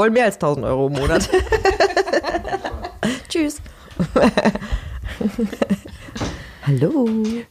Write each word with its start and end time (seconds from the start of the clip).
wollen 0.00 0.14
mehr 0.14 0.24
als 0.24 0.36
1000 0.36 0.64
Euro 0.64 0.86
im 0.86 0.94
Monat. 0.94 1.28
Tschüss. 3.28 3.60
Hallo. 6.66 7.06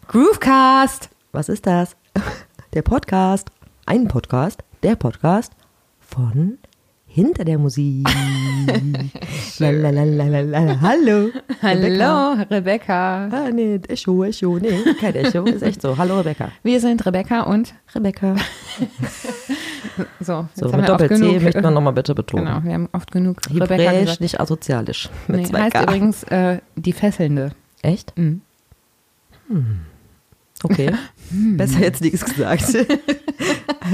Groovecast. 0.07 1.09
Was 1.31 1.47
ist 1.47 1.67
das? 1.67 1.95
Der 2.73 2.81
Podcast. 2.81 3.49
Ein 3.85 4.07
Podcast. 4.07 4.63
Der 4.81 4.95
Podcast 4.95 5.53
von 5.99 6.57
hinter 7.05 7.45
der 7.45 7.59
Musik. 7.59 8.07
Lalalala. 9.59 10.81
Hallo. 10.81 11.29
Hallo, 11.61 12.43
Rebecca. 12.49 13.29
Ah, 13.31 13.51
nee, 13.51 13.79
Echo, 13.87 14.23
Echo, 14.23 14.57
nee, 14.57 14.95
kein 14.99 15.13
Echo, 15.13 15.43
ist 15.43 15.61
echt 15.61 15.83
so. 15.83 15.95
Hallo, 15.95 16.17
Rebecca. 16.17 16.51
Wir 16.63 16.79
sind 16.79 17.05
Rebecca 17.05 17.41
und 17.41 17.75
Rebecca. 17.93 18.35
so, 20.19 20.47
jetzt 20.49 20.59
So, 20.59 20.71
haben 20.71 20.81
mit 20.81 20.89
Doppel-C 20.89 21.39
möchte 21.39 21.61
man 21.61 21.73
nochmal 21.73 21.93
bitte 21.93 22.15
betonen. 22.15 22.45
Genau, 22.45 22.63
wir 22.63 22.73
haben 22.73 22.89
oft 22.91 23.11
genug 23.11 23.37
Rebecca 23.49 23.75
Hebräisch, 23.75 24.01
gesagt. 24.01 24.21
nicht 24.21 24.39
asozialisch. 24.39 25.09
Mit 25.27 25.41
Nee, 25.41 25.45
zwei 25.47 25.61
heißt 25.61 25.73
K. 25.73 25.83
übrigens 25.83 26.23
äh, 26.23 26.59
die 26.75 26.93
Fesselnde. 26.93 27.51
Echt? 27.81 28.17
Mhm. 28.17 28.41
Okay. 30.63 30.91
Besser 31.31 31.79
jetzt 31.79 32.01
nichts 32.01 32.23
gesagt. 32.25 32.63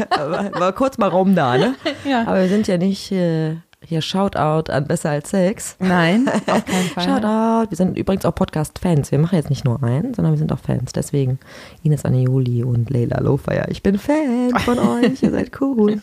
Aber 0.09 0.51
war 0.59 0.73
kurz 0.73 0.97
mal 0.97 1.09
Raum 1.09 1.35
da, 1.35 1.57
ne? 1.57 1.75
Ja. 2.09 2.21
Aber 2.23 2.41
wir 2.41 2.49
sind 2.49 2.67
ja 2.67 2.77
nicht 2.77 3.11
äh, 3.11 3.55
hier 3.87 4.01
Shoutout 4.01 4.71
an 4.71 4.87
Besser 4.87 5.11
als 5.11 5.29
Sex. 5.29 5.75
Nein, 5.79 6.27
auf 6.47 6.65
keinen 6.65 6.89
Fall. 6.89 7.03
Shoutout. 7.03 7.71
Wir 7.71 7.77
sind 7.77 7.97
übrigens 7.97 8.25
auch 8.25 8.35
Podcast-Fans. 8.35 9.11
Wir 9.11 9.19
machen 9.19 9.35
jetzt 9.35 9.49
nicht 9.49 9.65
nur 9.65 9.81
einen, 9.83 10.13
sondern 10.13 10.33
wir 10.33 10.37
sind 10.37 10.51
auch 10.51 10.59
Fans. 10.59 10.91
Deswegen 10.93 11.39
Ines 11.83 12.05
Anioli 12.05 12.63
und 12.63 12.89
Leila 12.89 13.19
Lofeyer. 13.19 13.69
Ich 13.69 13.83
bin 13.83 13.97
Fan 13.97 14.51
von 14.59 14.79
euch. 15.03 15.21
Ihr 15.23 15.31
seid 15.31 15.61
cool. 15.61 16.01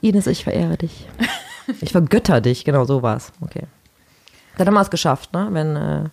Ines, 0.00 0.26
ich 0.26 0.44
verehre 0.44 0.76
dich. 0.76 1.06
Ich 1.80 1.92
vergötter 1.92 2.40
dich. 2.40 2.64
Genau 2.64 2.84
so 2.84 3.02
war's. 3.02 3.32
Okay. 3.40 3.64
Dann 4.58 4.66
haben 4.66 4.74
wir 4.74 4.82
es 4.82 4.90
geschafft, 4.90 5.32
ne? 5.32 5.48
Wenn 5.50 5.76
äh, 5.76 6.04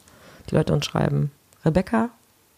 die 0.49 0.55
Leute 0.55 0.73
uns 0.73 0.85
schreiben, 0.85 1.31
Rebecca, 1.65 2.09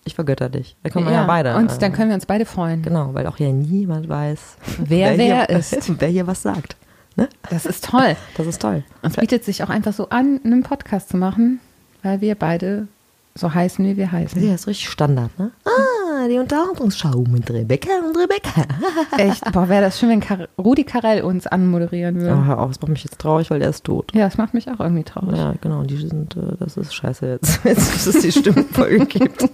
ich 0.04 0.16
vergötter 0.16 0.50
dich. 0.50 0.76
Dann 0.84 0.92
können 0.92 1.06
wir 1.06 1.14
ja, 1.14 1.26
beide. 1.26 1.56
Und 1.56 1.72
äh, 1.72 1.78
dann 1.78 1.94
können 1.94 2.10
wir 2.10 2.16
uns 2.16 2.26
beide 2.26 2.46
freuen. 2.46 2.82
Genau, 2.82 3.14
weil 3.14 3.28
auch 3.28 3.38
hier 3.38 3.52
niemand 3.54 4.10
weiß, 4.10 4.58
Wer 4.80 5.18
wer 5.18 5.46
hier, 5.48 5.50
ist. 5.50 5.92
wer 6.00 6.10
hier 6.10 6.28
was 6.28 6.42
sagt. 6.42 6.76
Ne? 7.16 7.28
Das 7.50 7.66
ist 7.66 7.86
toll. 7.86 8.16
Das 8.38 8.48
ist 8.48 8.62
toll. 8.62 8.84
Es 9.02 9.16
bietet 9.16 9.44
sich 9.44 9.64
auch 9.64 9.70
einfach 9.70 9.94
so 9.94 10.10
an, 10.10 10.40
einen 10.44 10.64
Podcast 10.64 11.10
zu 11.10 11.18
machen, 11.18 11.60
weil 12.04 12.22
wir 12.22 12.36
beide 12.36 12.88
so 13.36 13.54
heißen, 13.54 13.84
wie 13.86 13.98
wir 13.98 14.12
heißen. 14.12 14.42
Ja, 14.44 14.54
ist 14.54 14.68
richtig 14.68 14.90
Standard, 14.90 15.38
ne? 15.40 15.52
Ah, 15.66 16.28
die 16.28 16.38
Unterhaltungsschau 16.38 17.24
mit 17.30 17.50
Rebecca 17.50 17.90
und 18.06 18.18
Rebecca. 18.18 18.64
Echt, 19.18 19.50
boah, 19.52 19.70
wäre 19.70 19.84
das 19.84 20.00
schön, 20.00 20.10
wenn 20.10 20.20
Kar 20.20 20.48
Rudi 20.58 20.84
Carell 20.84 21.22
uns 21.22 21.48
anmoderieren 21.48 22.20
würde. 22.20 22.36
Oh, 22.36 22.46
hör 22.46 22.60
auf, 22.60 22.70
das 22.70 22.82
macht 22.82 22.90
mich 22.90 23.04
jetzt 23.04 23.20
traurig, 23.20 23.50
weil 23.50 23.60
der 23.60 23.70
ist 23.70 23.86
tot. 23.86 24.12
Ja, 24.14 24.26
das 24.26 24.38
macht 24.38 24.54
mich 24.54 24.70
auch 24.70 24.80
irgendwie 24.80 25.04
traurig. 25.04 25.38
Ja, 25.38 25.54
genau, 25.62 25.84
die 25.84 25.96
sind, 25.96 26.36
äh, 26.36 26.58
das 26.60 26.76
ist 26.78 26.94
scheiße 26.94 27.26
jetzt. 27.28 27.62
Jetzt 27.64 27.96
ist 27.96 28.08
es 28.16 28.22
die 28.22 28.32
Stimmenfolge 28.32 29.06
gibt. 29.06 29.50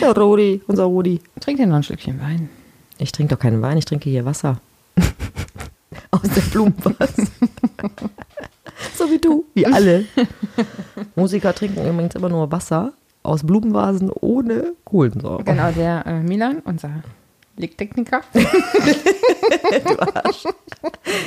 Der 0.00 0.12
Rudi, 0.16 0.60
unser 0.66 0.84
Rudi. 0.84 1.20
Trink 1.40 1.58
dir 1.58 1.66
noch 1.66 1.76
ein 1.76 1.82
Stückchen 1.82 2.20
Wein. 2.20 2.50
Ich 2.98 3.12
trinke 3.12 3.34
doch 3.34 3.40
keinen 3.40 3.62
Wein, 3.62 3.78
ich 3.78 3.84
trinke 3.86 4.10
hier 4.10 4.24
Wasser. 4.24 4.58
Aus 6.12 6.20
der 6.22 6.42
Blumenvase. 6.42 7.26
so 8.96 9.10
wie 9.10 9.18
du, 9.18 9.44
wie 9.54 9.66
alle. 9.66 10.04
Musiker 11.16 11.54
trinken 11.54 11.84
übrigens 11.86 12.14
immer 12.14 12.28
nur 12.28 12.50
Wasser 12.52 12.92
aus 13.22 13.44
Blumenvasen 13.44 14.10
ohne 14.10 14.74
Kohlensäure. 14.84 15.42
Genau, 15.44 15.70
der 15.72 16.06
äh, 16.06 16.20
Milan, 16.20 16.58
unser 16.64 17.02
Lichttechniker, 17.56 18.20
Du 18.32 18.38
Arsch. 20.14 20.44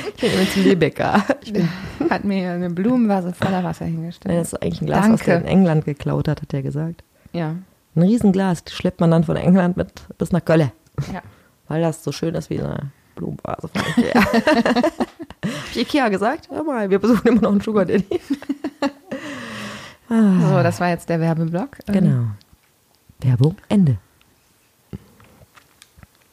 Ich 0.08 0.20
bin 0.20 0.30
übrigens 0.32 0.56
Lebecker. 0.56 1.24
Hat 2.10 2.24
mir 2.24 2.52
eine 2.52 2.70
Blumenvase 2.70 3.32
voller 3.32 3.64
Wasser 3.64 3.86
hingestellt. 3.86 4.38
das 4.38 4.52
ist 4.52 4.62
eigentlich 4.62 4.82
ein 4.82 4.86
Glas, 4.86 5.08
was 5.08 5.20
Danke. 5.20 5.30
er 5.32 5.38
in 5.40 5.46
England 5.46 5.84
geklaut 5.84 6.28
hat, 6.28 6.42
hat 6.42 6.52
er 6.54 6.62
gesagt. 6.62 7.02
Ja, 7.32 7.56
Ein 7.96 8.02
Riesenglas, 8.02 8.64
das 8.64 8.74
schleppt 8.74 9.00
man 9.00 9.10
dann 9.10 9.24
von 9.24 9.36
England 9.36 9.76
mit 9.76 9.92
bis 10.18 10.32
nach 10.32 10.44
Köln. 10.44 10.70
ja. 11.12 11.22
Weil 11.68 11.82
das 11.82 12.04
so 12.04 12.12
schön 12.12 12.34
ist 12.36 12.48
wie 12.50 12.60
eine 12.60 12.92
Blumenvase 13.16 13.68
von 13.68 13.82
Ikea. 13.96 14.22
Hab 14.32 15.70
ich 15.72 15.76
Ikea 15.78 16.08
gesagt? 16.08 16.48
Hör 16.50 16.62
mal, 16.62 16.88
wir 16.90 16.98
besuchen 17.00 17.26
immer 17.26 17.40
noch 17.42 17.50
einen 17.50 17.60
Sugar 17.60 17.84
Daddy. 17.84 18.20
So, 20.08 20.62
das 20.62 20.78
war 20.80 20.90
jetzt 20.90 21.08
der 21.08 21.18
Werbeblock. 21.20 21.78
Ähm, 21.88 21.94
Genau. 21.94 22.24
Werbung, 23.20 23.56
Ende. 23.68 23.96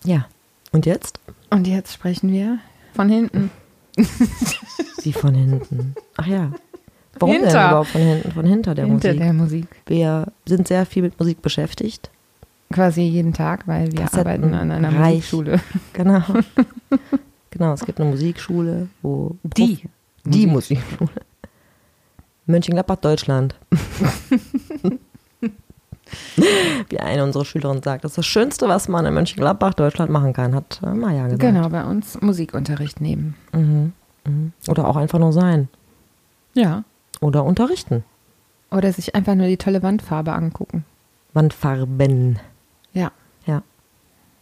Ja. 0.03 0.27
Und 0.71 0.85
jetzt? 0.85 1.19
Und 1.49 1.65
jetzt 1.67 1.93
sprechen 1.93 2.31
wir 2.31 2.59
von 2.93 3.09
hinten. 3.09 3.49
Wie 5.01 5.13
von 5.13 5.33
hinten. 5.33 5.95
Ach 6.17 6.27
ja. 6.27 6.51
Warum 7.19 7.35
denn 7.35 7.43
Hinter. 7.45 7.67
überhaupt 7.69 7.89
von 7.89 8.01
hinten? 8.01 8.31
Von 8.31 8.45
hinter 8.45 8.75
der 8.75 8.85
Hinter 8.85 9.07
Musik. 9.09 9.19
der 9.21 9.33
Musik. 9.33 9.67
Wir 9.85 10.27
sind 10.47 10.67
sehr 10.67 10.85
viel 10.85 11.03
mit 11.03 11.17
Musik 11.19 11.41
beschäftigt. 11.41 12.09
Quasi 12.73 13.01
jeden 13.01 13.33
Tag, 13.33 13.67
weil 13.67 13.91
wir 13.91 13.99
Kassetten, 13.99 14.19
arbeiten 14.19 14.53
an 14.53 14.71
einer 14.71 14.93
reich. 14.99 15.15
Musikschule. 15.15 15.59
Genau. 15.93 16.23
genau, 17.51 17.73
es 17.73 17.85
gibt 17.85 18.01
eine 18.01 18.09
Musikschule, 18.09 18.87
wo. 19.01 19.37
Die. 19.43 19.83
Die 20.25 20.47
Musikschule. 20.47 21.09
Mönchengladbach, 22.45 22.97
Deutschland. 22.97 23.55
Wie 26.89 26.99
eine 26.99 27.23
unserer 27.23 27.45
Schülerinnen 27.45 27.81
sagt, 27.81 28.03
das 28.03 28.11
ist 28.11 28.17
das 28.17 28.25
Schönste, 28.25 28.67
was 28.67 28.87
man 28.87 29.05
in 29.05 29.13
Mönchengladbach, 29.13 29.73
Deutschland 29.73 30.11
machen 30.11 30.33
kann, 30.33 30.53
hat 30.53 30.81
äh, 30.83 30.93
Maja 30.93 31.25
gesagt. 31.25 31.41
Genau, 31.41 31.69
bei 31.69 31.83
uns 31.83 32.19
Musikunterricht 32.21 33.01
nehmen. 33.01 33.35
Mhm. 33.53 33.93
Mhm. 34.25 34.53
Oder 34.67 34.87
auch 34.87 34.95
einfach 34.95 35.19
nur 35.19 35.33
sein. 35.33 35.69
Ja. 36.53 36.83
Oder 37.21 37.43
unterrichten. 37.43 38.03
Oder 38.71 38.91
sich 38.91 39.15
einfach 39.15 39.35
nur 39.35 39.47
die 39.47 39.57
tolle 39.57 39.83
Wandfarbe 39.83 40.33
angucken. 40.33 40.85
Wandfarben. 41.33 42.39
Ja. 42.93 43.11
Ja. 43.45 43.63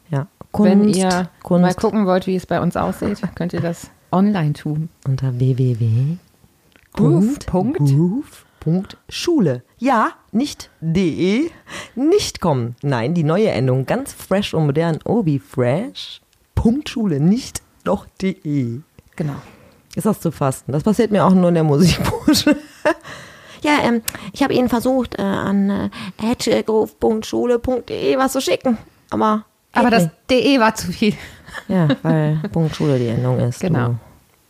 Ja. 0.10 0.28
Kunst. 0.52 0.72
Wenn 0.72 0.90
ihr 0.90 1.30
Kunst 1.44 1.62
mal 1.62 1.74
gucken 1.74 2.06
wollt, 2.06 2.28
wie 2.28 2.36
es 2.36 2.46
bei 2.46 2.62
uns 2.62 2.76
aussieht, 2.78 3.22
könnt 3.36 3.54
ihr 3.54 3.62
das 3.62 3.90
online 4.12 4.54
tun. 4.54 4.90
unter 5.08 5.40
www. 5.40 6.18
Groove. 6.94 7.40
Punkt. 7.46 7.80
Groove. 7.80 8.46
Punkt 8.60 8.98
Schule. 9.10 9.64
Ja, 9.80 10.12
nicht 10.32 10.70
de, 10.82 11.50
nicht 11.96 12.42
kommen. 12.42 12.76
Nein, 12.84 13.16
die 13.16 13.24
neue 13.24 13.50
Endung, 13.50 13.88
ganz 13.88 14.14
fresh 14.14 14.54
und 14.54 14.68
modern. 14.68 15.00
Oh, 15.04 15.26
wie 15.26 15.40
fresh. 15.40 16.22
Punkt 16.54 16.88
Schule, 16.90 17.20
nicht 17.20 17.64
noch 17.86 18.06
de. 18.22 18.82
Genau. 19.16 19.36
Ist 19.96 20.06
das 20.06 20.20
zu 20.22 20.32
fasten? 20.32 20.74
Das 20.74 20.84
passiert 20.84 21.12
mir 21.12 21.26
auch 21.26 21.34
nur 21.34 21.50
in 21.50 21.56
der 21.56 21.64
Musikbranche. 21.64 22.56
Ja, 23.62 23.80
ähm, 23.84 24.02
ich 24.34 24.44
habe 24.44 24.54
Ihnen 24.54 24.70
versucht, 24.70 25.18
äh, 25.20 25.22
an 25.22 25.70
äh, 25.70 25.90
hedgegrove.schule.de 26.22 28.18
was 28.18 28.34
zu 28.34 28.42
schicken. 28.42 28.78
Aber. 29.10 29.46
Aber 29.74 29.90
das 29.90 30.04
nicht. 30.04 30.16
DE 30.30 30.60
war 30.60 30.76
zu 30.76 30.92
viel. 30.92 31.14
Ja, 31.68 31.88
weil 32.04 32.40
Punkt 32.52 32.76
Schule 32.76 33.00
die 33.00 33.08
Endung 33.08 33.40
ist. 33.40 33.60
Genau. 33.62 33.90
Du. 33.90 33.98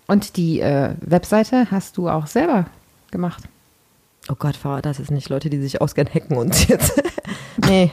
Und 0.07 0.35
die 0.37 0.59
äh, 0.61 0.95
Webseite 1.01 1.67
hast 1.71 1.97
du 1.97 2.09
auch 2.09 2.27
selber 2.27 2.65
gemacht. 3.11 3.43
Oh 4.29 4.35
Gott, 4.37 4.59
das 4.81 4.97
jetzt 4.99 5.11
nicht 5.11 5.29
Leute, 5.29 5.49
die 5.49 5.59
sich 5.61 5.81
auskennen, 5.81 6.13
hacken 6.13 6.37
uns 6.37 6.67
jetzt. 6.67 7.01
nee. 7.67 7.91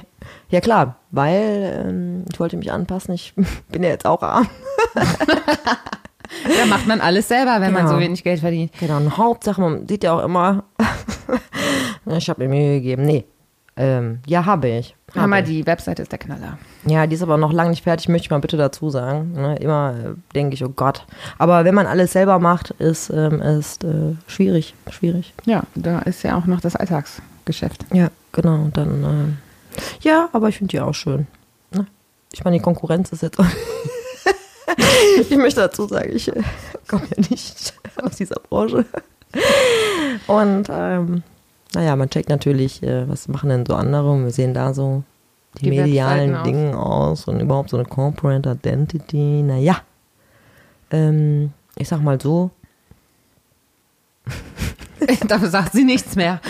Ja 0.50 0.60
klar, 0.60 0.96
weil 1.10 1.84
ähm, 1.86 2.24
ich 2.32 2.40
wollte 2.40 2.56
mich 2.56 2.72
anpassen. 2.72 3.14
Ich 3.14 3.34
bin 3.68 3.82
ja 3.82 3.90
jetzt 3.90 4.06
auch 4.06 4.22
arm. 4.22 4.48
Da 4.94 6.66
macht 6.66 6.86
man 6.86 7.00
alles 7.00 7.28
selber, 7.28 7.60
wenn 7.60 7.72
man 7.72 7.84
Genau. 7.84 7.94
so 7.96 8.00
wenig 8.00 8.22
Geld 8.24 8.40
verdient. 8.40 8.72
Genau, 8.78 8.96
und 8.98 9.16
Hauptsache, 9.16 9.60
man 9.60 9.88
sieht 9.88 10.04
ja 10.04 10.12
auch 10.12 10.24
immer, 10.24 10.64
ich 12.16 12.28
habe 12.30 12.42
mir 12.42 12.48
Mühe 12.48 12.80
gegeben. 12.80 13.04
Nee, 13.04 13.24
ähm, 13.78 14.18
ja, 14.26 14.44
habe 14.44 14.68
ich. 14.68 14.96
Habe 15.14 15.28
mal, 15.28 15.42
ich. 15.42 15.48
die 15.48 15.66
Webseite 15.66 16.02
ist 16.02 16.10
der 16.10 16.18
Knaller. 16.18 16.58
Ja, 16.84 17.06
die 17.06 17.14
ist 17.14 17.22
aber 17.22 17.36
noch 17.36 17.52
lange 17.52 17.70
nicht 17.70 17.84
fertig, 17.84 18.08
möchte 18.08 18.26
ich 18.26 18.30
mal 18.30 18.40
bitte 18.40 18.56
dazu 18.56 18.90
sagen. 18.90 19.32
Ne, 19.32 19.56
immer 19.56 19.94
äh, 19.96 20.34
denke 20.34 20.54
ich, 20.54 20.64
oh 20.64 20.68
Gott. 20.68 21.06
Aber 21.38 21.64
wenn 21.64 21.76
man 21.76 21.86
alles 21.86 22.12
selber 22.12 22.40
macht, 22.40 22.72
ist, 22.72 23.08
ähm, 23.10 23.40
ist 23.40 23.84
äh, 23.84 24.16
schwierig, 24.26 24.74
schwierig. 24.90 25.32
Ja, 25.44 25.62
da 25.76 26.00
ist 26.00 26.24
ja 26.24 26.36
auch 26.36 26.46
noch 26.46 26.60
das 26.60 26.74
Alltagsgeschäft. 26.74 27.84
Ja, 27.92 28.10
genau. 28.32 28.68
Dann, 28.72 29.04
ähm, 29.04 29.36
ja, 30.00 30.28
aber 30.32 30.48
ich 30.48 30.58
finde 30.58 30.72
die 30.72 30.80
auch 30.80 30.94
schön. 30.94 31.28
Ne? 31.70 31.86
Ich 32.32 32.42
meine, 32.44 32.56
die 32.56 32.62
Konkurrenz 32.62 33.12
ist 33.12 33.22
jetzt 33.22 33.38
ich 35.30 35.36
möchte 35.36 35.60
dazu 35.60 35.86
sagen, 35.86 36.10
ich 36.12 36.28
äh, 36.34 36.42
komme 36.88 37.04
ja 37.16 37.22
nicht 37.30 37.74
aus 38.02 38.16
dieser 38.16 38.40
Branche. 38.40 38.84
Und 40.26 40.68
ähm, 40.70 41.22
naja, 41.74 41.96
man 41.96 42.10
checkt 42.10 42.28
natürlich, 42.28 42.82
äh, 42.82 43.08
was 43.08 43.28
machen 43.28 43.50
denn 43.50 43.64
so 43.66 43.74
andere. 43.74 44.10
Und 44.10 44.24
wir 44.24 44.30
sehen 44.30 44.54
da 44.54 44.72
so 44.74 45.02
die, 45.60 45.70
Die 45.70 45.80
medialen 45.80 46.34
aus. 46.36 46.42
Dinge 46.44 46.78
aus 46.78 47.24
und 47.26 47.40
überhaupt 47.40 47.70
so 47.70 47.76
eine 47.78 47.86
Corporate 47.86 48.50
Identity. 48.50 49.42
Naja, 49.42 49.78
ähm, 50.90 51.52
ich 51.76 51.88
sag 51.88 52.00
mal 52.02 52.20
so, 52.20 52.50
Dafür 55.28 55.48
sagt 55.48 55.72
sie 55.72 55.84
nichts 55.84 56.16
mehr. 56.16 56.40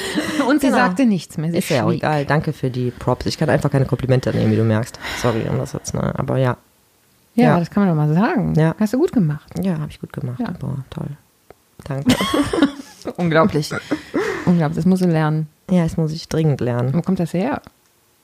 Und 0.49 0.61
sie 0.61 0.69
Genau. 0.69 0.79
sagte 0.79 1.05
nichts 1.07 1.37
mehr. 1.37 1.51
Sie 1.51 1.59
Ist 1.59 1.69
ja 1.69 1.85
auch 1.85 1.89
schwieg. 1.91 1.99
egal. 2.03 2.25
Danke 2.25 2.53
für 2.53 2.71
die 2.71 2.91
Props. 2.91 3.27
Ich 3.27 3.37
kann 3.39 3.51
einfach 3.51 3.71
keine 3.71 3.85
Komplimente 3.85 4.33
nehmen, 4.33 4.51
wie 4.51 4.57
du 4.57 4.65
merkst. 4.65 4.99
Sorry 5.21 5.47
um 5.49 5.59
das 5.59 5.75
jetzt, 5.75 5.95
ne? 5.95 6.13
Aber 6.19 6.39
ja. 6.39 6.57
Ja, 7.35 7.45
Ja. 7.51 7.59
das 7.59 7.71
kann 7.71 7.85
man 7.87 7.95
doch 7.95 8.03
mal 8.03 8.13
sagen. 8.15 8.55
Ja. 8.57 8.75
Hast 8.81 8.95
du 8.95 8.99
gut 8.99 9.13
gemacht. 9.13 9.49
Ja, 9.63 9.79
habe 9.79 9.91
ich 9.91 10.01
gut 10.01 10.13
gemacht. 10.13 10.41
Ja. 10.41 10.51
Boah, 10.59 10.79
toll. 10.91 11.09
Danke. 11.85 12.15
Unglaublich. 13.17 13.71
Unglaublich, 14.47 14.77
das 14.77 14.85
muss 14.87 14.99
sie 15.01 15.07
lernen. 15.07 15.49
Ja, 15.71 15.83
das 15.85 15.97
muss 15.97 16.13
ich 16.13 16.29
dringend 16.29 16.61
lernen. 16.61 16.93
Wo 16.95 17.03
kommt 17.03 17.21
das 17.21 17.33
her? 17.33 17.63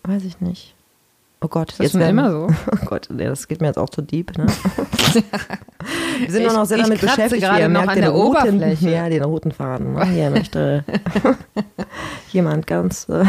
Weiß 0.02 0.24
ich 0.24 0.40
nicht. 0.40 0.74
Oh 1.40 1.48
Gott, 1.48 1.70
Ist 1.72 1.80
das 1.80 1.90
schon 1.92 2.00
immer 2.00 2.30
so? 2.30 2.48
Oh 2.72 2.86
Gott, 2.86 3.08
nee, 3.10 3.26
das 3.26 3.46
geht 3.48 3.60
mir 3.60 3.66
jetzt 3.66 3.76
auch 3.78 3.90
zu 3.90 4.00
deep, 4.00 4.36
ne? 4.38 4.46
Wir 6.20 6.30
sind 6.30 6.40
Ich- 6.42 6.46
nur 6.48 6.56
noch 6.56 6.64
sehr 6.64 6.78
ich 6.78 6.84
damit 6.84 7.00
beschäftigt, 7.02 7.42
gerade 7.42 7.58
wie 7.58 7.62
ihr 7.62 7.68
noch 7.68 7.86
an 7.86 8.00
der 8.00 8.10
roten, 8.10 8.28
Oberfläche. 8.56 8.90
Ja, 8.90 9.08
den 9.10 9.22
roten 9.24 9.52
Faden. 9.52 9.92
ne? 9.94 10.06
Hier 10.06 10.30
möchte 10.30 10.84
jemand 12.32 12.66
ganz 12.66 13.08
äh, 13.10 13.24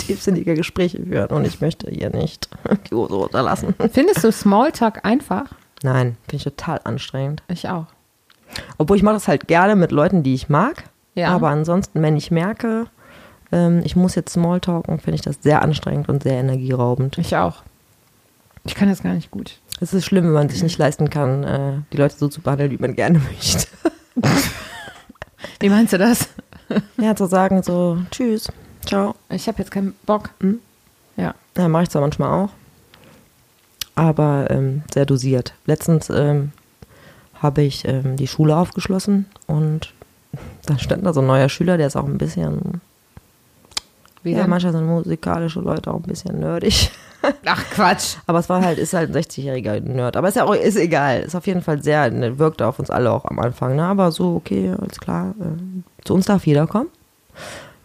tiefsinnige 0.00 0.54
Gespräche 0.54 1.02
führen 1.02 1.28
und 1.30 1.46
ich 1.46 1.60
möchte 1.62 1.90
hier 1.90 2.10
nicht 2.10 2.48
die 2.90 2.94
Hose 2.94 3.14
runterlassen. 3.14 3.74
Findest 3.92 4.22
du 4.24 4.30
Smalltalk 4.30 5.04
einfach? 5.04 5.46
Nein, 5.82 6.16
finde 6.28 6.36
ich 6.36 6.44
total 6.44 6.80
anstrengend. 6.84 7.42
Ich 7.48 7.68
auch. 7.68 7.86
Obwohl 8.78 8.96
ich 8.96 9.02
mache 9.02 9.14
das 9.14 9.28
halt 9.28 9.48
gerne 9.48 9.76
mit 9.76 9.92
Leuten, 9.92 10.22
die 10.22 10.34
ich 10.34 10.48
mag. 10.48 10.84
Ja. 11.14 11.28
Aber 11.28 11.48
ansonsten, 11.48 12.02
wenn 12.02 12.16
ich 12.16 12.30
merke, 12.30 12.86
ähm, 13.52 13.82
ich 13.84 13.96
muss 13.96 14.14
jetzt 14.14 14.32
Smalltalken, 14.32 14.98
finde 14.98 15.16
ich 15.16 15.22
das 15.22 15.38
sehr 15.40 15.62
anstrengend 15.62 16.08
und 16.08 16.22
sehr 16.22 16.34
energieraubend. 16.34 17.18
Ich 17.18 17.36
auch. 17.36 17.62
Ich 18.64 18.74
kann 18.74 18.88
das 18.88 19.02
gar 19.02 19.14
nicht 19.14 19.30
gut. 19.30 19.58
Es 19.80 19.92
ist 19.94 20.04
schlimm, 20.04 20.24
wenn 20.24 20.32
man 20.32 20.48
sich 20.48 20.62
nicht 20.62 20.78
leisten 20.78 21.10
kann, 21.10 21.44
äh, 21.44 21.72
die 21.92 21.96
Leute 21.96 22.16
so 22.16 22.28
zu 22.28 22.40
behandeln, 22.40 22.70
wie 22.70 22.78
man 22.78 22.94
gerne 22.94 23.18
möchte. 23.30 23.68
Wie 25.60 25.68
meinst 25.68 25.92
du 25.92 25.98
das? 25.98 26.28
Ja, 26.96 27.14
zu 27.14 27.26
sagen 27.26 27.62
so, 27.62 27.98
tschüss, 28.10 28.48
ciao. 28.84 29.14
Ich 29.28 29.46
habe 29.46 29.58
jetzt 29.58 29.70
keinen 29.70 29.94
Bock. 30.04 30.30
Hm? 30.40 30.58
Ja. 31.16 31.34
Ja, 31.56 31.68
mache 31.68 31.84
ich 31.84 31.90
zwar 31.90 32.02
manchmal 32.02 32.30
auch, 32.30 32.50
aber 33.94 34.50
ähm, 34.50 34.82
sehr 34.92 35.06
dosiert. 35.06 35.54
Letztens 35.64 36.10
ähm, 36.10 36.52
habe 37.46 37.62
ich 37.62 37.86
ähm, 37.86 38.16
die 38.16 38.26
Schule 38.26 38.56
aufgeschlossen 38.56 39.26
und 39.46 39.92
da 40.66 40.78
stand 40.78 41.06
da 41.06 41.12
so 41.12 41.20
ein 41.20 41.26
neuer 41.26 41.48
Schüler, 41.48 41.78
der 41.78 41.86
ist 41.86 41.96
auch 41.96 42.04
ein 42.04 42.18
bisschen, 42.18 42.80
Wie 44.22 44.32
ja, 44.32 44.40
denn? 44.40 44.50
manchmal 44.50 44.72
sind 44.72 44.86
musikalische 44.86 45.60
Leute 45.60 45.90
auch 45.90 45.96
ein 45.96 46.02
bisschen 46.02 46.40
nerdig. 46.40 46.90
Ach 47.44 47.64
Quatsch. 47.70 48.16
Aber 48.26 48.38
es 48.38 48.48
war 48.48 48.62
halt, 48.62 48.78
ist 48.78 48.92
halt 48.92 49.10
ein 49.10 49.22
60-jähriger 49.22 49.80
Nerd. 49.80 50.16
Aber 50.16 50.28
ist 50.28 50.36
ja 50.36 50.44
auch, 50.44 50.54
ist 50.54 50.76
egal. 50.76 51.20
Ist 51.20 51.34
auf 51.34 51.46
jeden 51.46 51.62
Fall 51.62 51.82
sehr, 51.82 52.10
ne, 52.10 52.38
wirkte 52.38 52.66
auf 52.66 52.78
uns 52.78 52.90
alle 52.90 53.10
auch 53.10 53.24
am 53.24 53.38
Anfang. 53.38 53.74
Ne? 53.76 53.84
Aber 53.84 54.12
so, 54.12 54.36
okay, 54.36 54.74
alles 54.78 55.00
klar. 55.00 55.34
ähm, 55.40 55.82
zu 56.04 56.14
uns 56.14 56.26
darf 56.26 56.46
jeder 56.46 56.66
kommen. 56.66 56.88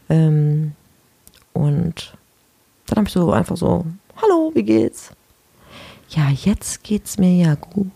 Ähm, 0.09 0.73
und 1.53 2.13
dann 2.87 2.97
habe 2.97 3.07
ich 3.07 3.13
so 3.13 3.31
einfach 3.31 3.57
so, 3.57 3.85
hallo, 4.21 4.51
wie 4.53 4.63
geht's? 4.63 5.11
Ja, 6.09 6.29
jetzt 6.29 6.83
geht's 6.83 7.17
mir 7.17 7.33
ja 7.33 7.55
gut. 7.55 7.89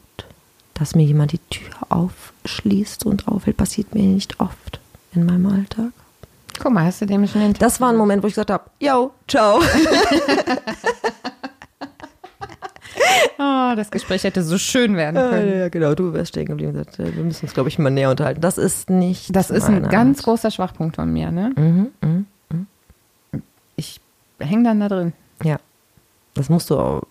Dass 0.75 0.93
mir 0.93 1.03
jemand 1.03 1.31
die 1.31 1.39
Tür 1.49 1.71
aufschließt 1.89 3.05
und 3.05 3.27
aufhält, 3.27 3.57
passiert 3.57 3.95
mir 3.95 4.03
nicht 4.03 4.39
oft 4.39 4.79
in 5.13 5.25
meinem 5.25 5.47
Alltag. 5.47 5.91
Guck 6.61 6.71
mal, 6.73 6.85
hast 6.85 7.01
du 7.01 7.05
dem 7.05 7.25
schon 7.27 7.41
den 7.41 7.53
Das 7.53 7.81
war 7.81 7.89
ein 7.89 7.97
Moment, 7.97 8.21
wo 8.23 8.27
ich 8.27 8.33
gesagt 8.35 8.51
habe, 8.51 8.65
yo, 8.79 9.11
ciao. 9.27 9.61
Oh, 13.37 13.73
das 13.75 13.91
Gespräch 13.91 14.23
hätte 14.23 14.41
so 14.43 14.57
schön 14.57 14.95
werden 14.95 15.17
Ja, 15.17 15.29
können. 15.29 15.59
ja, 15.59 15.69
genau, 15.69 15.93
du 15.93 16.13
wärst 16.13 16.29
stehen 16.29 16.45
geblieben 16.45 16.69
und 16.71 16.77
gesagt, 16.77 16.99
äh, 16.99 17.13
wir 17.15 17.23
müssen 17.23 17.45
uns, 17.45 17.53
glaube 17.53 17.67
ich, 17.67 17.77
mal 17.77 17.89
näher 17.89 18.09
unterhalten. 18.09 18.39
Das 18.39 18.57
ist 18.57 18.89
nicht. 18.89 19.35
Das 19.35 19.49
ist 19.49 19.65
ein 19.65 19.89
ganz 19.89 20.19
Art. 20.19 20.25
großer 20.25 20.51
Schwachpunkt 20.51 20.95
von 20.95 21.11
mir, 21.11 21.31
ne? 21.31 21.51
Mhm, 21.57 21.87
mhm, 22.01 22.67
Ich 23.75 23.99
hänge 24.39 24.63
dann 24.63 24.79
da 24.79 24.87
drin. 24.87 25.13
ja. 25.43 25.57
Das 26.33 26.49
musst 26.49 26.69
du 26.69 26.77
auch, 26.77 27.03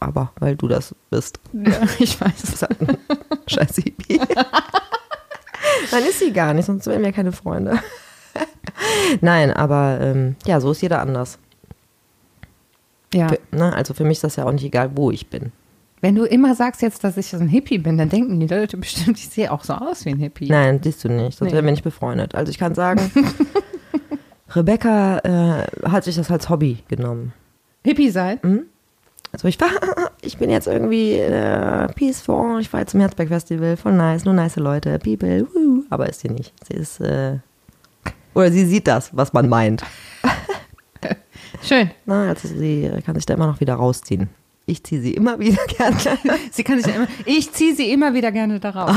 aber, 0.00 0.32
weil 0.38 0.56
du 0.56 0.68
das 0.68 0.94
bist. 1.10 1.38
Ja, 1.52 1.72
ich 1.98 2.20
weiß. 2.20 2.62
Halt 2.62 2.98
scheiß 3.46 3.76
Hippie. 3.76 4.20
Dann 5.90 6.02
ist 6.04 6.18
sie 6.18 6.32
gar 6.32 6.54
nicht, 6.54 6.66
sonst 6.66 6.86
wären 6.86 7.02
wir 7.02 7.12
keine 7.12 7.32
Freunde. 7.32 7.78
Nein, 9.20 9.52
aber 9.52 9.98
ähm, 10.00 10.36
ja, 10.46 10.60
so 10.60 10.70
ist 10.72 10.82
jeder 10.82 11.00
anders. 11.00 11.38
Ja. 13.12 13.28
Für, 13.28 13.38
ne? 13.56 13.74
Also 13.74 13.94
für 13.94 14.04
mich 14.04 14.18
ist 14.18 14.24
das 14.24 14.36
ja 14.36 14.44
auch 14.44 14.52
nicht 14.52 14.64
egal, 14.64 14.90
wo 14.94 15.10
ich 15.10 15.28
bin. 15.28 15.52
Wenn 16.00 16.14
du 16.14 16.24
immer 16.24 16.54
sagst 16.54 16.80
jetzt, 16.80 17.04
dass 17.04 17.16
ich 17.18 17.26
so 17.28 17.36
ein 17.36 17.48
Hippie 17.48 17.78
bin, 17.78 17.98
dann 17.98 18.08
denken 18.08 18.40
die 18.40 18.46
Leute 18.46 18.76
bestimmt, 18.78 19.18
ich 19.18 19.28
sehe 19.28 19.52
auch 19.52 19.64
so 19.64 19.74
aus 19.74 20.04
wie 20.06 20.10
ein 20.10 20.18
Hippie. 20.18 20.48
Nein, 20.48 20.80
siehst 20.82 21.04
du 21.04 21.08
nicht, 21.08 21.36
sonst 21.36 21.50
Nee. 21.50 21.56
wären 21.56 21.64
wir 21.66 21.72
nicht 21.72 21.84
befreundet. 21.84 22.34
Also 22.34 22.50
ich 22.50 22.58
kann 22.58 22.74
sagen, 22.74 23.10
Rebecca 24.54 25.18
äh, 25.18 25.66
hat 25.88 26.04
sich 26.04 26.16
das 26.16 26.30
als 26.30 26.48
Hobby 26.48 26.78
genommen. 26.88 27.32
Hippie 27.84 28.10
sein? 28.10 28.66
Also 29.32 29.48
ich 29.48 29.60
war, 29.60 29.68
ich 30.22 30.38
bin 30.38 30.50
jetzt 30.50 30.66
irgendwie 30.66 31.14
äh, 31.14 31.86
peaceful, 31.94 32.60
ich 32.60 32.72
war 32.72 32.80
jetzt 32.80 32.90
zum 32.90 33.00
Herzberg 33.00 33.28
Festival, 33.28 33.76
voll 33.76 33.92
nice, 33.92 34.24
nur 34.24 34.34
nice 34.34 34.56
Leute, 34.56 34.98
people, 34.98 35.46
woo. 35.54 35.84
aber 35.90 36.08
ist 36.08 36.20
sie 36.20 36.28
nicht. 36.28 36.52
Sie 36.66 36.74
ist, 36.74 37.00
äh, 37.00 37.38
oder 38.34 38.50
sie 38.50 38.64
sieht 38.64 38.86
das, 38.86 39.16
was 39.16 39.32
man 39.32 39.48
meint. 39.48 39.82
Schön. 41.62 41.90
Na, 42.06 42.28
also 42.28 42.48
sie 42.48 42.90
kann 43.04 43.14
sich 43.14 43.26
da 43.26 43.34
immer 43.34 43.46
noch 43.46 43.60
wieder 43.60 43.74
rausziehen. 43.74 44.30
Ich 44.66 44.84
ziehe 44.84 45.00
sie 45.00 45.14
immer 45.14 45.38
wieder 45.40 45.62
gerne. 45.66 45.96
Sie 46.50 46.62
kann 46.62 46.78
sich 46.78 46.86
ja 46.86 46.94
immer, 46.94 47.08
ich 47.24 47.52
ziehe 47.52 47.74
sie 47.74 47.90
immer 47.90 48.14
wieder 48.14 48.30
gerne 48.30 48.60
darauf. 48.60 48.94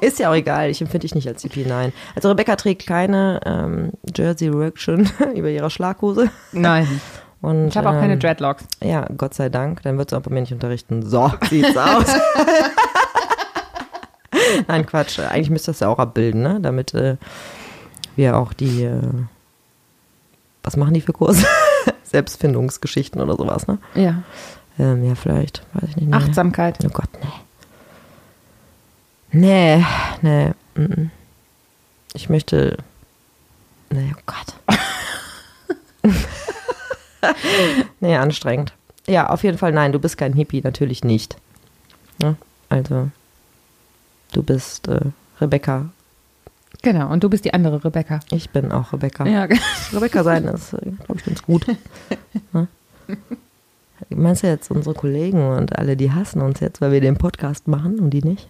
Ist 0.00 0.18
ja 0.18 0.30
auch 0.30 0.34
egal, 0.34 0.70
ich 0.70 0.80
empfinde 0.80 1.02
dich 1.02 1.14
nicht 1.14 1.28
als 1.28 1.42
Hippie, 1.42 1.64
nein. 1.66 1.92
Also 2.14 2.28
Rebecca 2.28 2.56
trägt 2.56 2.86
keine 2.86 3.40
ähm, 3.44 3.92
Jersey 4.16 4.48
Reaction 4.48 5.08
über 5.34 5.50
ihrer 5.50 5.70
Schlaghose. 5.70 6.30
Nein. 6.52 6.88
Und, 7.42 7.68
Ich 7.68 7.76
habe 7.76 7.90
auch 7.90 7.94
keine 7.94 8.14
ähm, 8.14 8.20
Dreadlocks. 8.20 8.64
Ja, 8.82 9.04
Gott 9.16 9.34
sei 9.34 9.48
Dank, 9.48 9.82
dann 9.82 9.98
wird 9.98 10.10
sie 10.10 10.16
auch 10.16 10.22
bei 10.22 10.30
mir 10.32 10.40
nicht 10.40 10.52
unterrichten. 10.52 11.04
So 11.04 11.30
sieht's 11.50 11.76
aus. 11.76 12.06
Nein, 14.68 14.86
Quatsch. 14.86 15.18
Eigentlich 15.18 15.50
müsste 15.50 15.72
das 15.72 15.80
ja 15.80 15.88
auch 15.88 15.98
abbilden, 15.98 16.40
ne? 16.40 16.60
Damit 16.60 16.94
äh, 16.94 17.16
wir 18.14 18.36
auch 18.36 18.52
die, 18.52 18.84
äh, 18.84 19.00
was 20.62 20.76
machen 20.76 20.94
die 20.94 21.00
für 21.00 21.12
Kurse? 21.12 21.44
Selbstfindungsgeschichten 22.04 23.20
oder 23.20 23.36
sowas, 23.36 23.66
ne? 23.66 23.78
Ja. 23.94 24.22
Ähm, 24.78 25.04
ja, 25.04 25.16
vielleicht, 25.16 25.64
weiß 25.74 25.90
ich 25.90 25.96
nicht. 25.96 26.08
Nee. 26.10 26.14
Achtsamkeit. 26.14 26.78
Oh 26.84 26.90
Gott, 26.90 27.08
nee. 29.32 29.80
Nee, 29.80 29.84
nee. 30.20 30.52
mm. 30.80 31.10
Ich 32.14 32.28
möchte, 32.28 32.76
nee, 33.90 34.14
oh 34.16 34.20
Gott. 34.26 34.54
nee, 38.00 38.16
anstrengend. 38.16 38.72
Ja, 39.06 39.30
auf 39.30 39.42
jeden 39.42 39.58
Fall 39.58 39.72
nein, 39.72 39.92
du 39.92 39.98
bist 39.98 40.16
kein 40.16 40.32
Hippie, 40.32 40.60
natürlich 40.62 41.04
nicht. 41.04 41.36
Ja, 42.22 42.36
also, 42.68 43.10
du 44.32 44.42
bist 44.42 44.88
äh, 44.88 45.00
Rebecca. 45.40 45.90
Genau. 46.82 47.10
Und 47.12 47.22
du 47.22 47.30
bist 47.30 47.44
die 47.44 47.54
andere 47.54 47.84
Rebecca. 47.84 48.20
Ich 48.30 48.50
bin 48.50 48.72
auch 48.72 48.92
Rebecca. 48.92 49.26
Ja. 49.26 49.46
Rebecca 49.92 50.24
sein 50.24 50.44
ist, 50.44 50.70
glaube 50.70 51.16
ich, 51.16 51.24
ganz 51.24 51.42
gut. 51.42 51.66
Ne? 52.52 52.68
Meinst 54.08 54.42
du 54.42 54.46
jetzt 54.46 54.70
unsere 54.70 54.94
Kollegen 54.94 55.50
und 55.50 55.78
alle, 55.78 55.96
die 55.96 56.12
hassen 56.12 56.40
uns 56.40 56.60
jetzt, 56.60 56.80
weil 56.80 56.92
wir 56.92 57.00
den 57.00 57.16
Podcast 57.16 57.68
machen 57.68 57.98
und 57.98 58.10
die 58.10 58.22
nicht? 58.22 58.48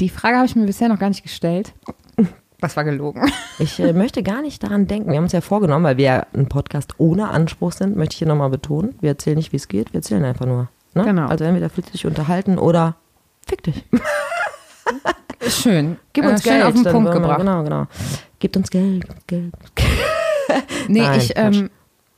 Die 0.00 0.08
Frage 0.08 0.36
habe 0.36 0.46
ich 0.46 0.56
mir 0.56 0.66
bisher 0.66 0.88
noch 0.88 0.98
gar 0.98 1.08
nicht 1.08 1.22
gestellt. 1.22 1.72
Was 2.60 2.76
war 2.76 2.84
gelogen? 2.84 3.30
Ich 3.60 3.80
äh, 3.80 3.92
möchte 3.92 4.22
gar 4.22 4.40
nicht 4.40 4.62
daran 4.62 4.86
denken. 4.86 5.10
Wir 5.10 5.16
haben 5.16 5.24
uns 5.24 5.32
ja 5.32 5.40
vorgenommen, 5.40 5.84
weil 5.84 5.96
wir 5.96 6.04
ja 6.04 6.26
ein 6.32 6.48
Podcast 6.48 6.94
ohne 6.98 7.30
Anspruch 7.30 7.72
sind, 7.72 7.96
möchte 7.96 8.12
ich 8.14 8.18
hier 8.18 8.28
nochmal 8.28 8.50
betonen. 8.50 8.94
Wir 9.00 9.10
erzählen 9.10 9.36
nicht, 9.36 9.50
wie 9.50 9.56
es 9.56 9.66
geht, 9.66 9.92
wir 9.92 9.98
erzählen 9.98 10.24
einfach 10.24 10.46
nur. 10.46 10.68
Ne? 10.94 11.02
Genau. 11.02 11.26
Also 11.26 11.42
entweder 11.42 11.68
fühlst 11.68 11.88
du 11.88 11.92
dich 11.94 12.06
unterhalten 12.06 12.56
oder 12.56 12.94
fick 13.44 13.64
dich. 13.64 13.84
Schön. 15.48 15.96
Gib 16.12 16.24
uns 16.24 16.46
äh, 16.46 16.50
Geld. 16.50 16.64
auf 16.64 16.74
den 16.74 16.84
Punkt 16.84 17.10
gebracht. 17.10 17.40
Genau, 17.40 17.64
genau. 17.64 17.86
Gebt 18.38 18.56
uns 18.56 18.70
Geld, 18.70 19.06
Geld. 19.26 19.52
Nee, 20.86 21.00
Nein, 21.00 21.18
ich, 21.18 21.32
ähm, 21.36 21.70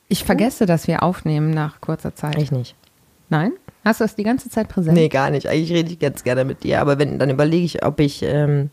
ich 0.08 0.22
vergesse, 0.22 0.66
dass 0.66 0.86
wir 0.86 1.02
aufnehmen 1.02 1.50
nach 1.50 1.80
kurzer 1.80 2.14
Zeit. 2.14 2.36
Ich 2.36 2.52
nicht. 2.52 2.76
Nein? 3.30 3.52
Hast 3.84 4.00
du 4.00 4.04
das 4.04 4.14
die 4.14 4.22
ganze 4.24 4.50
Zeit 4.50 4.68
präsent? 4.68 4.94
Nee, 4.94 5.08
gar 5.08 5.30
nicht. 5.30 5.48
Eigentlich 5.48 5.72
rede 5.72 5.90
ich 5.90 5.98
ganz 5.98 6.22
gerne 6.22 6.44
mit 6.44 6.62
dir, 6.62 6.80
aber 6.80 6.98
wenn, 6.98 7.18
dann 7.18 7.30
überlege 7.30 7.64
ich, 7.64 7.84
ob 7.84 7.98
ich, 7.98 8.22
ähm, 8.22 8.70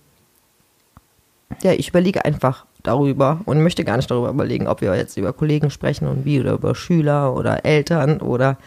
ja, 1.63 1.71
ich 1.71 1.89
überlege 1.89 2.25
einfach 2.25 2.65
darüber 2.83 3.41
und 3.45 3.61
möchte 3.61 3.83
gar 3.83 3.97
nicht 3.97 4.09
darüber 4.09 4.29
überlegen, 4.29 4.67
ob 4.67 4.81
wir 4.81 4.95
jetzt 4.95 5.17
über 5.17 5.33
Kollegen 5.33 5.69
sprechen 5.69 6.07
und 6.07 6.25
wie 6.25 6.39
oder 6.39 6.53
über 6.53 6.75
Schüler 6.75 7.33
oder 7.35 7.65
Eltern 7.65 8.21
oder 8.21 8.57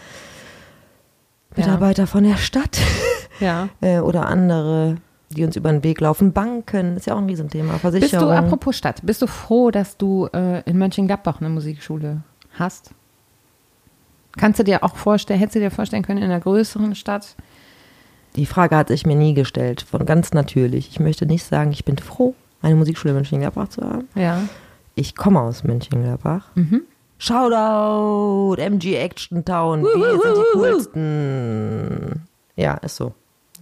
Ja. 1.57 1.65
Mitarbeiter 1.65 2.07
von 2.07 2.25
der 2.25 2.37
Stadt 2.37 2.79
Ja. 3.39 3.69
äh, 3.81 3.99
oder 4.01 4.27
andere, 4.27 4.97
die 5.31 5.45
uns 5.45 5.57
über 5.57 5.71
den 5.71 5.85
Weg 5.85 6.01
laufen. 6.01 6.33
Banken 6.33 6.97
ist 6.97 7.07
ja 7.07 7.15
auch 7.15 7.19
ein 7.19 7.27
Riesenthema. 7.27 7.73
Bist 7.73 7.83
Versicherung. 7.83 8.29
du, 8.29 8.35
apropos 8.35 8.77
Stadt, 8.77 9.01
bist 9.05 9.23
du 9.23 9.27
froh, 9.27 9.71
dass 9.71 9.97
du 9.97 10.29
äh, 10.33 10.63
in 10.69 10.77
Mönchengladbach 10.79 11.41
eine 11.41 11.49
Musikschule 11.49 12.23
hast? 12.59 12.91
Kannst 14.37 14.59
du 14.61 14.65
dir 14.65 14.85
auch 14.85 14.97
vorstellen, 14.97 15.39
hättest 15.41 15.57
du 15.57 15.61
dir 15.61 15.71
vorstellen 15.71 16.03
können, 16.03 16.19
in 16.19 16.25
einer 16.25 16.41
größeren 16.41 16.95
Stadt? 16.95 17.37
Die 18.37 18.47
Frage 18.47 18.77
hat 18.77 18.89
sich 18.89 19.05
mir 19.07 19.17
nie 19.17 19.35
gestellt, 19.35 19.83
von 19.83 20.07
ganz 20.07 20.33
natürlich. 20.33 20.89
Ich 20.89 21.01
möchte 21.01 21.27
nicht 21.27 21.45
sagen, 21.45 21.73
ich 21.73 21.85
bin 21.85 21.99
froh, 21.99 22.35
eine 22.63 22.75
Musikschule 22.77 23.11
in 23.13 23.17
Mönchengladbach 23.17 23.69
zu 23.69 23.83
haben. 23.83 24.09
Ja. 24.15 24.43
Ich 24.95 25.17
komme 25.17 25.41
aus 25.41 25.65
Mönchengladbach. 25.65 26.51
Shoutout, 27.19 28.61
MG 28.61 28.97
Action 28.97 29.45
Town, 29.45 29.83
wir 29.83 30.21
sind 30.23 30.37
die 30.37 30.59
coolsten. 30.59 32.23
Ja, 32.57 32.75
ist 32.75 32.97
so. 32.97 33.15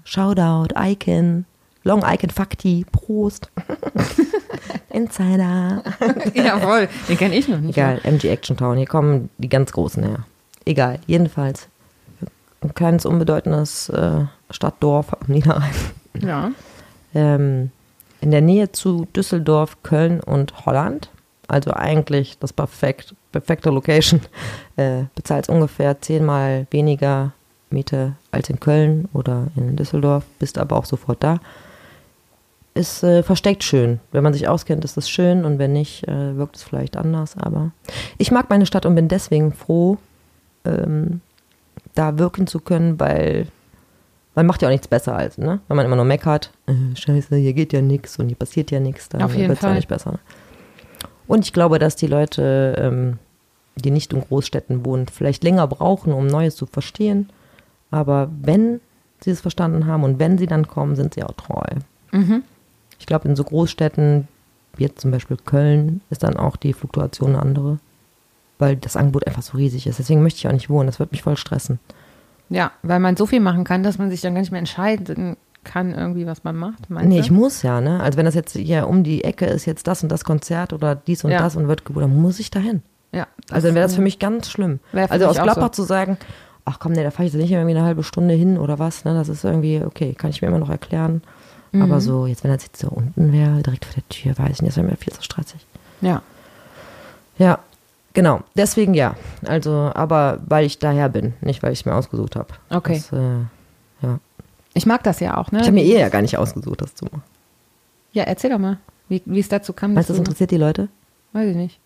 Shoutout, 0.05 0.75
Icon, 0.77 1.45
Long 1.85 2.03
Icon 2.07 2.31
Fakti, 2.31 2.87
Prost. 2.91 3.51
Insider. 4.91 5.83
Jawohl, 6.35 6.89
den 7.09 7.17
kenne 7.17 7.37
ich 7.37 7.49
noch 7.49 7.61
nicht. 7.61 7.77
Egal, 7.77 8.01
MG 8.05 8.29
Action 8.29 8.57
Town, 8.57 8.77
hier 8.77 8.87
kommen 8.87 9.29
die 9.39 9.49
ganz 9.49 9.73
Großen 9.73 10.03
her. 10.03 10.25
Egal, 10.65 10.99
jedenfalls. 11.07 11.69
Ein 12.61 12.75
kleines, 12.75 13.07
unbedeutendes 13.07 13.89
äh, 13.91 14.25
Stadtdorf 14.51 15.13
am 15.13 15.33
Niederrhein. 15.33 15.75
Ja. 16.21 16.51
Ähm, 17.15 17.71
in 18.21 18.31
der 18.31 18.41
Nähe 18.41 18.73
zu 18.73 19.07
Düsseldorf, 19.15 19.83
Köln 19.83 20.21
und 20.21 20.67
Holland. 20.67 21.11
Also 21.47 21.73
eigentlich 21.73 22.39
das 22.39 22.53
perfekt, 22.53 23.15
perfekte 23.33 23.71
Location. 23.71 24.21
Äh, 24.77 25.07
bezahlst 25.17 25.51
ungefähr 25.51 26.01
zehnmal 26.01 26.69
weniger 26.71 27.33
Miete 27.71 28.15
als 28.31 28.49
in 28.49 28.61
Köln 28.61 29.09
oder 29.13 29.49
in 29.57 29.75
Düsseldorf, 29.75 30.23
bist 30.39 30.57
aber 30.57 30.77
auch 30.77 30.85
sofort 30.85 31.21
da. 31.21 31.41
Ist 32.75 33.03
äh, 33.03 33.25
versteckt 33.25 33.65
schön. 33.65 33.99
Wenn 34.13 34.23
man 34.23 34.35
sich 34.35 34.47
auskennt, 34.47 34.85
ist 34.85 34.97
das 34.97 35.11
schön 35.11 35.45
und 35.45 35.59
wenn 35.59 35.73
nicht, 35.73 36.07
äh, 36.07 36.37
wirkt 36.37 36.55
es 36.55 36.63
vielleicht 36.63 36.97
anders. 36.97 37.37
Aber 37.37 37.73
ich 38.19 38.31
mag 38.31 38.49
meine 38.51 38.67
Stadt 38.67 38.87
und 38.87 38.95
bin 38.95 39.09
deswegen 39.09 39.53
froh, 39.53 39.99
ähm, 40.65 41.23
da 41.97 42.19
wirken 42.19 42.47
zu 42.47 42.61
können, 42.61 43.01
weil 43.01 43.49
man 44.39 44.47
macht 44.47 44.63
ja 44.63 44.69
auch 44.69 44.73
nichts 44.73 44.87
besser 44.87 45.17
als, 45.17 45.37
ne? 45.37 45.59
Wenn 45.67 45.77
man 45.77 45.85
immer 45.85 45.97
nur 45.97 46.05
meckert, 46.05 46.53
äh, 46.67 46.95
scheiße, 46.95 47.35
hier 47.35 47.55
geht 47.55 47.73
ja 47.73 47.83
nichts 47.83 48.21
und 48.21 48.29
hier 48.29 48.37
passiert 48.37 48.71
ja 48.71 48.79
nichts, 48.79 49.09
dann 49.09 49.21
wird 49.35 49.51
es 49.51 49.63
ja 49.63 49.75
nicht 49.75 49.89
besser. 49.89 50.21
Und 51.27 51.45
ich 51.45 51.53
glaube, 51.53 51.81
dass 51.81 51.97
die 51.97 52.07
Leute, 52.07 52.77
ähm, 52.79 53.19
die 53.75 53.91
nicht 53.91 54.13
in 54.13 54.21
Großstädten 54.21 54.87
wohnen, 54.87 55.09
vielleicht 55.09 55.43
länger 55.43 55.67
brauchen, 55.67 56.13
um 56.13 56.29
Neues 56.29 56.55
zu 56.55 56.67
verstehen. 56.67 57.31
Aber 57.91 58.31
wenn 58.41 58.81
sie 59.19 59.31
es 59.31 59.41
verstanden 59.41 59.87
haben 59.87 60.05
und 60.05 60.21
wenn 60.21 60.39
sie 60.39 60.47
dann 60.47 60.69
kommen, 60.69 60.95
sind 60.95 61.15
sie 61.15 61.25
auch 61.25 61.33
treu. 61.33 61.67
Mhm. 62.13 62.45
Ich 63.01 63.07
glaube, 63.07 63.27
in 63.27 63.35
so 63.35 63.43
Großstädten, 63.43 64.29
wie 64.77 64.85
jetzt 64.85 65.01
zum 65.01 65.11
Beispiel 65.11 65.37
Köln, 65.37 66.01
ist 66.11 66.23
dann 66.23 66.37
auch 66.37 66.55
die 66.55 66.75
Fluktuation 66.75 67.31
eine 67.31 67.43
andere. 67.43 67.79
Weil 68.61 68.77
das 68.77 68.97
Angebot 68.97 69.27
einfach 69.27 69.43
so 69.43 69.57
riesig 69.57 69.89
ist. 69.89 69.99
Deswegen 69.99 70.23
möchte 70.23 70.39
ich 70.39 70.47
auch 70.47 70.53
nicht 70.53 70.71
wohnen. 70.71 70.87
Das 70.87 71.01
wird 71.01 71.11
mich 71.11 71.23
voll 71.23 71.37
stressen. 71.37 71.81
Ja, 72.51 72.71
weil 72.83 72.99
man 73.01 73.17
so 73.17 73.27
viel 73.27 73.41
machen 73.41 73.65
kann, 73.65 73.83
dass 73.83 73.99
man 73.99 74.11
sich 74.11 74.21
dann 74.21 74.35
gar 74.35 74.41
nicht 74.41 74.51
mehr 74.53 74.59
entscheiden 74.61 75.37
kann, 75.65 75.93
irgendwie, 75.93 76.27
was 76.27 76.45
man 76.45 76.57
macht. 76.57 76.89
Meinst 76.89 77.09
Nee, 77.09 77.21
ich 77.21 77.31
muss 77.31 77.63
ja, 77.63 77.81
ne? 77.81 78.01
Also 78.01 78.17
wenn 78.17 78.25
das 78.25 78.35
jetzt 78.35 78.57
hier 78.57 78.89
um 78.89 79.03
die 79.05 79.25
Ecke 79.25 79.45
ist, 79.47 79.67
jetzt 79.67 79.87
das 79.87 80.03
und 80.03 80.09
das 80.11 80.25
Konzert 80.25 80.73
oder 80.73 80.95
dies 80.95 81.25
und 81.25 81.31
Ja. 81.31 81.41
das 81.41 81.57
und 81.57 81.69
wird 81.69 81.85
geboren, 81.85 82.09
dann 82.11 82.23
muss 82.23 82.39
ich 82.39 82.51
dahin. 82.51 82.83
Ja, 83.13 83.27
Also 83.51 83.69
dann 83.69 83.75
wäre 83.75 83.85
das 83.87 83.95
für 83.95 84.01
mich 84.03 84.19
ganz 84.19 84.51
schlimm. 84.51 84.81
Also 84.93 85.27
aus 85.27 85.37
Gladbach 85.41 85.71
so. 85.75 85.83
zu 85.83 85.85
sagen, 85.85 86.17
ach 86.65 86.79
komm, 86.79 86.93
nee, 86.93 87.03
da 87.03 87.11
fahre 87.11 87.27
ich 87.27 87.33
jetzt 87.33 87.41
nicht 87.43 87.51
irgendwie 87.53 87.75
eine 87.77 87.85
halbe 87.85 88.03
Stunde 88.03 88.35
hin 88.35 88.57
oder 88.59 88.79
was, 88.79 89.05
ne? 89.05 89.15
Das 89.15 89.29
ist 89.29 89.45
irgendwie, 89.45 89.83
okay, 89.85 90.15
kann 90.15 90.31
ich 90.31 90.41
mir 90.43 90.49
immer 90.49 90.59
noch 90.59 90.71
erklären. 90.71 91.23
Mhm. 91.73 91.83
Aber 91.83 92.01
so, 92.01 92.27
jetzt 92.27 92.45
wenn 92.45 92.53
das 92.53 92.63
jetzt 92.65 92.79
so 92.81 92.89
unten 92.89 93.33
wäre, 93.33 93.63
direkt 93.63 93.85
vor 93.85 93.95
der 93.95 94.09
Tür, 94.09 94.39
weiß 94.39 94.53
ich 94.57 94.63
nicht, 94.63 94.71
das 94.71 94.77
wäre 94.77 94.87
mir 94.87 94.97
viel 94.97 95.13
zu 95.13 95.23
stressig. 95.23 95.67
Ja. 96.01 96.23
Ja, 97.39 97.59
genau. 98.15 98.41
Deswegen 98.57 98.95
ja. 98.95 99.15
Also, 99.47 99.91
aber 99.95 100.41
weil 100.47 100.67
ich 100.67 100.79
daher 100.79 101.09
bin, 101.09 101.35
nicht 101.41 101.63
weil 101.63 101.73
ich 101.73 101.81
es 101.81 101.85
mir 101.85 101.95
ausgesucht 101.95 102.37
habe. 102.37 102.55
Okay. 102.71 102.95
Das, 102.95 103.13
äh, 103.13 103.41
ja. 104.03 104.19
Ich 104.75 104.87
mag 104.87 105.03
das 105.03 105.21
ja 105.21 105.37
auch, 105.37 105.51
ne? 105.51 105.61
Ich 105.61 105.67
habe 105.67 105.75
mir 105.75 105.85
eh 105.85 105.99
ja 105.99 106.09
gar 106.09 106.23
nicht 106.23 106.37
ausgesucht, 106.37 106.83
das 106.83 106.95
zu 106.95 107.05
machen. 107.07 107.23
Ja, 108.13 108.25
erzähl 108.25 108.51
doch 108.51 108.59
mal, 108.59 108.79
wie, 109.09 109.23
wie 109.25 109.41
es 109.41 109.49
dazu 109.49 109.73
kam. 109.73 109.95
Meinst 109.95 110.09
du, 110.09 110.13
das 110.13 110.21
interessiert 110.21 110.51
die 110.51 110.57
Leute? 110.57 110.89
Weiß 111.33 111.49
ich 111.49 111.57
nicht. 111.57 111.81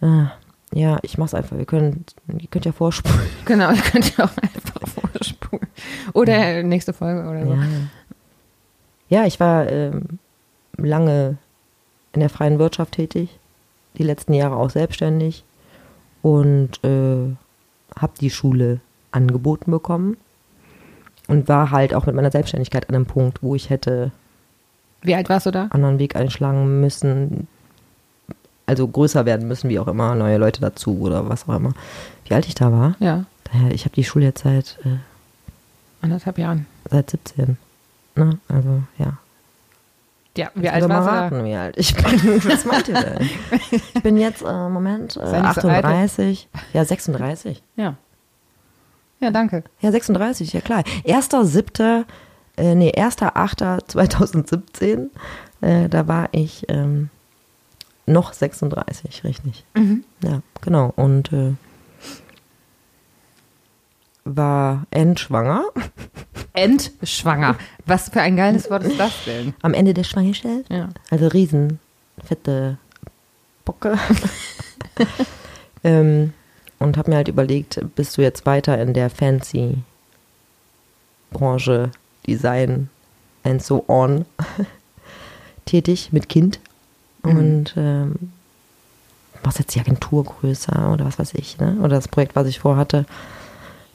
Ah, 0.00 0.32
ja, 0.72 0.98
ich 1.02 1.18
mach's 1.18 1.34
einfach. 1.34 1.56
Wir 1.56 1.64
können, 1.64 2.04
ihr 2.28 2.48
könnt 2.48 2.64
ja 2.64 2.72
vorspulen. 2.72 3.20
Genau, 3.44 3.70
ihr 3.70 3.82
könnt 3.82 4.16
ja 4.16 4.24
auch 4.24 4.36
einfach 4.40 4.86
vorspulen. 4.86 5.66
Oder 6.12 6.62
nächste 6.62 6.92
Folge 6.92 7.28
oder 7.28 7.44
so. 7.44 7.54
Ja, 7.54 7.62
ja 9.08 9.26
ich 9.26 9.40
war 9.40 9.68
ähm, 9.68 10.18
lange 10.76 11.38
in 12.12 12.20
der 12.20 12.30
freien 12.30 12.58
Wirtschaft 12.58 12.92
tätig, 12.92 13.38
die 13.98 14.02
letzten 14.02 14.34
Jahre 14.34 14.56
auch 14.56 14.70
selbstständig 14.70 15.44
und 16.22 16.82
äh, 16.84 17.34
habe 17.98 18.12
die 18.20 18.30
Schule 18.30 18.80
angeboten 19.12 19.70
bekommen 19.70 20.16
und 21.28 21.48
war 21.48 21.70
halt 21.70 21.94
auch 21.94 22.06
mit 22.06 22.14
meiner 22.14 22.30
Selbstständigkeit 22.30 22.88
an 22.88 22.94
einem 22.94 23.06
Punkt, 23.06 23.42
wo 23.42 23.54
ich 23.54 23.70
hätte 23.70 24.12
Wie 25.02 25.14
alt 25.14 25.28
warst 25.28 25.46
du 25.46 25.50
da? 25.50 25.68
anderen 25.70 25.98
Weg 25.98 26.16
einschlagen 26.16 26.80
müssen, 26.80 27.48
also 28.66 28.86
größer 28.86 29.26
werden 29.26 29.48
müssen, 29.48 29.68
wie 29.70 29.78
auch 29.78 29.88
immer, 29.88 30.14
neue 30.14 30.38
Leute 30.38 30.60
dazu 30.60 30.98
oder 31.00 31.28
was 31.28 31.48
auch 31.48 31.56
immer. 31.56 31.72
Wie 32.26 32.34
alt 32.34 32.46
ich 32.46 32.54
da 32.54 32.70
war? 32.72 32.94
Ja, 33.00 33.24
Daher, 33.52 33.72
ich 33.72 33.84
habe 33.84 33.94
die 33.96 34.04
Schule 34.04 34.26
jetzt 34.26 34.44
seit, 34.44 34.78
äh, 34.84 34.98
anderthalb 36.02 36.38
Jahren. 36.38 36.66
seit 36.88 37.10
17. 37.10 37.56
Ne? 38.14 38.38
Also, 38.48 38.82
ja. 38.98 39.18
Ja, 40.36 40.50
wie 40.54 40.70
alt 40.70 40.88
da? 40.88 41.00
raten, 41.00 41.44
wie 41.44 41.54
alt 41.54 41.76
ich 41.76 41.94
bin. 41.94 42.04
Was 42.44 42.64
meint 42.64 42.88
ihr 42.88 42.94
denn? 42.94 43.28
Ich 43.70 44.02
bin 44.02 44.16
jetzt, 44.16 44.42
äh, 44.42 44.68
Moment, 44.68 45.16
äh, 45.16 45.26
Sei 45.26 45.40
nicht 45.40 45.60
so 45.60 45.68
alt. 45.68 45.84
38. 45.84 46.48
Ja, 46.72 46.84
36. 46.84 47.62
Ja. 47.76 47.96
Ja, 49.20 49.30
danke. 49.30 49.64
Ja, 49.80 49.90
36, 49.90 50.52
ja 50.52 50.60
klar. 50.60 50.82
1.7., 51.04 52.04
äh, 52.56 52.74
nee, 52.74 52.92
1.8.2017, 52.92 55.08
äh, 55.60 55.88
da 55.88 56.08
war 56.08 56.28
ich 56.32 56.64
ähm, 56.68 57.10
noch 58.06 58.32
36, 58.32 59.24
richtig. 59.24 59.64
Mhm. 59.74 60.04
Ja, 60.22 60.40
genau. 60.60 60.92
Und 60.96 61.32
äh, 61.32 61.52
war 64.24 64.86
endschwanger. 64.90 65.64
Endschwanger. 66.52 67.56
Was 67.86 68.08
für 68.08 68.20
ein 68.20 68.36
geiles 68.36 68.70
Wort 68.70 68.84
ist 68.84 68.98
das 68.98 69.12
denn? 69.24 69.54
Am 69.62 69.74
Ende 69.74 69.94
der 69.94 70.04
Schwangerschaft. 70.04 70.70
Ja. 70.70 70.88
Also 71.10 71.28
riesen 71.28 71.78
fette 72.24 72.78
Bocke. 73.64 73.98
ähm, 75.84 76.32
und 76.78 76.96
habe 76.96 77.10
mir 77.10 77.16
halt 77.16 77.28
überlegt, 77.28 77.80
bist 77.94 78.16
du 78.16 78.22
jetzt 78.22 78.46
weiter 78.46 78.80
in 78.80 78.94
der 78.94 79.10
fancy 79.10 79.78
Branche, 81.30 81.90
Design 82.26 82.88
and 83.44 83.62
so 83.62 83.84
on 83.88 84.26
tätig 85.66 86.10
mit 86.12 86.28
Kind 86.28 86.60
und 87.22 87.74
ähm, 87.76 88.32
machst 89.44 89.58
jetzt 89.58 89.74
die 89.74 89.80
Agentur 89.80 90.24
größer 90.24 90.92
oder 90.92 91.04
was 91.04 91.18
weiß 91.18 91.34
ich, 91.34 91.58
ne? 91.58 91.76
Oder 91.80 91.96
das 91.96 92.08
Projekt, 92.08 92.34
was 92.34 92.46
ich 92.46 92.60
vorhatte, 92.60 93.06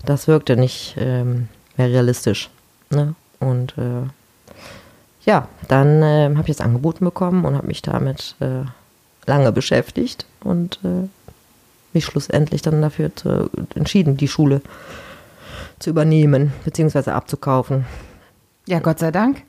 das 0.06 0.28
wirkte 0.28 0.56
nicht 0.56 0.96
ähm, 0.98 1.48
mehr 1.78 1.90
realistisch. 1.90 2.50
Ne? 2.90 3.16
Und 3.40 3.78
äh, 3.78 4.08
ja, 5.26 5.48
dann 5.68 6.02
äh, 6.02 6.30
habe 6.36 6.50
ich 6.50 6.58
das 6.58 6.66
angeboten 6.66 7.04
bekommen 7.04 7.46
und 7.46 7.56
habe 7.56 7.68
mich 7.68 7.82
damit 7.82 8.36
äh, 8.40 8.64
lange 9.26 9.52
beschäftigt 9.52 10.26
und 10.44 10.80
äh, 10.84 11.08
mich 11.94 12.06
schlussendlich 12.06 12.62
dann 12.62 12.82
dafür 12.82 13.16
zu, 13.16 13.50
entschieden, 13.74 14.18
die 14.18 14.28
Schule 14.28 14.62
zu 15.80 15.90
übernehmen 15.90 16.54
bzw. 16.64 17.12
abzukaufen. 17.12 17.86
Ja, 18.68 18.80
Gott 18.80 19.00
sei 19.00 19.12
Dank. 19.12 19.44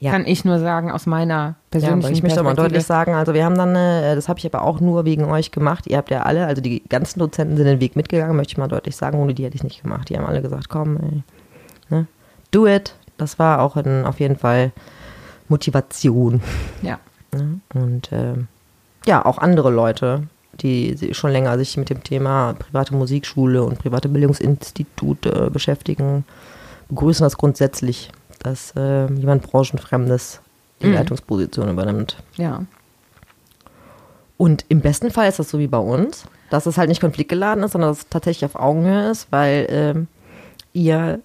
Ja. 0.00 0.12
Kann 0.12 0.26
ich 0.26 0.44
nur 0.44 0.60
sagen, 0.60 0.92
aus 0.92 1.06
meiner 1.06 1.34
Ja, 1.34 1.54
persönlichen 1.70 2.04
aber 2.04 2.12
ich 2.12 2.22
möchte 2.22 2.40
aber 2.40 2.54
deutlich 2.54 2.84
sagen, 2.84 3.14
also 3.14 3.34
wir 3.34 3.44
haben 3.44 3.56
dann, 3.56 3.74
äh, 3.74 4.14
das 4.14 4.28
habe 4.28 4.38
ich 4.38 4.46
aber 4.46 4.62
auch 4.62 4.78
nur 4.78 5.04
wegen 5.04 5.24
euch 5.24 5.50
gemacht. 5.50 5.88
Ihr 5.88 5.96
habt 5.96 6.10
ja 6.10 6.22
alle, 6.22 6.46
also 6.46 6.62
die 6.62 6.84
ganzen 6.88 7.18
Dozenten 7.18 7.56
sind 7.56 7.66
den 7.66 7.80
Weg 7.80 7.96
mitgegangen, 7.96 8.36
möchte 8.36 8.52
ich 8.52 8.58
mal 8.58 8.68
deutlich 8.68 8.94
sagen. 8.94 9.18
Ohne 9.18 9.34
die 9.34 9.44
hätte 9.44 9.56
ich 9.56 9.64
nicht 9.64 9.82
gemacht. 9.82 10.08
Die 10.08 10.16
haben 10.16 10.26
alle 10.26 10.40
gesagt, 10.40 10.68
komm, 10.68 10.98
ey, 10.98 11.22
ne, 11.90 12.06
do 12.52 12.66
it. 12.66 12.94
Das 13.16 13.40
war 13.40 13.60
auch 13.60 13.74
ein, 13.74 14.04
auf 14.04 14.20
jeden 14.20 14.36
Fall 14.36 14.70
Motivation. 15.48 16.40
Ja. 16.82 17.00
Ne? 17.34 17.60
Und 17.74 18.10
ähm, 18.12 18.46
ja, 19.04 19.24
auch 19.24 19.38
andere 19.38 19.70
Leute, 19.70 20.28
die 20.60 21.12
schon 21.12 21.30
länger 21.30 21.58
sich 21.58 21.76
mit 21.76 21.90
dem 21.90 22.04
Thema 22.04 22.54
private 22.54 22.94
Musikschule 22.94 23.62
und 23.64 23.78
private 23.78 24.08
Bildungsinstitute 24.08 25.50
beschäftigen, 25.50 26.24
begrüßen 26.88 27.24
das 27.24 27.36
grundsätzlich, 27.36 28.10
dass 28.40 28.72
äh, 28.76 29.06
jemand 29.12 29.42
Branchenfremdes 29.42 30.40
die 30.82 30.86
Mhm. 30.86 30.94
Leitungsposition 30.94 31.68
übernimmt. 31.70 32.16
Ja. 32.36 32.62
Und 34.36 34.64
im 34.68 34.80
besten 34.80 35.10
Fall 35.10 35.28
ist 35.28 35.38
das 35.38 35.50
so 35.50 35.58
wie 35.58 35.66
bei 35.66 35.78
uns, 35.78 36.24
dass 36.50 36.66
es 36.66 36.78
halt 36.78 36.88
nicht 36.88 37.00
konfliktgeladen 37.00 37.64
ist, 37.64 37.72
sondern 37.72 37.90
dass 37.90 37.98
es 37.98 38.08
tatsächlich 38.08 38.44
auf 38.44 38.54
Augenhöhe 38.54 39.10
ist, 39.10 39.26
weil 39.30 39.66
ähm, 39.70 40.06
ihr, 40.72 41.20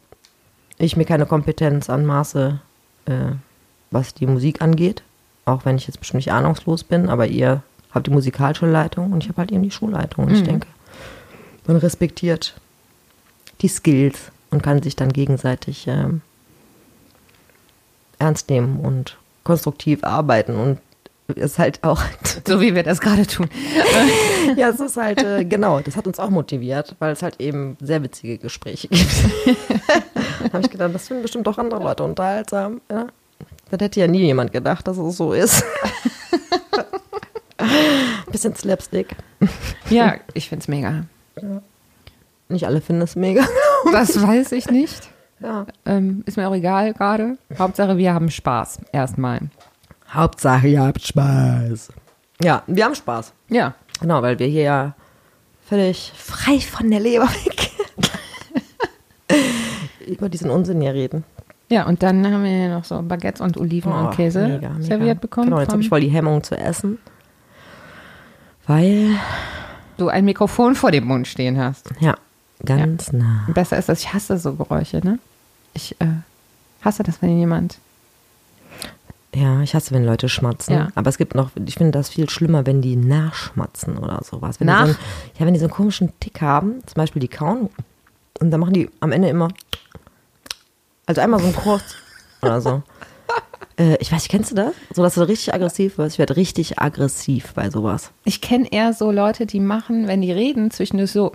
ich 0.80 0.98
mir 0.98 1.06
keine 1.06 1.26
Kompetenz 1.28 1.90
anmaße, 1.90 2.60
äh, 3.06 3.12
was 3.92 4.16
die 4.16 4.26
Musik 4.26 4.62
angeht, 4.62 5.04
auch 5.46 5.66
wenn 5.66 5.76
ich 5.78 5.86
jetzt 5.88 6.00
bestimmt 6.00 6.18
nicht 6.26 6.32
ahnungslos 6.32 6.84
bin, 6.84 7.10
aber 7.10 7.28
ihr 7.28 7.62
habt 7.94 8.08
die 8.08 8.12
Musikalschulleitung 8.12 9.14
und 9.14 9.24
ich 9.24 9.30
habe 9.30 9.38
halt 9.38 9.52
eben 9.52 9.62
die 9.62 9.70
Schulleitung. 9.72 10.26
Und 10.26 10.34
ich 10.34 10.42
Mhm. 10.42 10.46
denke, 10.46 10.68
man 11.68 11.78
respektiert 11.78 12.56
die 13.62 13.68
Skills 13.68 14.32
und 14.50 14.64
kann 14.64 14.82
sich 14.82 14.96
dann 14.96 15.14
gegenseitig 15.14 15.86
ähm, 15.88 16.22
ernst 18.24 18.50
nehmen 18.50 18.80
und 18.80 19.18
konstruktiv 19.44 20.04
arbeiten 20.04 20.56
und 20.56 20.80
ist 21.36 21.60
halt 21.60 21.84
auch 21.84 22.02
So 22.48 22.62
wie 22.62 22.76
wir 22.76 22.84
das 22.84 23.00
gerade 23.00 23.26
tun. 23.28 23.50
ja, 24.56 24.70
es 24.70 24.80
ist 24.80 24.98
halt, 24.98 25.22
äh, 25.24 25.46
genau, 25.46 25.80
das 25.80 25.96
hat 25.96 26.08
uns 26.08 26.20
auch 26.20 26.30
motiviert, 26.30 26.96
weil 27.00 27.12
es 27.12 27.22
halt 27.22 27.40
eben 27.40 27.78
sehr 27.82 28.04
witzige 28.04 28.38
Gespräche 28.38 28.88
gibt. 28.88 29.06
da 30.44 30.54
habe 30.54 30.62
ich 30.62 30.70
gedacht, 30.70 30.94
das 30.94 31.08
finden 31.08 31.24
bestimmt 31.24 31.48
auch 31.48 31.58
andere 31.58 31.82
Leute 31.82 32.04
unterhaltsam. 32.04 32.82
Ja? 32.90 33.08
Das 33.70 33.80
hätte 33.80 34.00
ja 34.00 34.08
nie 34.08 34.22
jemand 34.22 34.52
gedacht, 34.52 34.88
dass 34.88 34.98
es 34.98 35.18
so 35.18 35.34
ist. 35.34 35.64
Bisschen 38.32 38.56
Slapstick. 38.56 39.16
Ja, 39.90 40.16
ich 40.34 40.50
find's 40.50 40.68
mega. 40.68 41.06
Nicht 42.50 42.66
alle 42.66 42.82
finden 42.82 43.02
es 43.02 43.16
mega. 43.16 43.48
Das 43.92 44.22
weiß 44.22 44.52
ich 44.52 44.70
nicht. 44.70 45.10
Ja. 45.44 45.66
Ähm, 45.86 46.24
ist 46.26 46.38
mir 46.38 46.48
auch 46.48 46.54
egal 46.56 46.94
gerade. 46.94 47.38
Hauptsache, 47.60 47.98
wir 47.98 48.14
haben 48.14 48.32
Spaß. 48.32 48.80
Erstmal. 48.94 49.42
Hauptsache, 50.10 50.68
ihr 50.68 50.82
habt 50.82 51.02
Spaß. 51.06 51.92
Ja, 52.42 52.64
wir 52.68 52.86
haben 52.86 52.96
Spaß. 52.96 53.34
Ja. 53.50 53.76
Genau, 54.00 54.22
weil 54.22 54.40
wir 54.40 54.48
hier 54.48 54.64
ja 54.64 54.96
völlig 55.68 56.12
frei 56.16 56.60
von 56.60 56.90
der 56.90 57.00
Leber 57.00 57.28
weg 57.28 57.72
über 60.08 60.30
diesen 60.30 60.50
Unsinn 60.50 60.82
hier 60.82 60.94
reden. 60.94 61.24
Ja, 61.70 61.86
und 61.88 62.04
dann 62.04 62.26
haben 62.26 62.44
wir 62.44 62.52
ja 62.52 62.70
noch 62.78 62.84
so 62.84 63.02
Baguettes 63.02 63.42
und 63.42 63.58
Oliven 63.58 63.92
Oh, 63.92 63.96
und 63.96 64.12
Käse 64.16 64.48
mega, 64.48 64.70
mega. 64.70 64.82
serviert 64.82 65.22
bekommen. 65.22 65.48
Genau, 65.48 65.60
jetzt 65.60 65.72
habe 65.72 65.82
ich 65.82 65.90
voll 65.90 66.02
die 66.02 66.10
Hemmung 66.10 66.44
zu 66.44 66.56
essen. 66.58 67.00
Weil, 68.68 69.10
du 69.98 70.08
ein 70.10 70.26
Mikrofon 70.26 70.76
vor 70.76 70.92
dem 70.92 71.06
Mund 71.06 71.28
stehen 71.28 71.58
hast. 71.58 71.90
ja, 72.00 72.16
ganz 72.66 73.12
nah. 73.12 73.46
Besser 73.54 73.78
ist 73.78 73.90
das, 73.90 74.00
ich 74.02 74.14
hasse 74.14 74.38
so 74.38 74.54
Geräusche, 74.54 74.98
ne? 75.04 75.20
Ich 75.74 76.00
äh, 76.00 76.06
hasse 76.82 77.04
das, 77.04 77.22
wenn 77.22 77.38
jemand. 77.38 77.78
Ja, 79.36 79.62
ich 79.62 79.74
hasse, 79.74 79.92
wenn 79.96 80.06
Leute 80.06 80.30
schmatzen. 80.30 80.74
Ja. 80.76 80.88
Aber 80.94 81.10
es 81.10 81.18
gibt 81.18 81.34
noch, 81.34 81.50
ich 81.66 81.76
finde 81.76 81.92
das 81.92 82.10
viel 82.10 82.30
schlimmer, 82.30 82.66
wenn 82.68 82.82
die 82.82 82.96
nachschmatzen 82.96 83.98
oder 83.98 84.22
sowas. 84.24 84.60
Wenn 84.60 84.68
Die 84.68 84.74
Nach? 84.74 84.82
so 84.86 84.92
einen, 84.92 84.98
ja, 85.40 85.46
wenn 85.46 85.54
die 85.54 85.60
so 85.60 85.66
einen 85.66 85.74
komischen 85.74 86.12
Tick 86.20 86.42
haben, 86.42 86.82
zum 86.86 86.96
Beispiel 86.96 87.20
die 87.20 87.28
kauen, 87.28 87.70
und 88.40 88.52
dann 88.52 88.60
machen 88.60 88.74
die 88.74 88.90
am 89.00 89.12
Ende 89.12 89.30
immer, 89.30 89.48
also 91.08 91.22
einmal 91.22 91.40
so 91.40 91.48
ein 91.48 91.56
kurz 91.56 91.96
oder 92.42 92.62
so. 92.62 92.84
Äh, 93.76 93.96
ich 94.00 94.12
weiß 94.12 94.22
nicht, 94.22 94.30
kennst 94.30 94.52
du 94.52 94.56
das? 94.56 94.76
So, 94.94 95.02
dass 95.02 95.16
du 95.16 95.22
richtig 95.28 95.52
aggressiv 95.52 95.98
wirst. 95.98 96.14
Ich 96.14 96.20
werde 96.20 96.36
richtig 96.36 96.78
aggressiv 96.78 97.54
bei 97.56 97.72
sowas. 97.72 98.12
Ich 98.24 98.40
kenne 98.40 98.72
eher 98.72 98.94
so 98.94 99.10
Leute, 99.10 99.48
die 99.48 99.60
machen, 99.60 100.08
wenn 100.08 100.22
die 100.22 100.32
reden, 100.32 100.70
zwischendurch 100.70 101.12
so, 101.12 101.32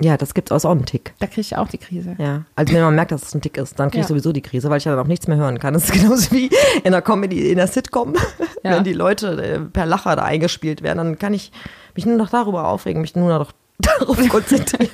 Ja, 0.00 0.16
das 0.18 0.34
gibt 0.34 0.50
es 0.50 0.64
auch 0.64 0.70
einen 0.70 0.84
Tick. 0.84 1.14
da 1.20 1.26
kriege 1.26 1.40
ich 1.40 1.56
auch 1.56 1.68
die 1.68 1.78
Krise. 1.78 2.16
Ja, 2.18 2.42
also 2.54 2.74
wenn 2.74 2.82
man 2.82 2.94
merkt, 2.94 3.12
dass 3.12 3.22
es 3.22 3.34
ein 3.34 3.40
Tick 3.40 3.56
ist, 3.56 3.78
dann 3.80 3.90
kriege 3.90 4.00
ich 4.00 4.04
Ja. 4.04 4.08
sowieso 4.08 4.30
die 4.32 4.42
Krise, 4.42 4.68
weil 4.68 4.76
ich 4.78 4.84
ja 4.84 4.92
dann 4.94 5.02
auch 5.02 5.08
nichts 5.08 5.26
mehr 5.26 5.38
hören 5.38 5.58
kann. 5.58 5.72
Das 5.72 5.84
ist 5.84 5.92
genauso 6.00 6.30
wie 6.32 6.50
in 6.84 6.92
der 6.92 7.00
Comedy, 7.00 7.50
in 7.50 7.56
der 7.56 7.66
Sitcom, 7.66 8.14
Ja. 8.62 8.72
wenn 8.72 8.84
die 8.84 8.92
Leute 8.92 9.42
äh, 9.42 9.58
per 9.60 9.86
Lacher 9.86 10.14
da 10.16 10.22
eingespielt 10.24 10.82
werden, 10.82 10.98
dann 10.98 11.18
kann 11.18 11.32
ich 11.32 11.50
mich 11.94 12.04
nur 12.04 12.16
noch 12.16 12.28
darüber 12.28 12.68
aufregen, 12.68 13.00
mich 13.00 13.16
nur 13.16 13.30
noch 13.38 13.52
darauf 13.78 14.18
konzentrieren 14.28 14.90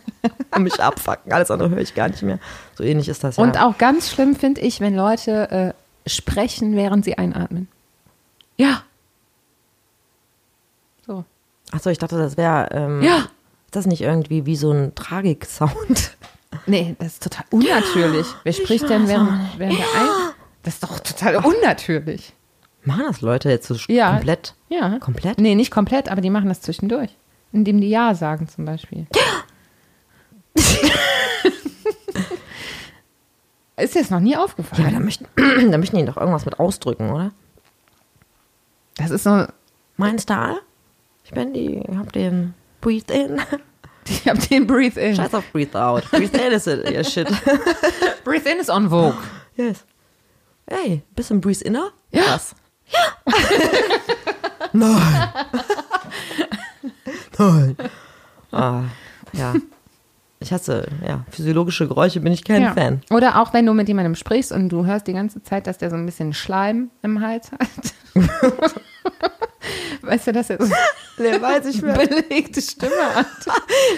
und 0.54 0.62
mich 0.62 0.80
abfacken. 0.82 1.32
Alles 1.34 1.50
andere 1.50 1.68
höre 1.70 1.78
ich 1.80 1.94
gar 1.94 2.08
nicht 2.08 2.22
mehr. 2.22 2.38
So 2.76 2.84
ähnlich 2.84 3.08
ist 3.10 3.24
das 3.24 3.36
ja. 3.36 3.42
Und 3.42 3.60
auch 3.60 3.76
ganz 3.76 4.10
schlimm 4.10 4.34
finde 4.36 4.62
ich, 4.62 4.80
wenn 4.80 4.94
Leute 4.96 5.50
äh, 5.50 6.08
sprechen, 6.08 6.76
während 6.76 7.04
sie 7.04 7.18
einatmen. 7.18 7.68
Ja. 8.56 8.82
So. 11.06 11.24
Achso, 11.72 11.90
ich 11.90 11.98
dachte, 11.98 12.16
das 12.16 12.36
wäre, 12.38 12.68
ähm, 12.72 13.02
Ja. 13.02 13.26
Ist 13.76 13.84
das 13.84 13.90
nicht 13.90 14.00
irgendwie 14.02 14.46
wie 14.46 14.56
so 14.56 14.70
ein 14.72 14.94
Tragik-Sound? 14.94 16.16
Nee, 16.64 16.96
das 16.98 17.08
ist 17.14 17.22
total 17.22 17.44
unnatürlich. 17.50 18.26
Wer 18.42 18.52
spricht 18.54 18.88
denn 18.88 19.06
während, 19.08 19.58
während 19.58 19.78
der 19.78 19.84
ein... 20.00 20.08
Das 20.62 20.74
ist 20.74 20.82
doch 20.82 20.98
total 21.00 21.36
unnatürlich. 21.36 22.32
Machen 22.84 23.04
das 23.06 23.20
Leute 23.20 23.50
jetzt 23.50 23.68
so 23.68 23.74
Ja. 23.92 24.12
komplett? 24.12 24.54
Ja. 24.70 24.98
Komplett? 25.00 25.38
Nee, 25.38 25.54
nicht 25.54 25.70
komplett, 25.70 26.08
aber 26.08 26.22
die 26.22 26.30
machen 26.30 26.48
das 26.48 26.62
zwischendurch. 26.62 27.10
Indem 27.52 27.80
die 27.82 27.90
Ja 27.90 28.14
sagen 28.14 28.48
zum 28.48 28.64
Beispiel. 28.64 29.06
ist 33.76 33.94
dir 33.94 34.00
das 34.00 34.10
noch 34.10 34.20
nie 34.20 34.32
Ja, 34.32 34.42
aufgefallen? 34.42 34.94
da 34.94 35.00
möchten, 35.00 35.26
da 35.70 35.76
möchten 35.78 35.96
die 35.98 36.04
doch 36.06 36.16
irgendwas 36.16 36.46
mit 36.46 36.58
ausdrücken, 36.58 37.10
oder? 37.10 37.32
das 38.96 39.10
ist 39.10 39.24
so... 39.24 39.44
Mein 39.98 40.18
Style? 40.18 40.60
Ich 41.24 41.32
bin 41.32 41.52
die, 41.52 41.82
ich 41.86 41.96
hab 41.96 42.12
den 42.12 42.54
Breathe 42.86 43.10
in. 43.12 43.40
Ich 44.08 44.28
hab 44.28 44.38
den 44.48 44.68
Breathe 44.68 45.00
In. 45.00 45.16
Scheiß 45.16 45.34
auf 45.34 45.42
Breathe 45.50 45.74
out. 45.74 46.08
Breathe 46.12 46.38
in 46.38 46.52
ist 46.52 46.68
it, 46.68 47.06
Shit. 47.08 47.26
Breathe 48.24 48.48
In 48.48 48.60
ist 48.60 48.70
on 48.70 48.88
Vogue. 48.88 49.16
Yes. 49.56 49.84
Hey, 50.70 51.02
bisschen 51.16 51.40
Breathe 51.40 51.62
inner? 51.64 51.90
Ja. 52.12 52.22
Was? 52.28 52.54
Nein. 54.72 55.28
Nein. 57.36 57.76
Ah, 58.52 58.82
ja. 59.32 59.54
Ich 60.38 60.52
hasse, 60.52 60.86
ja, 61.04 61.24
physiologische 61.32 61.88
Geräusche 61.88 62.20
bin 62.20 62.32
ich 62.32 62.44
kein 62.44 62.62
Ja. 62.62 62.74
Fan. 62.74 63.00
Oder 63.10 63.42
auch 63.42 63.52
wenn 63.52 63.66
du 63.66 63.74
mit 63.74 63.88
jemandem 63.88 64.14
sprichst 64.14 64.52
und 64.52 64.68
du 64.68 64.86
hörst 64.86 65.08
die 65.08 65.14
ganze 65.14 65.42
Zeit, 65.42 65.66
dass 65.66 65.78
der 65.78 65.90
so 65.90 65.96
ein 65.96 66.06
bisschen 66.06 66.32
Schleim 66.32 66.92
im 67.02 67.20
Hals 67.20 67.50
hat. 67.50 67.60
Weißt 70.02 70.28
du, 70.28 70.32
dass 70.32 70.50
er 70.50 70.64
so 70.64 70.72
Nee, 71.18 71.40
weiß 71.40 71.66
ich 71.66 71.82
eine 71.82 72.06
belegte 72.06 72.60
Stimme 72.60 73.14
hat? 73.14 73.26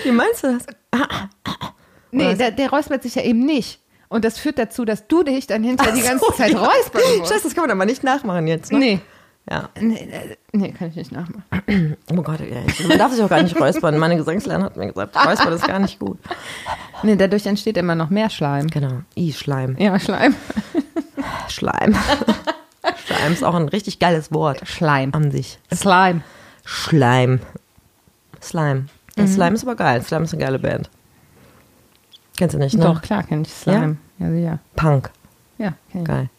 Wie 0.05 0.13
meinst 0.13 0.45
du 0.45 0.53
das? 0.53 0.67
Nee, 2.11 2.35
der, 2.35 2.51
der 2.53 2.71
räuspert 2.71 3.03
sich 3.03 3.15
ja 3.15 3.23
eben 3.23 3.45
nicht. 3.45 3.81
Und 4.09 4.25
das 4.25 4.39
führt 4.39 4.59
dazu, 4.59 4.85
dass 4.85 5.07
du 5.07 5.23
dich 5.23 5.47
dann 5.47 5.63
hinterher 5.63 5.93
die 5.93 6.03
ganze 6.03 6.25
so, 6.25 6.33
Zeit 6.33 6.53
ja. 6.53 6.59
räuspern 6.59 7.03
musst. 7.19 7.31
Scheiße, 7.31 7.45
das 7.45 7.55
kann 7.55 7.65
man 7.65 7.71
aber 7.73 7.85
nicht 7.85 8.03
nachmachen 8.03 8.47
jetzt, 8.47 8.73
ne? 8.73 8.79
Nee. 8.79 9.01
Ja. 9.51 9.69
Nee, 9.81 10.09
nee, 10.11 10.37
nee, 10.53 10.73
kann 10.73 10.89
ich 10.89 10.97
nicht 10.97 11.13
nachmachen. 11.13 11.45
Oh 12.11 12.23
Gott, 12.23 12.41
ja, 12.41 12.87
man 12.87 12.99
darf 12.99 13.13
sich 13.13 13.23
auch 13.23 13.29
gar 13.29 13.43
nicht 13.43 13.59
räuspern. 13.59 13.99
Meine 13.99 14.17
Gesangslehrerin 14.17 14.65
hat 14.65 14.77
mir 14.77 14.89
gesagt, 14.89 15.15
räuspern 15.17 15.53
ist 15.53 15.67
gar 15.67 15.79
nicht 15.79 15.99
gut. 15.99 16.19
Nee, 17.03 17.17
dadurch 17.17 17.47
entsteht 17.47 17.77
immer 17.77 17.95
noch 17.95 18.11
mehr 18.11 18.31
Schleim. 18.31 18.67
Genau. 18.69 19.03
I, 19.17 19.33
Schleim. 19.33 19.77
Ja, 19.79 19.99
Schleim. 19.99 20.35
Schleim. 21.49 21.97
Schleim 23.19 23.33
ist 23.33 23.43
auch 23.45 23.55
ein 23.55 23.69
richtig 23.69 23.99
geiles 23.99 24.33
Wort 24.33 24.67
Schleim. 24.69 25.13
an 25.13 25.33
sich. 25.33 25.59
Slime. 25.75 26.23
Schleim. 26.65 27.41
Slime. 28.41 28.87
Ja, 29.17 29.27
Slime 29.27 29.55
ist 29.55 29.65
aber 29.65 29.75
geil. 29.75 30.03
Slime 30.03 30.25
ist 30.25 30.35
eine 30.35 30.45
geile 30.45 30.59
Band. 30.61 30.89
Kennst 32.37 32.55
du 32.55 32.59
nicht, 32.59 32.77
ne? 32.77 32.85
Doch, 32.85 33.03
klar, 33.03 33.25
kenn 33.25 33.43
ich 33.43 33.53
Slime. 33.53 33.97
Ja, 34.21 34.31
sicher. 34.31 34.59
Punk. 34.77 35.11
Ja, 35.59 35.75
kenn 35.91 36.03
ich. 36.03 36.07
Geil. 36.07 36.31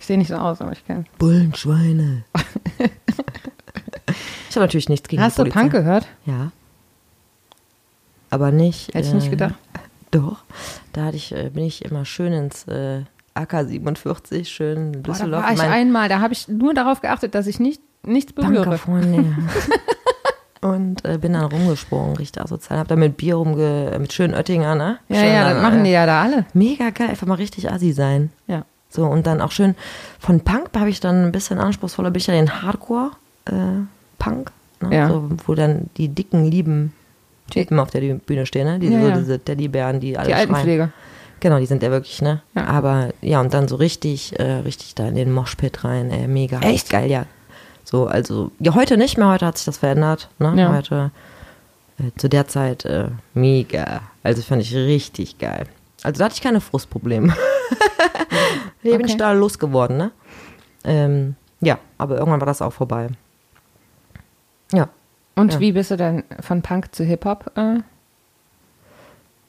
Ich 0.00 0.06
sehe 0.06 0.18
nicht 0.18 0.28
so 0.28 0.34
aus, 0.34 0.60
aber 0.60 0.72
ich 0.72 0.84
kenne. 0.84 1.04
Bullenschweine. 1.18 2.24
ich 4.48 4.56
habe 4.56 4.66
natürlich 4.66 4.88
nichts 4.88 5.08
gegen 5.08 5.22
Hast 5.22 5.38
du. 5.38 5.44
Punk 5.44 5.70
gehört? 5.70 6.08
Ja. 6.24 6.50
Aber 8.30 8.50
nicht. 8.50 8.92
Hätte 8.94 9.06
ich 9.06 9.14
nicht 9.14 9.28
äh, 9.28 9.30
gedacht. 9.30 9.54
Doch. 10.10 10.38
Da 10.92 11.04
hatte 11.04 11.16
ich, 11.16 11.32
äh, 11.32 11.50
bin 11.50 11.64
ich 11.64 11.84
immer 11.84 12.04
schön 12.04 12.32
ins 12.32 12.66
äh, 12.66 13.02
AK 13.36 13.68
47, 13.68 14.48
schön 14.48 14.76
in 14.76 14.92
Boah, 14.92 15.02
da 15.02 15.12
Düsseldorf. 15.12 15.44
war 15.44 15.52
ich 15.52 15.58
Mein 15.58 15.70
einmal, 15.70 16.08
da 16.08 16.20
habe 16.20 16.32
ich 16.32 16.48
nur 16.48 16.74
darauf 16.74 17.00
geachtet, 17.00 17.34
dass 17.34 17.46
ich 17.46 17.60
nicht, 17.60 17.80
nichts 18.04 18.32
berühre. 18.32 18.62
Punkerfreunde. 18.62 19.36
Und 20.62 21.04
äh, 21.04 21.18
bin 21.18 21.34
dann 21.34 21.44
rumgesprungen, 21.44 22.16
richtig 22.16 22.42
asozial. 22.42 22.78
Hab 22.78 22.88
da 22.88 22.96
mit 22.96 23.16
Bier 23.16 23.36
rumge... 23.36 23.94
mit 24.00 24.12
schönen 24.12 24.34
Oettinger, 24.34 24.74
ne? 24.74 24.98
Ja, 25.08 25.16
Schön 25.16 25.28
ja, 25.28 25.44
dann, 25.44 25.54
das 25.54 25.62
machen 25.62 25.80
äh, 25.80 25.84
die 25.84 25.90
ja 25.90 26.06
da 26.06 26.22
alle. 26.22 26.46
Mega 26.54 26.90
geil, 26.90 27.10
einfach 27.10 27.26
mal 27.26 27.34
richtig 27.34 27.70
assi 27.70 27.92
sein. 27.92 28.30
Ja. 28.46 28.64
So, 28.88 29.04
und 29.04 29.26
dann 29.26 29.40
auch 29.40 29.52
schön 29.52 29.74
von 30.18 30.40
Punk 30.40 30.70
habe 30.76 30.88
ich 30.88 31.00
dann 31.00 31.26
ein 31.26 31.32
bisschen 31.32 31.58
anspruchsvoller, 31.58 32.10
bin 32.10 32.20
ich 32.20 32.26
ja 32.26 32.34
den 32.34 32.62
Hardcore-Punk, 32.62 34.50
ne? 34.80 34.96
Ja. 34.96 35.08
so, 35.08 35.28
wo 35.46 35.54
dann 35.54 35.90
die 35.98 36.08
dicken, 36.08 36.44
lieben 36.44 36.92
Typen 37.50 37.78
auf 37.78 37.90
der 37.90 38.00
Bühne 38.14 38.46
stehen, 38.46 38.66
ne? 38.66 38.78
Die, 38.78 38.88
Ja, 38.88 39.14
so 39.14 39.20
diese 39.20 39.38
Teddybären, 39.38 40.00
die 40.00 40.16
alle 40.18 40.28
Die 40.28 40.48
schreien. 40.48 40.92
Genau, 41.40 41.58
die 41.58 41.66
sind 41.66 41.82
ja 41.82 41.90
wirklich, 41.90 42.22
ne? 42.22 42.42
Ja. 42.54 42.64
Aber 42.66 43.10
ja, 43.20 43.40
und 43.40 43.52
dann 43.52 43.68
so 43.68 43.76
richtig, 43.76 44.38
äh, 44.38 44.42
richtig 44.60 44.94
da 44.94 45.06
in 45.08 45.14
den 45.14 45.32
Moshpit 45.32 45.84
rein, 45.84 46.10
ey, 46.10 46.26
mega. 46.28 46.60
Echt? 46.60 46.90
Geil, 46.90 47.10
ja. 47.10 47.26
So, 47.84 48.06
also, 48.06 48.50
ja, 48.58 48.74
heute 48.74 48.96
nicht 48.96 49.16
mehr, 49.18 49.28
heute 49.28 49.46
hat 49.46 49.58
sich 49.58 49.66
das 49.66 49.78
verändert, 49.78 50.28
ne? 50.38 50.54
Ja. 50.56 50.72
Heute, 50.74 51.10
äh, 51.98 52.10
zu 52.16 52.28
der 52.28 52.48
Zeit, 52.48 52.84
äh, 52.84 53.08
mega. 53.34 54.00
Also, 54.22 54.42
fand 54.42 54.62
ich 54.62 54.74
richtig 54.74 55.38
geil. 55.38 55.66
Also, 56.02 56.18
da 56.18 56.24
hatte 56.24 56.34
ich 56.34 56.42
keine 56.42 56.60
Frustprobleme. 56.60 57.34
Bin 58.82 58.94
Okay. 58.94 59.04
ich 59.06 59.16
da 59.16 59.32
losgeworden, 59.32 59.96
ne? 59.96 60.10
Ähm, 60.84 61.36
ja, 61.60 61.78
aber 61.98 62.16
irgendwann 62.18 62.40
war 62.40 62.46
das 62.46 62.62
auch 62.62 62.72
vorbei. 62.72 63.08
Ja. 64.72 64.88
Und 65.34 65.54
Ja. 65.54 65.60
wie 65.60 65.72
bist 65.72 65.90
du 65.90 65.96
dann 65.96 66.24
von 66.40 66.62
Punk 66.62 66.94
zu 66.94 67.04
Hip-Hop? 67.04 67.52
Äh? 67.56 67.80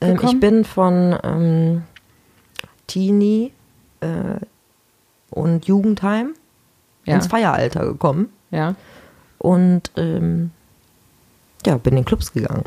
Ähm, 0.01 0.19
ich 0.23 0.39
bin 0.39 0.63
von 0.65 1.17
ähm, 1.23 1.83
Teenie 2.87 3.51
äh, 4.01 4.07
und 5.31 5.65
Jugendheim 5.65 6.33
Ja. 7.05 7.15
ins 7.15 7.27
Feieralter 7.27 7.85
gekommen 7.85 8.29
Ja. 8.51 8.75
und 9.39 9.91
ähm, 9.97 10.51
ja, 11.65 11.77
bin 11.77 11.97
in 11.97 12.05
Clubs 12.05 12.31
gegangen. 12.31 12.63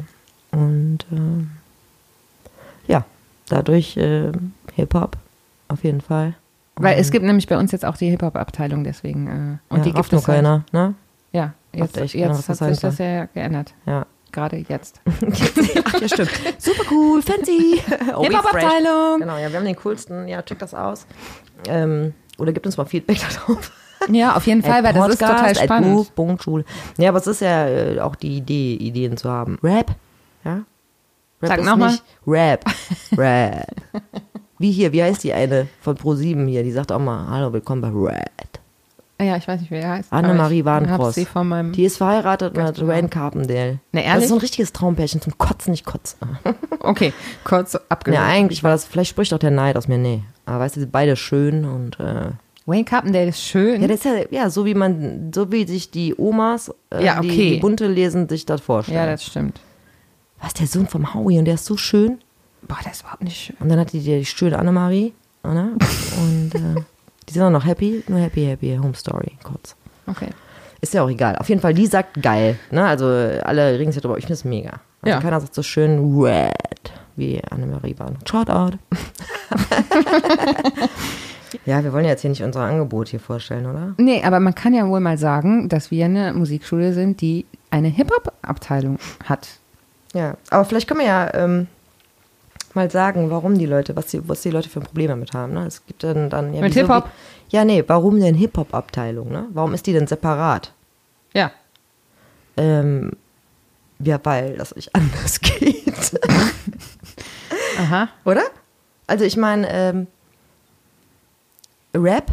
Und 0.50 0.98
ähm, 1.12 1.50
ja, 2.86 3.04
dadurch 3.48 3.96
äh, 3.96 4.32
Hip-Hop 4.74 5.16
auf 5.68 5.84
jeden 5.84 6.00
Fall. 6.00 6.34
Weil 6.76 6.98
es 6.98 7.10
gibt 7.10 7.24
nämlich 7.24 7.46
bei 7.46 7.56
uns 7.58 7.72
jetzt 7.72 7.84
auch 7.84 7.96
die 7.96 8.08
Hip-Hop-Abteilung, 8.10 8.84
deswegen. 8.84 9.26
Äh, 9.28 9.72
und 9.72 9.78
ja, 9.78 9.84
die 9.84 9.92
gibt 9.92 10.10
nur 10.12 10.20
es 10.20 10.26
halt, 10.28 10.38
keiner, 10.38 10.64
ne? 10.72 10.94
Ja, 11.32 11.52
jetzt, 11.72 11.96
jetzt 11.96 12.48
hat 12.48 12.60
das 12.60 12.68
sich 12.68 12.80
das 12.80 12.98
ja 12.98 13.26
geändert. 13.26 13.74
Ja. 13.86 14.06
Gerade 14.32 14.56
jetzt. 14.68 15.00
Ach 15.06 16.00
ja, 16.00 16.08
stimmt. 16.08 16.30
Super 16.58 16.82
cool, 16.90 17.22
fancy. 17.22 17.80
Oh, 18.14 18.22
Hip-Hop-Abteilung. 18.22 19.20
Genau, 19.20 19.38
ja, 19.38 19.50
wir 19.50 19.58
haben 19.58 19.64
den 19.64 19.76
coolsten. 19.76 20.28
Ja, 20.28 20.42
check 20.42 20.58
das 20.58 20.74
aus. 20.74 21.06
Ähm, 21.66 22.14
Oder 22.38 22.52
gibt 22.52 22.66
uns 22.66 22.76
mal 22.76 22.84
Feedback 22.84 23.18
darauf. 23.46 23.72
Ja, 24.08 24.36
auf 24.36 24.46
jeden 24.46 24.62
Fall, 24.62 24.82
weil 24.82 24.94
das 24.94 25.08
ist 25.10 25.20
total 25.20 25.54
spannend. 25.54 26.42
Schule. 26.42 26.64
Ja, 26.96 27.10
aber 27.10 27.18
es 27.18 27.26
ist 27.26 27.40
ja 27.40 27.66
äh, 27.66 28.00
auch 28.00 28.16
die 28.16 28.38
Idee, 28.38 28.74
Ideen 28.74 29.16
zu 29.16 29.30
haben. 29.30 29.58
Rap, 29.62 29.90
ja? 30.44 30.62
Rap 31.42 31.48
Sag 31.48 31.58
ist 31.60 31.66
noch 31.66 31.76
mal. 31.76 31.90
nicht 31.90 32.02
Rap. 32.26 32.64
Rap. 33.16 33.66
Wie 34.58 34.72
hier, 34.72 34.92
wie 34.92 35.02
heißt 35.02 35.22
die 35.24 35.32
eine 35.32 35.68
von 35.80 35.96
Pro7 35.96 36.46
hier? 36.46 36.62
Die 36.62 36.72
sagt 36.72 36.92
auch 36.92 36.98
mal, 36.98 37.28
hallo, 37.28 37.52
willkommen 37.52 37.82
bei 37.82 37.90
Rap. 37.90 38.59
Ja, 39.20 39.36
ich 39.36 39.46
weiß 39.46 39.60
nicht, 39.60 39.70
wie 39.70 39.76
er 39.76 39.90
heißt. 39.90 40.12
Annemarie 40.12 40.64
meinem. 41.48 41.72
Die 41.72 41.84
ist 41.84 41.98
verheiratet 41.98 42.56
mit. 42.56 42.86
Wayne 42.86 43.08
Carpendale. 43.08 43.78
Na, 43.92 44.00
Das 44.00 44.08
ehrlich? 44.08 44.22
ist 44.24 44.28
so 44.30 44.34
ein 44.36 44.40
richtiges 44.40 44.72
Traumpärchen 44.72 45.20
zum 45.20 45.36
Kotzen, 45.38 45.70
nicht 45.72 45.84
Kotzen. 45.84 46.18
Okay, 46.82 47.12
kurz 47.44 47.74
abgehört. 47.90 48.22
Ja, 48.22 48.26
eigentlich 48.26 48.64
war 48.64 48.70
das, 48.70 48.86
vielleicht 48.86 49.10
spricht 49.10 49.34
auch 49.34 49.38
der 49.38 49.50
Neid 49.50 49.76
aus 49.76 49.86
mir, 49.86 49.98
nee. 49.98 50.22
Aber 50.46 50.60
weißt 50.60 50.76
du, 50.76 50.80
die 50.80 50.84
sind 50.84 50.92
beide 50.92 51.14
schön 51.14 51.66
und 51.66 52.00
äh, 52.00 52.30
Wayne 52.64 52.84
Carpendale 52.84 53.28
ist 53.28 53.42
schön. 53.42 53.82
ja, 53.82 53.86
das 53.86 53.98
ist 53.98 54.04
ja, 54.06 54.12
ja, 54.30 54.48
so 54.50 54.64
wie 54.64 54.72
man, 54.74 55.30
so 55.34 55.52
wie 55.52 55.66
sich 55.66 55.90
die 55.90 56.14
Omas, 56.16 56.72
äh, 56.90 57.04
Ja, 57.04 57.20
die, 57.20 57.28
okay. 57.28 57.50
die 57.50 57.56
bunte 57.60 57.86
lesen, 57.86 58.30
sich 58.30 58.46
das 58.46 58.62
vorstellen. 58.62 58.96
Ja, 58.98 59.04
das 59.06 59.24
stimmt. 59.26 59.60
Was, 60.40 60.54
der 60.54 60.66
Sohn 60.66 60.86
vom 60.88 61.12
Howie 61.12 61.38
und 61.38 61.44
der 61.44 61.54
ist 61.54 61.66
so 61.66 61.76
schön. 61.76 62.18
Boah, 62.66 62.78
das 62.82 62.94
ist 62.94 63.00
überhaupt 63.02 63.24
nicht 63.24 63.36
schön. 63.36 63.56
Und 63.60 63.68
dann 63.68 63.78
hat 63.78 63.92
die 63.92 64.00
die 64.00 64.24
schöne 64.24 64.58
Annemarie, 64.58 65.12
ne? 65.44 65.72
Und 66.18 66.54
äh, 66.54 66.80
die 67.28 67.34
sind 67.34 67.42
auch 67.42 67.50
noch 67.50 67.64
happy, 67.66 68.02
nur 68.08 68.18
happy, 68.20 68.44
happy, 68.46 68.76
Home 68.82 68.94
Story, 68.94 69.32
kurz. 69.42 69.76
Okay. 70.06 70.28
Ist 70.80 70.94
ja 70.94 71.02
auch 71.02 71.10
egal. 71.10 71.36
Auf 71.36 71.48
jeden 71.48 71.60
Fall, 71.60 71.74
die 71.74 71.86
sagt 71.86 72.22
geil. 72.22 72.58
Ne? 72.70 72.84
Also 72.86 73.04
alle 73.06 73.78
regen 73.78 73.92
sich 73.92 74.00
darüber. 74.02 74.18
Ich 74.18 74.24
finde 74.24 74.34
es 74.34 74.44
mega. 74.44 74.80
Also 75.02 75.14
Ja. 75.16 75.20
keiner 75.20 75.40
sagt 75.40 75.54
so 75.54 75.62
schön 75.62 76.20
red, 76.22 76.54
wie 77.16 77.40
Annemarie 77.50 77.94
war. 77.98 78.12
Shoutout. 78.28 78.78
ja, 81.66 81.82
wir 81.84 81.92
wollen 81.92 82.04
ja 82.04 82.10
jetzt 82.12 82.22
hier 82.22 82.30
nicht 82.30 82.42
unser 82.42 82.60
Angebot 82.62 83.08
hier 83.08 83.20
vorstellen, 83.20 83.66
oder? 83.66 83.94
Nee, 83.98 84.22
aber 84.24 84.40
man 84.40 84.54
kann 84.54 84.72
ja 84.74 84.86
wohl 84.88 85.00
mal 85.00 85.18
sagen, 85.18 85.68
dass 85.68 85.90
wir 85.90 86.04
eine 86.04 86.32
Musikschule 86.32 86.92
sind, 86.92 87.20
die 87.20 87.46
eine 87.70 87.88
Hip-Hop-Abteilung 87.88 88.98
hat. 89.24 89.48
Ja, 90.14 90.34
aber 90.50 90.64
vielleicht 90.64 90.88
können 90.88 91.00
wir 91.00 91.06
ja 91.06 91.34
ähm, 91.34 91.66
mal 92.74 92.90
sagen, 92.90 93.30
warum 93.30 93.58
die 93.58 93.66
Leute, 93.66 93.96
was 93.96 94.06
die, 94.06 94.26
was 94.28 94.42
die 94.42 94.50
Leute 94.50 94.68
für 94.68 94.80
ein 94.80 94.86
Problem 94.86 95.08
damit 95.08 95.32
haben. 95.32 95.52
Ne? 95.54 95.66
Es 95.66 95.84
gibt 95.86 96.02
dann, 96.04 96.30
dann 96.30 96.54
ja, 96.54 96.60
Mit 96.60 96.74
Hip-Hop? 96.74 97.04
wie- 97.06 97.56
Ja, 97.56 97.64
nee, 97.64 97.82
warum 97.86 98.20
denn 98.20 98.34
Hip-Hop-Abteilung? 98.34 99.30
Ne? 99.30 99.46
Warum 99.52 99.74
ist 99.74 99.86
die 99.86 99.92
denn 99.92 100.06
separat? 100.06 100.72
Ja. 101.34 101.50
Ähm, 102.56 103.12
ja, 103.98 104.18
weil 104.22 104.56
das 104.56 104.74
nicht 104.76 104.94
anders 104.94 105.40
geht. 105.40 106.18
Aha. 107.78 108.08
Oder? 108.24 108.42
Also 109.06 109.24
ich 109.24 109.36
meine, 109.36 109.68
ähm, 109.70 110.06
Rap 111.94 112.32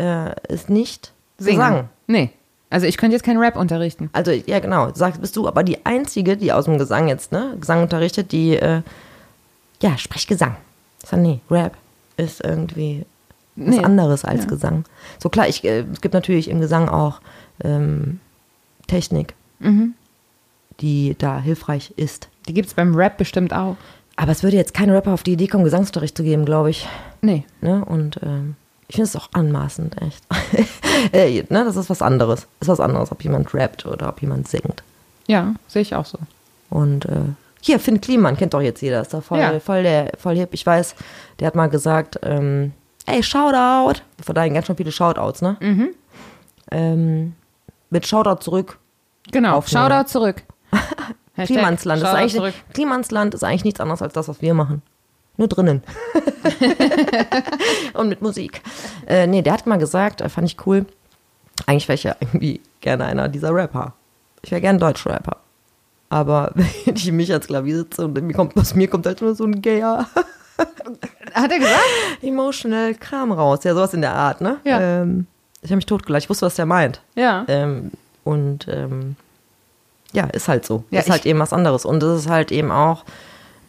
äh, 0.00 0.34
ist 0.52 0.70
nicht 0.70 1.12
Gesang. 1.38 1.88
Nee. 2.06 2.30
Also 2.70 2.86
ich 2.86 2.96
könnte 2.96 3.14
jetzt 3.16 3.22
keinen 3.24 3.38
Rap 3.38 3.56
unterrichten. 3.56 4.10
Also 4.12 4.30
ja, 4.32 4.58
genau. 4.60 4.90
Sag, 4.94 5.20
bist 5.20 5.36
du 5.36 5.46
aber 5.48 5.62
die 5.62 5.84
Einzige, 5.86 6.36
die 6.36 6.52
aus 6.52 6.64
dem 6.66 6.78
Gesang 6.78 7.08
jetzt, 7.08 7.32
ne? 7.32 7.56
Gesang 7.60 7.82
unterrichtet, 7.82 8.32
die, 8.32 8.56
äh, 8.56 8.82
ja, 9.82 9.96
Sprechgesang. 9.98 10.56
Ich 11.02 11.08
sag, 11.10 11.20
nee, 11.20 11.40
Rap 11.50 11.76
ist 12.16 12.42
irgendwie 12.44 13.04
was 13.56 13.76
Nee. 13.76 13.84
anderes 13.84 14.24
als 14.24 14.42
Ja. 14.42 14.48
Gesang. 14.48 14.84
So 15.18 15.28
klar, 15.28 15.48
ich, 15.48 15.64
äh, 15.64 15.84
es 15.92 16.00
gibt 16.00 16.14
natürlich 16.14 16.48
im 16.48 16.60
Gesang 16.60 16.88
auch 16.88 17.20
ähm, 17.64 18.20
Technik, 18.86 19.34
Mhm. 19.58 19.94
die 20.80 21.16
da 21.18 21.40
hilfreich 21.40 21.92
ist. 21.96 22.28
Die 22.48 22.54
gibt 22.54 22.68
es 22.68 22.74
beim 22.74 22.94
Rap 22.94 23.16
bestimmt 23.18 23.52
auch. 23.52 23.76
Aber 24.16 24.32
es 24.32 24.42
würde 24.42 24.56
jetzt 24.56 24.74
kein 24.74 24.90
Rapper 24.90 25.12
auf 25.12 25.22
die 25.22 25.32
Idee 25.32 25.46
kommen, 25.46 25.64
Gesangsunterricht 25.64 26.16
zu 26.16 26.22
geben, 26.24 26.44
glaube 26.44 26.70
ich. 26.70 26.88
Nee. 27.20 27.44
Ne? 27.60 27.84
Und 27.84 28.18
ähm, 28.22 28.56
ich 28.88 28.96
finde 28.96 29.08
es 29.08 29.16
auch 29.16 29.28
anmaßend, 29.32 30.00
echt. 30.02 30.24
äh, 31.12 31.42
ne? 31.50 31.64
Das 31.64 31.76
ist 31.76 31.90
was 31.90 32.02
anderes. 32.02 32.46
Ist 32.60 32.68
was 32.68 32.80
anderes, 32.80 33.12
ob 33.12 33.22
jemand 33.22 33.52
rappt 33.54 33.86
oder 33.86 34.08
ob 34.08 34.20
jemand 34.20 34.48
singt. 34.48 34.82
Ja, 35.28 35.54
sehe 35.68 35.82
ich 35.82 35.94
auch 35.94 36.06
so. 36.06 36.18
Und 36.70 37.04
äh, 37.06 37.20
hier, 37.60 37.78
Finn 37.80 38.00
Kliman, 38.00 38.36
kennt 38.36 38.54
doch 38.54 38.60
jetzt 38.60 38.80
jeder, 38.80 39.00
ist 39.02 39.12
doch 39.14 39.22
voll, 39.22 39.38
Ja. 39.38 39.58
voll, 39.60 39.82
der, 39.82 40.12
voll 40.18 40.36
hip. 40.36 40.50
Ich 40.52 40.64
weiß, 40.64 40.94
der 41.40 41.46
hat 41.48 41.54
mal 41.54 41.68
gesagt, 41.68 42.18
ähm, 42.22 42.72
ey, 43.06 43.22
Shoutout. 43.22 44.00
Von 44.24 44.34
daher 44.34 44.50
ganz 44.50 44.66
schön 44.66 44.76
viele 44.76 44.92
Shoutouts, 44.92 45.42
ne? 45.42 45.56
Mhm. 45.60 45.88
Ähm, 46.70 47.34
mit 47.90 48.06
Shoutout 48.06 48.42
zurück. 48.42 48.78
Genau. 49.32 49.56
Aufnehmen. 49.56 49.88
Shoutout 49.88 50.08
zurück. 50.08 50.42
Klimansland 51.46 52.02
ist, 52.02 52.06
Shoutout 52.08 52.18
eigentlich, 52.18 52.34
zurück. 52.34 52.54
Klimansland 52.74 53.34
ist 53.34 53.44
eigentlich 53.44 53.64
nichts 53.64 53.80
anderes 53.80 54.02
als 54.02 54.12
das, 54.12 54.28
was 54.28 54.40
wir 54.42 54.54
machen. 54.54 54.82
Nur 55.36 55.48
drinnen. 55.48 55.82
Und 57.94 58.08
mit 58.08 58.22
Musik. 58.22 58.62
Äh, 59.06 59.26
nee, 59.26 59.42
der 59.42 59.52
hat 59.52 59.66
mal 59.66 59.78
gesagt, 59.78 60.20
äh, 60.20 60.28
fand 60.28 60.48
ich 60.48 60.66
cool. 60.66 60.86
Eigentlich 61.66 61.88
wäre 61.88 61.94
ich 61.94 62.04
ja 62.04 62.16
irgendwie 62.20 62.60
gerne 62.80 63.04
einer 63.04 63.28
dieser 63.28 63.54
Rapper. 63.54 63.94
Ich 64.42 64.50
wäre 64.50 64.60
gerne 64.60 64.78
Deutschrapper. 64.78 65.36
Aber 66.10 66.52
wenn 66.54 66.94
ich 66.94 67.12
mich 67.12 67.32
als 67.32 67.46
Klavier 67.46 67.78
sitze 67.78 68.04
und 68.04 68.20
mir 68.20 68.34
kommt, 68.34 68.56
aus 68.56 68.74
mir 68.74 68.88
kommt 68.88 69.06
halt 69.06 69.20
nur 69.20 69.34
so 69.34 69.44
ein 69.44 69.60
gayer, 69.62 70.06
Hat 71.34 71.52
er 71.52 71.58
gesagt? 71.58 71.82
emotional 72.22 72.94
Kram 72.94 73.32
raus. 73.32 73.64
Ja, 73.64 73.74
sowas 73.74 73.94
in 73.94 74.00
der 74.00 74.14
Art, 74.14 74.40
ne? 74.40 74.58
Ja. 74.64 74.80
Ähm, 74.80 75.26
ich 75.62 75.70
habe 75.70 75.76
mich 75.76 75.86
totgelacht. 75.86 76.24
Ich 76.24 76.30
wusste, 76.30 76.46
was 76.46 76.56
der 76.56 76.66
meint. 76.66 77.00
Ja. 77.14 77.44
Ähm, 77.48 77.92
und 78.24 78.66
ähm, 78.68 79.16
ja, 80.12 80.24
ist 80.24 80.48
halt 80.48 80.64
so. 80.64 80.84
Ja, 80.90 81.00
ist 81.00 81.10
halt 81.10 81.26
eben 81.26 81.38
was 81.38 81.52
anderes. 81.52 81.84
Und 81.84 82.02
es 82.02 82.22
ist 82.22 82.28
halt 82.28 82.50
eben 82.50 82.70
auch 82.70 83.04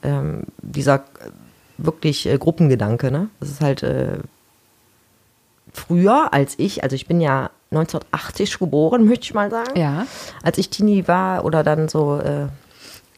ähm, 0.04 0.44
dieser 0.62 0.96
äh, 0.96 1.00
wirklich 1.78 2.26
äh, 2.28 2.38
Gruppengedanke, 2.38 3.12
ne? 3.12 3.30
Das 3.40 3.50
ist 3.50 3.62
halt 3.62 3.84
äh, 3.84 4.20
früher 5.74 6.34
als 6.34 6.56
ich, 6.58 6.84
also 6.84 6.96
ich 6.96 7.08
bin 7.08 7.22
ja 7.22 7.52
1980 7.72 8.60
geboren, 8.60 9.06
möchte 9.06 9.26
ich 9.26 9.34
mal 9.34 9.50
sagen. 9.50 9.78
Ja. 9.80 10.08
Als 10.42 10.58
ich 10.58 10.70
Teenie 10.70 11.08
war 11.08 11.46
oder 11.46 11.64
dann 11.64 11.88
so 11.88 12.18
äh, 12.18 12.48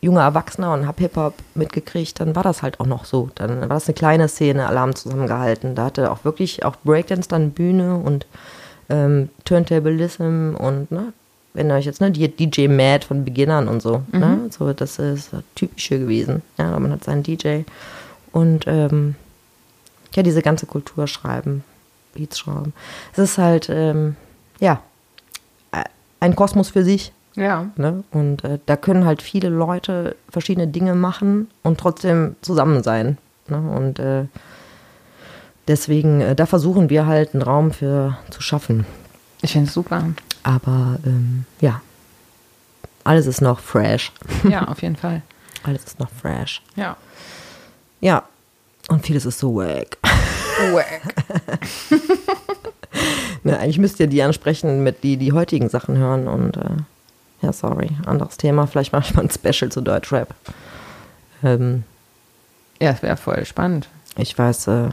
junger 0.02 0.22
Erwachsener 0.22 0.74
und 0.74 0.88
hab 0.88 1.00
Hip-Hop 1.00 1.36
mitgekriegt, 1.56 2.20
dann 2.20 2.36
war 2.36 2.44
das 2.44 2.62
halt 2.62 2.80
auch 2.80 2.86
noch 2.86 3.06
so. 3.06 3.30
Dann 3.36 3.62
war 3.62 3.70
das 3.70 3.88
eine 3.88 3.94
kleine 3.94 4.28
Szene, 4.28 4.68
haben 4.68 4.96
zusammengehalten. 4.96 5.76
Da 5.76 5.86
hatte 5.86 6.12
auch 6.12 6.26
wirklich 6.26 6.66
auch 6.66 6.76
Breakdance 6.84 7.30
dann 7.30 7.52
Bühne 7.52 7.96
und 7.96 8.26
ähm, 8.90 9.30
Turntablism 9.46 10.56
und 10.58 10.92
ne, 10.92 11.14
wenn 11.54 11.70
ihr 11.70 11.76
euch 11.76 11.86
jetzt, 11.86 12.02
ne, 12.02 12.12
die 12.12 12.28
DJ 12.28 12.68
Mad 12.68 13.06
von 13.06 13.24
Beginnern 13.24 13.68
und 13.68 13.82
so, 13.82 14.04
ne, 14.12 14.48
so, 14.50 14.74
das 14.74 15.00
ist 15.00 15.32
das 15.32 15.44
typische 15.56 16.00
gewesen. 16.00 16.42
Ja, 16.58 16.78
man 16.78 16.92
hat 16.92 17.04
seinen 17.04 17.24
DJ 17.24 17.62
und 18.32 18.66
ähm, 18.68 19.16
ja, 20.14 20.24
diese 20.24 20.42
ganze 20.42 20.66
Kultur 20.66 21.08
schreiben, 21.08 21.64
Beats 22.14 22.40
schreiben. 22.40 22.74
Es 23.14 23.20
ist 23.20 23.38
halt, 23.38 23.70
ähm, 23.70 24.18
ja, 24.62 24.82
ein 26.22 26.36
Kosmos 26.36 26.70
für 26.70 26.86
sich. 26.86 27.12
Ja. 27.36 27.70
Ne? 27.76 28.04
Und 28.12 28.46
äh, 28.46 28.60
da 28.66 28.78
können 28.78 29.06
halt 29.06 29.22
viele 29.22 29.50
Leute 29.50 30.16
verschiedene 30.30 30.68
Dinge 30.68 30.96
machen 30.96 31.50
und 31.64 31.80
trotzdem 31.80 32.36
zusammen 32.42 32.84
sein. 32.84 33.18
Ne? 33.48 33.58
Und 33.58 34.00
äh, 34.00 34.26
deswegen, 35.68 36.22
äh, 36.22 36.36
da 36.36 36.46
versuchen 36.46 36.90
wir 36.90 37.06
halt 37.06 37.34
einen 37.34 37.42
Raum 37.42 37.72
für 37.72 38.18
zu 38.30 38.42
schaffen. 38.42 38.86
Ich 39.42 39.54
finde 39.54 39.68
es 39.68 39.74
super. 39.74 40.06
Aber 40.44 41.00
ähm, 41.06 41.46
ja, 41.60 41.82
alles 43.04 43.26
ist 43.26 43.42
noch 43.42 43.60
fresh. 43.60 44.12
Ja, 44.48 44.68
auf 44.68 44.82
jeden 44.82 44.96
Fall. 44.96 45.22
Alles 45.64 45.84
ist 45.86 46.00
noch 46.00 46.10
fresh. 46.10 46.64
Ja. 46.76 46.98
Ja, 48.00 48.24
und 48.90 49.06
vieles 49.06 49.26
ist 49.26 49.38
so 49.38 49.56
wack. 49.56 49.98
Wack. 50.74 51.14
Ne, 53.44 53.58
eigentlich 53.60 53.80
müsst 53.80 54.00
ihr 54.00 54.08
die 54.08 54.22
ansprechen, 54.22 54.84
mit 54.84 55.04
die 55.04 55.18
die 55.18 55.32
heutigen 55.34 55.68
Sachen 55.70 55.98
hören. 55.98 56.28
Und 56.28 56.58
äh, 56.58 56.70
ja, 57.42 57.52
sorry, 57.54 57.90
anderes 58.06 58.38
Thema. 58.38 58.68
Vielleicht 58.68 58.94
mache 58.94 59.06
ich 59.10 59.16
mal 59.16 59.24
ein 59.24 59.30
Special 59.32 59.72
zu 59.72 59.82
Deutschrap. 59.82 60.34
Ähm, 61.44 61.84
Ja, 62.80 62.92
es 62.92 63.02
wäre 63.02 63.18
voll 63.18 63.44
spannend. 63.46 63.88
Ich 64.18 64.38
weiß, 64.38 64.68
äh, 64.68 64.90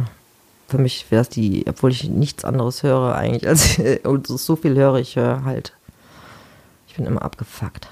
für 0.68 0.78
mich 0.78 1.06
wäre 1.10 1.22
es 1.22 1.28
die, 1.28 1.64
obwohl 1.68 1.90
ich 1.90 2.04
nichts 2.08 2.44
anderes 2.44 2.82
höre 2.82 3.14
eigentlich, 3.14 3.46
als 3.48 3.78
und 4.04 4.26
so- 4.26 4.56
viel 4.56 4.76
höre, 4.76 4.96
ich 4.96 5.16
höre 5.16 5.44
halt. 5.44 5.72
Ich 6.86 6.94
bin 6.96 7.04
immer 7.06 7.22
abgefuckt. 7.22 7.88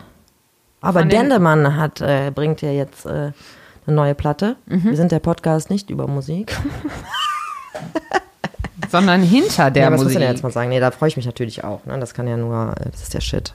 Aber 0.81 1.01
Von 1.01 1.09
Dendemann 1.09 1.77
hat, 1.77 2.01
äh, 2.01 2.31
bringt 2.35 2.63
ja 2.63 2.71
jetzt 2.71 3.05
äh, 3.07 3.33
eine 3.87 3.97
neue 3.97 4.15
Platte. 4.15 4.57
Mhm. 4.67 4.85
Wir 4.85 4.97
sind 4.97 5.13
der 5.13 5.19
Podcast 5.21 5.69
nicht 5.71 5.91
über 5.91 6.07
Musik. 6.07 6.57
Sondern 8.91 9.23
hinter 9.23 9.71
der 9.71 9.85
ja, 9.85 9.89
was 9.91 9.99
muss 9.99 10.05
Musik. 10.05 10.19
ich 10.19 10.25
denn 10.27 10.33
jetzt 10.35 10.43
mal 10.43 10.51
sagen? 10.53 10.69
Nee, 10.71 10.81
da 10.81 10.91
freue 10.91 11.09
ich 11.09 11.17
mich 11.17 11.27
natürlich 11.27 11.65
auch. 11.65 11.85
Ne? 11.87 11.99
Das 11.99 12.15
kann 12.15 12.27
ja 12.29 12.37
nur, 12.37 12.75
das 12.91 13.03
ist 13.03 13.15
der 13.15 13.21
Shit. 13.21 13.55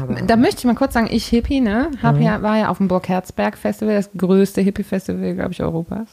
Aber, 0.00 0.14
Da 0.14 0.36
möchte 0.36 0.58
ich 0.58 0.64
mal 0.64 0.74
kurz 0.74 0.94
sagen, 0.94 1.08
ich 1.10 1.26
Hippie, 1.26 1.60
ne, 1.60 1.90
Mhm. 1.92 2.02
hab 2.02 2.20
ja, 2.20 2.42
war 2.42 2.56
ja 2.58 2.68
auf 2.68 2.78
dem 2.78 2.88
Burg 2.88 3.08
Herzberg 3.08 3.56
Festival, 3.56 3.94
das 3.94 4.10
größte 4.16 4.60
Hippie-Festival, 4.60 5.34
glaube 5.34 5.52
ich, 5.52 5.62
Europas. 5.62 6.08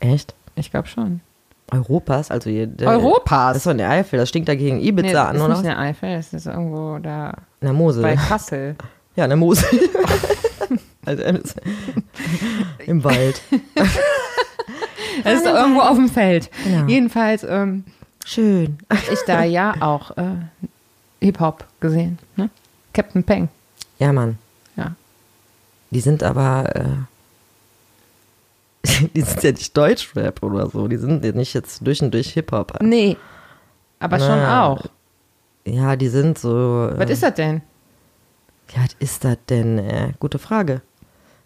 echt? 0.00 0.34
Ich 0.56 0.70
glaube 0.70 0.88
schon. 0.88 1.20
Europas? 1.70 2.30
Also 2.30 2.50
hier, 2.50 2.68
Europas? 2.82 3.48
Das 3.54 3.56
ist 3.58 3.66
doch 3.66 3.70
in 3.70 3.78
der 3.78 3.88
Eifel, 3.90 4.18
das 4.18 4.28
stinkt 4.28 4.48
dagegen 4.48 4.78
Ibiza 4.80 5.06
Nee, 5.06 5.12
das 5.14 5.26
an, 5.28 5.36
ist 5.36 5.42
oder? 5.42 5.48
nicht 5.50 5.58
in 5.60 5.64
der 5.66 5.78
Eifel, 5.78 6.16
das 6.16 6.32
ist 6.34 6.46
irgendwo 6.46 6.98
da 6.98 7.30
In 7.60 7.66
der 7.68 7.72
Mosel. 7.72 8.02
bei 8.02 8.16
Kassel. 8.16 8.76
Ja, 9.14 9.24
in 9.24 9.30
der 9.30 9.36
Mosel. 9.36 9.68
also 11.04 11.22
im 12.86 13.04
Wald. 13.04 13.42
Das 15.24 15.34
ist 15.40 15.46
irgendwo 15.46 15.80
auf 15.80 15.96
dem 15.96 16.08
Feld. 16.08 16.50
Genau. 16.64 16.86
Jedenfalls 16.86 17.44
ähm, 17.44 17.84
Schön. 18.24 18.78
ich 19.12 19.20
da 19.26 19.44
ja 19.44 19.74
auch 19.80 20.16
äh, 20.16 20.36
Hip-Hop 21.20 21.64
gesehen. 21.80 22.18
Ne? 22.36 22.50
Captain 22.92 23.24
Peng. 23.24 23.48
Ja, 23.98 24.12
Mann. 24.12 24.38
Ja. 24.76 24.94
Die 25.90 26.00
sind 26.00 26.22
aber, 26.22 26.74
äh, 28.84 29.08
die 29.14 29.20
sind 29.22 29.42
ja 29.42 29.52
nicht 29.52 29.76
Deutschrap 29.76 30.42
oder 30.42 30.68
so. 30.68 30.88
Die 30.88 30.96
sind 30.96 31.24
ja 31.24 31.32
nicht 31.32 31.54
jetzt 31.54 31.86
durch 31.86 32.02
und 32.02 32.12
durch 32.12 32.32
Hip-Hop. 32.32 32.82
Nee. 32.82 33.16
Aber 33.98 34.18
schon 34.18 34.38
Na, 34.38 34.66
auch. 34.66 34.84
Ja, 35.64 35.94
die 35.96 36.08
sind 36.08 36.38
so. 36.38 36.90
Was 36.94 37.08
äh, 37.08 37.12
ist 37.12 37.22
das 37.22 37.34
denn? 37.34 37.62
Ja, 38.74 38.82
was 38.82 38.96
ist 38.98 39.24
das 39.24 39.36
denn? 39.48 39.78
Äh, 39.78 40.12
gute 40.18 40.38
Frage. 40.38 40.82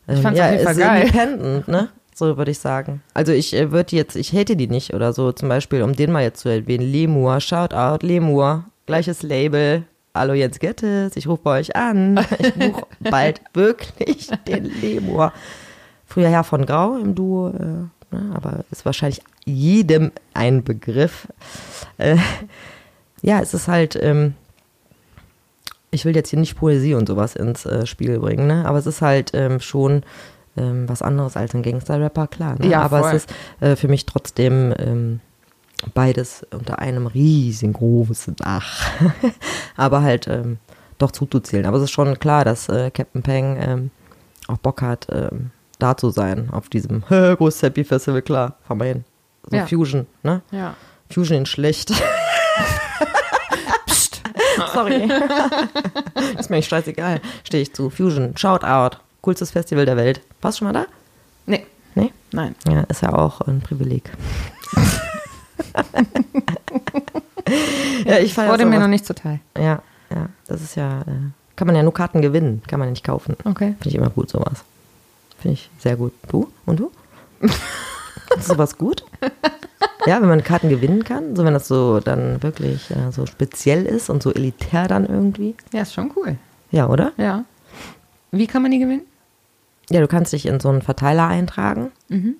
Ich 0.08 0.20
fand's 0.20 0.38
ja, 0.38 0.46
auf 0.46 0.52
jeden 0.52 0.64
Fall 0.64 0.76
geil. 0.76 1.02
independent, 1.02 1.68
ne? 1.68 1.88
So 2.18 2.38
würde 2.38 2.50
ich 2.50 2.58
sagen. 2.58 3.02
Also 3.12 3.32
ich 3.32 3.52
äh, 3.52 3.72
würde 3.72 3.94
jetzt, 3.94 4.16
ich 4.16 4.32
hätte 4.32 4.56
die 4.56 4.68
nicht 4.68 4.94
oder 4.94 5.12
so. 5.12 5.32
Zum 5.32 5.50
Beispiel, 5.50 5.82
um 5.82 5.94
den 5.94 6.12
mal 6.12 6.22
jetzt 6.22 6.40
zu 6.40 6.48
erwähnen, 6.48 6.90
Lemur, 6.90 7.40
Shoutout, 7.40 8.06
Lemur, 8.06 8.64
gleiches 8.86 9.22
Label. 9.22 9.82
Hallo 10.14 10.32
Jens 10.32 10.58
Gettes, 10.58 11.14
ich 11.14 11.28
rufe 11.28 11.42
bei 11.42 11.60
euch 11.60 11.76
an. 11.76 12.18
Ich 12.38 12.54
buche 12.54 12.86
bald 13.10 13.42
wirklich 13.52 14.28
den 14.48 14.64
Lemur. 14.80 15.30
Früher 16.06 16.30
ja 16.30 16.42
von 16.42 16.64
Grau 16.64 16.96
im 16.96 17.14
Duo, 17.14 17.50
äh, 17.50 18.14
ne? 18.16 18.32
aber 18.34 18.64
ist 18.70 18.86
wahrscheinlich 18.86 19.20
jedem 19.44 20.10
ein 20.32 20.64
Begriff. 20.64 21.28
Äh, 21.98 22.16
ja, 23.20 23.40
es 23.40 23.52
ist 23.52 23.68
halt, 23.68 23.94
ähm, 24.00 24.32
ich 25.90 26.06
will 26.06 26.16
jetzt 26.16 26.30
hier 26.30 26.38
nicht 26.38 26.56
Poesie 26.56 26.94
und 26.94 27.08
sowas 27.08 27.36
ins 27.36 27.66
äh, 27.66 27.84
Spiel 27.84 28.18
bringen, 28.20 28.46
ne? 28.46 28.64
aber 28.64 28.78
es 28.78 28.86
ist 28.86 29.02
halt 29.02 29.32
ähm, 29.34 29.60
schon 29.60 30.02
ähm, 30.56 30.88
was 30.88 31.02
anderes 31.02 31.36
als 31.36 31.54
ein 31.54 31.62
Gangster-Rapper, 31.62 32.26
klar. 32.26 32.56
Ne? 32.58 32.68
Ja, 32.68 32.82
aber 32.82 33.00
voll. 33.00 33.10
es 33.10 33.24
ist 33.24 33.34
äh, 33.60 33.76
für 33.76 33.88
mich 33.88 34.06
trotzdem 34.06 34.74
ähm, 34.78 35.20
beides 35.94 36.46
unter 36.52 36.78
einem 36.78 37.06
riesengroßen 37.06 38.36
Dach. 38.36 38.88
aber 39.76 40.02
halt 40.02 40.26
ähm, 40.28 40.58
doch 40.98 41.10
zuzuzählen. 41.10 41.66
Aber 41.66 41.76
es 41.78 41.84
ist 41.84 41.90
schon 41.90 42.18
klar, 42.18 42.44
dass 42.44 42.68
äh, 42.68 42.90
Captain 42.90 43.22
Peng 43.22 43.56
ähm, 43.60 43.90
auch 44.48 44.58
Bock 44.58 44.82
hat, 44.82 45.06
ähm, 45.10 45.50
da 45.78 45.96
zu 45.96 46.10
sein 46.10 46.48
auf 46.50 46.68
diesem 46.68 47.02
groß 47.08 47.62
Happy 47.62 47.84
Festival, 47.84 48.22
klar, 48.22 48.56
fahren 48.66 48.80
wir 48.80 48.86
hin. 48.86 49.04
So 49.48 49.56
Ja. 49.56 49.66
Fusion, 49.66 50.06
ne? 50.22 50.42
Ja. 50.50 50.74
Fusion 51.10 51.38
in 51.38 51.46
schlecht. 51.46 51.92
Psst. 53.86 54.22
Sorry. 54.72 55.08
ist 56.38 56.50
mir 56.50 56.56
echt 56.56 56.70
scheißegal. 56.70 57.20
Stehe 57.44 57.62
ich 57.62 57.74
zu. 57.74 57.90
Fusion, 57.90 58.36
Shoutout. 58.36 58.96
Coolstes 59.26 59.50
Festival 59.50 59.84
der 59.84 59.96
Welt. 59.96 60.20
Warst 60.40 60.56
du 60.56 60.58
schon 60.60 60.72
mal 60.72 60.72
da? 60.72 60.86
Nee. 61.46 61.66
Nee? 61.96 62.12
Nein. 62.30 62.54
Ja, 62.68 62.82
ist 62.82 63.02
ja 63.02 63.12
auch 63.12 63.40
ein 63.40 63.60
Privileg. 63.60 64.08
ja, 68.04 68.18
ich 68.18 68.36
Wurde 68.36 68.66
mir 68.66 68.78
noch 68.78 68.86
nicht 68.86 69.04
zuteil. 69.04 69.40
Ja, 69.58 69.82
ja, 70.10 70.28
das 70.46 70.62
ist 70.62 70.76
ja, 70.76 71.00
äh, 71.00 71.32
kann 71.56 71.66
man 71.66 71.74
ja 71.74 71.82
nur 71.82 71.92
Karten 71.92 72.22
gewinnen, 72.22 72.62
kann 72.68 72.78
man 72.78 72.86
ja 72.86 72.90
nicht 72.90 73.02
kaufen. 73.02 73.36
Okay. 73.44 73.74
Finde 73.80 73.88
ich 73.88 73.96
immer 73.96 74.10
gut, 74.10 74.30
sowas. 74.30 74.62
Finde 75.40 75.54
ich 75.54 75.70
sehr 75.80 75.96
gut. 75.96 76.12
Du? 76.28 76.52
Und 76.64 76.78
du? 76.78 76.92
Ist 77.40 78.46
sowas 78.46 78.78
gut? 78.78 79.04
Ja, 80.06 80.22
wenn 80.22 80.28
man 80.28 80.44
Karten 80.44 80.68
gewinnen 80.68 81.02
kann, 81.02 81.34
so 81.34 81.44
wenn 81.44 81.54
das 81.54 81.66
so 81.66 81.98
dann 81.98 82.40
wirklich 82.44 82.92
äh, 82.92 83.10
so 83.10 83.26
speziell 83.26 83.86
ist 83.86 84.08
und 84.08 84.22
so 84.22 84.32
elitär 84.32 84.86
dann 84.86 85.04
irgendwie. 85.04 85.56
Ja, 85.72 85.82
ist 85.82 85.94
schon 85.94 86.12
cool. 86.14 86.36
Ja, 86.70 86.88
oder? 86.88 87.10
Ja. 87.16 87.44
Wie 88.30 88.46
kann 88.46 88.62
man 88.62 88.70
die 88.70 88.78
gewinnen? 88.78 89.02
Ja, 89.90 90.00
du 90.00 90.08
kannst 90.08 90.32
dich 90.32 90.46
in 90.46 90.58
so 90.58 90.68
einen 90.68 90.82
Verteiler 90.82 91.28
eintragen 91.28 91.92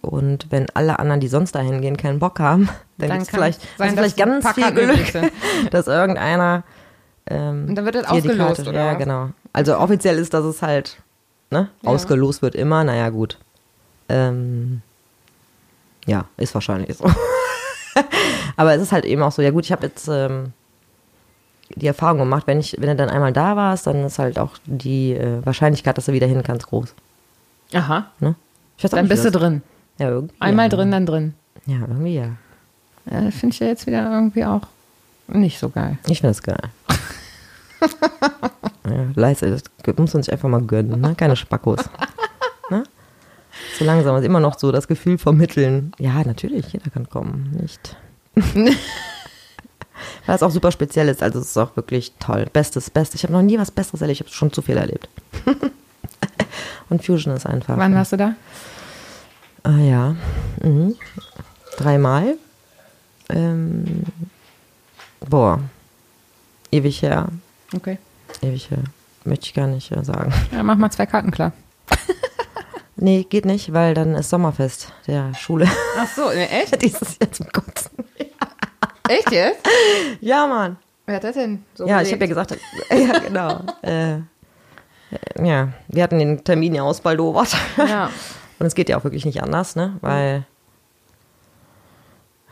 und 0.02 0.46
wenn 0.50 0.66
alle 0.74 0.98
anderen, 0.98 1.20
die 1.20 1.28
sonst 1.28 1.54
dahin 1.54 1.80
gehen, 1.80 1.96
keinen 1.96 2.18
Bock 2.18 2.40
haben, 2.40 2.68
dann, 2.98 3.08
Dann 3.08 3.18
kann 3.18 3.26
vielleicht, 3.26 3.60
sein, 3.78 3.90
du 3.90 3.96
vielleicht 3.96 4.16
ganz 4.16 4.48
viel 4.50 4.72
Glück, 4.72 5.06
sind. 5.06 5.32
dass 5.70 5.86
irgendeiner 5.86 6.64
ähm, 7.28 7.66
Und 7.68 7.74
dann 7.76 7.84
wird 7.84 7.96
das 7.96 8.06
ausgelost, 8.06 8.38
Karte, 8.56 8.68
oder 8.70 8.84
Ja, 8.84 8.94
genau. 8.94 9.30
Also 9.52 9.78
offiziell 9.78 10.18
ist, 10.18 10.34
dass 10.34 10.44
es 10.44 10.62
halt 10.62 10.98
ne, 11.50 11.68
Ja. 11.82 11.90
ausgelost 11.90 12.42
wird 12.42 12.54
immer. 12.54 12.84
Naja, 12.84 13.08
gut. 13.10 13.38
Ähm, 14.08 14.82
ja, 16.06 16.26
ist 16.36 16.54
wahrscheinlich 16.54 16.96
so. 16.96 17.04
Aber 18.56 18.74
es 18.74 18.82
ist 18.82 18.92
halt 18.92 19.04
eben 19.04 19.22
auch 19.22 19.32
so, 19.32 19.42
ja 19.42 19.50
gut, 19.50 19.64
ich 19.64 19.72
habe 19.72 19.86
jetzt 19.86 20.08
ähm, 20.08 20.52
die 21.74 21.86
Erfahrung 21.86 22.18
gemacht, 22.18 22.46
wenn, 22.46 22.60
ich, 22.60 22.76
wenn 22.78 22.88
du 22.88 22.96
dann 22.96 23.10
einmal 23.10 23.32
da 23.32 23.56
warst, 23.56 23.86
dann 23.86 24.04
ist 24.04 24.18
halt 24.18 24.38
auch 24.38 24.52
die 24.66 25.12
äh, 25.14 25.44
Wahrscheinlichkeit, 25.44 25.98
dass 25.98 26.06
du 26.06 26.12
wieder 26.12 26.26
hin 26.26 26.42
kannst, 26.44 26.66
groß. 26.68 26.94
Aha. 27.72 28.10
Ne? 28.20 28.34
Ich 28.76 28.84
weiß 28.84 28.92
auch 28.92 28.96
Dann 28.96 29.08
bist 29.08 29.24
du 29.24 29.30
drin. 29.30 29.62
Ja, 29.98 30.10
irgendwie. 30.10 30.34
Einmal 30.40 30.66
ja. 30.66 30.76
drin, 30.76 30.90
dann 30.90 31.06
drin. 31.06 31.34
Ja, 31.66 31.80
irgendwie 31.80 32.14
ja. 32.14 32.36
Ja, 33.10 33.22
das 33.22 33.34
finde 33.34 33.54
ich 33.54 33.60
ja 33.60 33.66
jetzt 33.68 33.86
wieder 33.86 34.10
irgendwie 34.10 34.44
auch 34.44 34.62
nicht 35.28 35.58
so 35.58 35.68
geil. 35.68 35.98
Ich 36.08 36.20
finde 36.20 36.30
das 36.30 36.42
geil. 36.42 36.60
ja, 38.84 39.06
leise, 39.14 39.50
das 39.50 39.62
muss 39.96 40.14
man 40.14 40.22
sich 40.22 40.32
einfach 40.32 40.48
mal 40.48 40.62
gönnen, 40.62 41.00
ne? 41.00 41.14
Keine 41.16 41.36
Spackos. 41.36 41.80
ne? 42.70 42.84
So 43.78 43.84
langsam 43.84 44.16
ist 44.16 44.24
immer 44.24 44.40
noch 44.40 44.58
so 44.58 44.72
das 44.72 44.88
Gefühl 44.88 45.18
vermitteln. 45.18 45.92
Ja, 45.98 46.22
natürlich, 46.24 46.72
jeder 46.72 46.90
kann 46.90 47.08
kommen, 47.08 47.56
nicht. 47.60 47.96
Weil 50.26 50.36
es 50.36 50.42
auch 50.42 50.50
super 50.50 50.72
speziell 50.72 51.08
ist, 51.08 51.22
also 51.22 51.38
es 51.38 51.46
ist 51.46 51.56
auch 51.56 51.74
wirklich 51.76 52.12
toll. 52.18 52.46
Bestes, 52.52 52.90
Bestes. 52.90 53.14
Ich 53.16 53.22
habe 53.22 53.32
noch 53.32 53.42
nie 53.42 53.58
was 53.58 53.70
Besseres 53.70 54.02
erlebt, 54.02 54.20
ich 54.20 54.26
habe 54.26 54.34
schon 54.34 54.52
zu 54.52 54.62
viel 54.62 54.76
erlebt. 54.76 55.08
Und 56.88 57.04
Fusion 57.04 57.34
ist 57.34 57.46
einfach. 57.46 57.76
Wann 57.76 57.94
warst 57.94 58.12
du 58.12 58.16
da? 58.16 58.34
Ah 59.62 59.78
ja. 59.78 60.16
Mhm. 60.62 60.94
Dreimal. 61.76 62.36
Ähm, 63.28 64.04
boah. 65.28 65.60
Ewig 66.70 67.02
her. 67.02 67.28
Okay. 67.74 67.98
Ewig 68.42 68.70
her. 68.70 68.84
Möchte 69.24 69.46
ich 69.46 69.54
gar 69.54 69.66
nicht 69.66 69.90
äh, 69.90 70.04
sagen. 70.04 70.32
Ja, 70.52 70.62
mach 70.62 70.76
mal 70.76 70.90
zwei 70.90 71.06
Karten 71.06 71.30
klar. 71.30 71.52
Nee, 72.98 73.26
geht 73.28 73.44
nicht, 73.44 73.74
weil 73.74 73.92
dann 73.92 74.14
ist 74.14 74.30
Sommerfest 74.30 74.90
der 75.06 75.34
Schule. 75.34 75.68
Ach 75.98 76.08
so, 76.08 76.30
echt? 76.30 76.80
Dieses 76.80 77.18
Jahr 77.18 77.30
zum 77.30 77.46
Kotzen. 77.52 77.90
Echt 79.06 79.30
jetzt? 79.30 79.60
Ja, 80.22 80.46
Mann. 80.46 80.78
Wer 81.04 81.16
hat 81.16 81.24
das 81.24 81.34
denn 81.34 81.62
so 81.74 81.86
Ja, 81.86 82.00
ich 82.00 82.10
habe 82.10 82.22
ja 82.22 82.26
gesagt, 82.26 82.56
ja, 82.90 83.18
genau. 83.18 83.60
Äh, 83.82 84.20
ja, 85.42 85.68
wir 85.88 86.02
hatten 86.02 86.18
den 86.18 86.44
Termin 86.44 86.74
ja 86.74 86.82
ausbaldowert. 86.82 87.56
Ja. 87.76 88.10
Und 88.58 88.66
es 88.66 88.74
geht 88.74 88.88
ja 88.88 88.98
auch 88.98 89.04
wirklich 89.04 89.26
nicht 89.26 89.42
anders, 89.42 89.76
ne? 89.76 89.96
Weil 90.00 90.46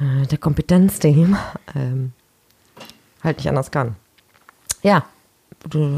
äh, 0.00 0.26
der 0.26 0.38
Kompetenzteam 0.38 1.36
ähm, 1.74 2.12
halt 3.22 3.38
nicht 3.38 3.48
anders 3.48 3.70
kann. 3.70 3.96
Ja, 4.82 5.04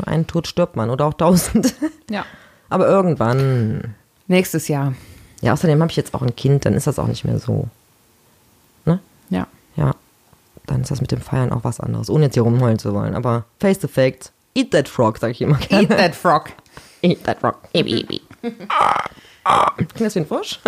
ein 0.07 0.27
Tod 0.27 0.47
stirbt 0.47 0.77
man 0.77 0.91
oder 0.91 1.07
auch 1.07 1.15
tausend. 1.15 1.75
ja. 2.11 2.25
Aber 2.69 2.87
irgendwann. 2.87 3.95
Nächstes 4.29 4.69
Jahr. 4.69 4.95
Ja, 5.41 5.53
außerdem 5.53 5.81
habe 5.81 5.91
ich 5.91 5.97
jetzt 5.97 6.15
auch 6.15 6.23
ein 6.23 6.35
Kind, 6.35 6.65
dann 6.65 6.75
ist 6.75 6.87
das 6.87 6.99
auch 6.99 7.07
nicht 7.07 7.25
mehr 7.25 7.39
so. 7.39 7.69
Ne? 8.85 9.01
Ja. 9.31 9.47
Ja, 9.77 9.95
dann 10.67 10.83
ist 10.83 10.91
das 10.91 11.01
mit 11.01 11.13
dem 11.13 11.21
Feiern 11.21 11.53
auch 11.53 11.65
was 11.65 11.81
anderes, 11.81 12.09
ohne 12.11 12.25
jetzt 12.25 12.35
hier 12.35 12.43
rumheulen 12.43 12.79
zu 12.79 12.95
wollen. 12.95 13.15
Aber 13.15 13.45
face 13.61 13.81
the 13.81 13.89
facts, 13.89 14.33
eat 14.57 14.71
that 14.73 14.89
frog, 14.89 15.19
sag 15.19 15.31
ich 15.31 15.43
immer 15.43 15.59
gerne. 15.59 15.83
Eat 15.85 15.91
that 15.91 16.15
frog. 16.15 16.51
Eat 17.03 17.25
that 17.25 17.41
frog. 17.41 17.57
Ebi, 17.73 18.01
ebi. 18.01 18.23
Klingt 19.77 20.01
das 20.01 20.15
wie 20.15 20.21
ein 20.21 20.27
Frosch? 20.27 20.61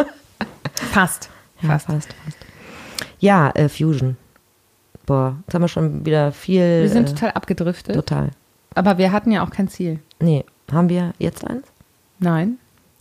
Fast. 0.93 1.31
Ja, 1.61 1.69
fast, 1.71 1.87
fast. 1.87 2.09
Ja, 3.19 3.51
äh, 3.51 3.69
Fusion. 3.69 4.17
Boah, 5.07 5.37
jetzt 5.47 5.55
haben 5.55 5.63
wir 5.63 5.69
schon 5.69 6.05
wieder 6.05 6.33
viel. 6.33 6.83
Wir 6.83 6.89
sind 6.89 7.09
äh, 7.09 7.15
total 7.15 7.31
abgedriftet. 7.33 7.95
total. 7.95 8.31
Aber 8.75 8.99
wir 8.99 9.11
hatten 9.11 9.33
ja 9.33 9.43
auch 9.45 9.51
kein 9.51 9.69
Ziel. 9.69 9.99
Nee, 10.21 10.45
haben 10.71 10.89
wir 10.89 11.15
jetzt 11.19 11.45
eins? 11.47 11.67
Nein. 12.19 12.59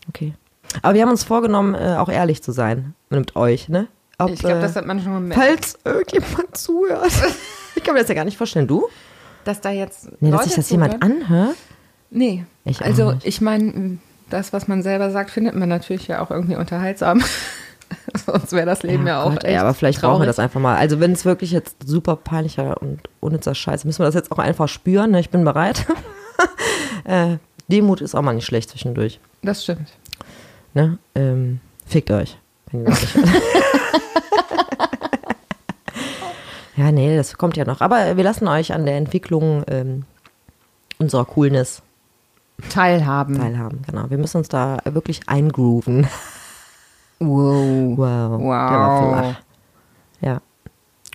Okay. 0.09 0.33
Aber 0.81 0.93
wir 0.93 1.01
haben 1.01 1.09
uns 1.11 1.23
vorgenommen, 1.23 1.75
äh, 1.75 1.97
auch 1.97 2.09
ehrlich 2.09 2.41
zu 2.41 2.51
sein 2.51 2.93
mit 3.09 3.35
euch, 3.35 3.69
ne? 3.69 3.87
Ob, 4.17 4.31
ich 4.31 4.39
glaube, 4.39 4.57
äh, 4.57 4.61
das 4.61 4.75
hat 4.75 4.85
man 4.85 5.01
schon 5.01 5.13
gemerkt. 5.13 5.41
Falls 5.41 5.77
irgendjemand 5.83 6.57
zuhört. 6.57 7.11
Ich 7.75 7.83
kann 7.83 7.93
mir 7.93 7.99
das 7.99 8.09
ja 8.09 8.15
gar 8.15 8.25
nicht 8.25 8.37
vorstellen. 8.37 8.65
Du? 8.65 8.87
Dass 9.47 9.61
da 9.61 9.71
jetzt. 9.71 10.09
Nee, 10.19 10.29
dass 10.29 10.39
Leute 10.39 10.49
sich 10.49 10.55
das 10.57 10.67
zuhören? 10.67 10.91
jemand 10.91 11.03
anhört? 11.03 11.55
Nee. 12.09 12.43
Ich 12.65 12.81
also, 12.81 13.13
ich 13.23 13.39
meine, 13.39 13.97
das, 14.29 14.51
was 14.51 14.67
man 14.67 14.83
selber 14.83 15.09
sagt, 15.09 15.31
findet 15.31 15.55
man 15.55 15.69
natürlich 15.69 16.09
ja 16.09 16.21
auch 16.21 16.31
irgendwie 16.31 16.57
unterhaltsam. 16.57 17.23
Sonst 18.25 18.51
wäre 18.51 18.65
das 18.65 18.83
Leben 18.83 19.07
ja, 19.07 19.23
auch 19.23 19.29
Gott, 19.29 19.45
echt 19.45 19.53
ey, 19.53 19.57
aber 19.57 19.73
vielleicht 19.73 20.01
brauchen 20.01 20.15
wir 20.15 20.17
traurig. 20.17 20.27
das 20.27 20.39
einfach 20.39 20.59
mal. 20.59 20.75
Also 20.75 20.99
wenn 20.99 21.13
es 21.13 21.23
wirklich 21.23 21.51
jetzt 21.51 21.77
super 21.85 22.17
peinlicher 22.17 22.81
und 22.81 22.99
unnützer 23.21 23.55
Scheiß, 23.55 23.79
ist, 23.79 23.85
müssen 23.85 23.99
wir 23.99 24.05
das 24.07 24.15
jetzt 24.15 24.33
auch 24.33 24.39
einfach 24.39 24.67
spüren. 24.67 25.11
Ne? 25.11 25.21
Ich 25.21 25.29
bin 25.29 25.45
bereit. 25.45 25.85
äh, 27.05 27.37
Demut 27.69 28.01
ist 28.01 28.15
auch 28.15 28.21
mal 28.23 28.33
nicht 28.33 28.45
schlecht 28.45 28.69
zwischendurch. 28.71 29.21
Das 29.43 29.63
stimmt. 29.63 29.93
Ne? 30.73 30.97
Ähm, 31.15 31.61
fickt 31.85 32.11
euch. 32.11 32.37
wenn 32.71 32.81
ihr 32.81 32.87
das 32.87 33.01
nicht 33.01 33.15
hört. 33.15 33.47
Ja, 36.77 36.91
nee, 36.91 37.15
das 37.17 37.37
kommt 37.37 37.57
ja 37.57 37.65
noch. 37.65 37.81
Aber 37.81 38.15
wir 38.15 38.23
lassen 38.23 38.47
euch 38.47 38.71
an 38.73 38.85
der 38.85 38.95
Entwicklung 38.97 39.63
ähm, 39.67 40.05
unserer 40.99 41.25
Coolness 41.25 41.81
Teilhaben. 42.69 43.37
teilhaben. 43.37 43.81
Genau. 43.85 44.09
Wir 44.09 44.17
müssen 44.17 44.37
uns 44.37 44.47
da 44.49 44.77
wirklich 44.85 45.27
eingrooven. 45.27 46.07
Wow. 47.19 47.97
Wow. 47.97 48.39
Der 48.39 48.47
war 48.47 49.01
Wow. 49.01 49.19
flach. 49.19 49.41
Ja. 50.21 50.41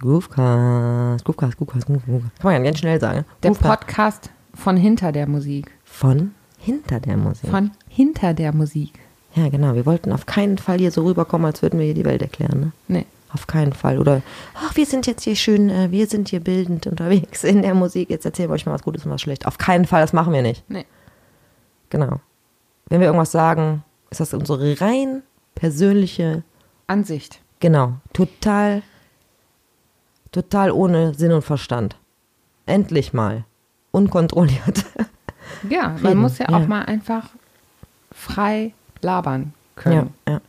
Groovecast, 0.00 1.24
Groovecast, 1.24 1.56
Groovecast, 1.56 1.86
Groovecast. 1.86 2.08
Kann 2.38 2.52
man 2.52 2.52
ja 2.54 2.58
ganz 2.60 2.78
schnell 2.78 3.00
sagen. 3.00 3.24
Der 3.42 3.50
Groovecast. 3.52 3.80
Podcast 3.80 4.30
von 4.54 4.76
hinter 4.76 5.12
der 5.12 5.28
Musik. 5.28 5.70
Von 5.84 6.32
hinter 6.58 6.98
der 7.00 7.16
Musik. 7.16 7.50
Von 7.50 7.70
hinter 7.88 8.34
der 8.34 8.52
Musik. 8.52 8.98
ja, 9.34 9.48
genau. 9.48 9.74
Wir 9.74 9.86
wollten 9.86 10.12
auf 10.12 10.26
keinen 10.26 10.58
Fall 10.58 10.78
hier 10.78 10.90
so 10.90 11.04
rüberkommen, 11.04 11.46
als 11.46 11.62
würden 11.62 11.78
wir 11.78 11.86
hier 11.86 11.94
die 11.94 12.04
Welt 12.04 12.22
erklären. 12.22 12.60
Ne? 12.60 12.72
Nee. 12.88 13.06
Auf 13.34 13.46
keinen 13.46 13.72
Fall. 13.72 13.98
Oder, 13.98 14.22
ach, 14.54 14.76
wir 14.76 14.84
sind 14.84 15.06
jetzt 15.06 15.22
hier 15.22 15.36
schön, 15.36 15.70
äh, 15.70 15.90
wir 15.90 16.06
sind 16.06 16.28
hier 16.28 16.40
bildend 16.40 16.86
unterwegs 16.86 17.44
in 17.44 17.62
der 17.62 17.74
Musik. 17.74 18.10
Jetzt 18.10 18.26
erzählen 18.26 18.50
wir 18.50 18.54
euch 18.54 18.66
mal 18.66 18.72
was 18.72 18.82
Gutes 18.82 19.06
und 19.06 19.10
was 19.10 19.22
Schlechtes. 19.22 19.46
Auf 19.46 19.58
keinen 19.58 19.86
Fall, 19.86 20.02
das 20.02 20.12
machen 20.12 20.32
wir 20.32 20.42
nicht. 20.42 20.68
Nee. 20.68 20.86
Genau. 21.90 22.20
Wenn 22.86 23.00
wir 23.00 23.06
irgendwas 23.06 23.32
sagen, 23.32 23.84
ist 24.10 24.20
das 24.20 24.34
unsere 24.34 24.80
rein 24.80 25.22
persönliche, 25.54 26.42
Ansicht. 26.86 27.40
genau, 27.60 27.94
total, 28.12 28.82
total 30.30 30.70
ohne 30.70 31.14
Sinn 31.14 31.32
und 31.32 31.42
Verstand. 31.42 31.96
Endlich 32.66 33.12
mal. 33.12 33.44
Unkontrolliert. 33.90 34.84
Ja, 35.68 35.88
man 35.88 36.06
Reden, 36.06 36.20
muss 36.20 36.38
ja, 36.38 36.50
ja. 36.50 36.56
auch 36.56 36.66
mal 36.66 36.82
einfach 36.84 37.30
frei 38.10 38.74
labern 39.00 39.54
können. 39.76 40.14
ja, 40.26 40.34
ja. 40.34 40.40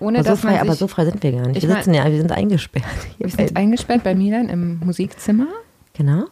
Ohne 0.00 0.18
Aber 0.20 0.30
so, 0.30 0.36
frei, 0.36 0.60
aber 0.60 0.74
so 0.74 0.86
frei 0.88 1.04
sind 1.06 1.22
wir 1.22 1.32
gar 1.32 1.46
nicht. 1.46 1.56
Ich 1.56 1.62
Wir 1.62 1.70
mein- 1.70 1.78
sitzen 1.78 1.94
ja, 1.94 2.04
wir 2.10 2.18
sind 2.18 2.32
eingesperrt. 2.32 2.84
Hier 3.16 3.26
wir 3.26 3.28
sind 3.30 3.38
beiden. 3.38 3.56
eingesperrt 3.56 4.02
bei 4.04 4.14
Milan 4.14 4.48
im 4.48 4.78
Musikzimmer. 4.80 5.46
Genau. 5.94 6.24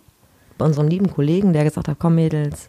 Bei 0.58 0.66
unserem 0.66 0.88
lieben 0.88 1.10
Kollegen, 1.10 1.52
der 1.52 1.64
gesagt 1.64 1.88
hat, 1.88 1.96
komm 1.98 2.14
Mädels, 2.16 2.68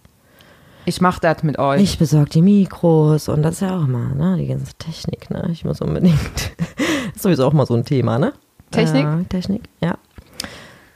Ich 0.86 1.02
mach 1.02 1.20
das 1.20 1.44
mit 1.44 1.60
euch. 1.60 1.82
ich 1.82 2.00
besorge 2.00 2.30
die 2.30 2.42
Mikros 2.42 3.28
und 3.30 3.44
das 3.44 3.56
ist 3.56 3.60
ja 3.62 3.78
auch 3.78 3.86
mal, 3.88 4.16
ne, 4.16 4.38
die 4.38 4.48
ganze 4.48 4.74
Technik, 4.76 5.30
ne, 5.30 5.50
ich 5.52 5.66
muss 5.66 5.82
unbedingt, 5.82 6.18
das 6.58 6.86
ist 7.16 7.22
sowieso 7.24 7.46
auch 7.46 7.54
mal 7.54 7.66
so 7.66 7.74
ein 7.76 7.84
Thema, 7.86 8.18
ne? 8.18 8.34
Technik? 8.72 9.06
Äh, 9.06 9.24
Technik, 9.26 9.64
ja. 9.82 9.98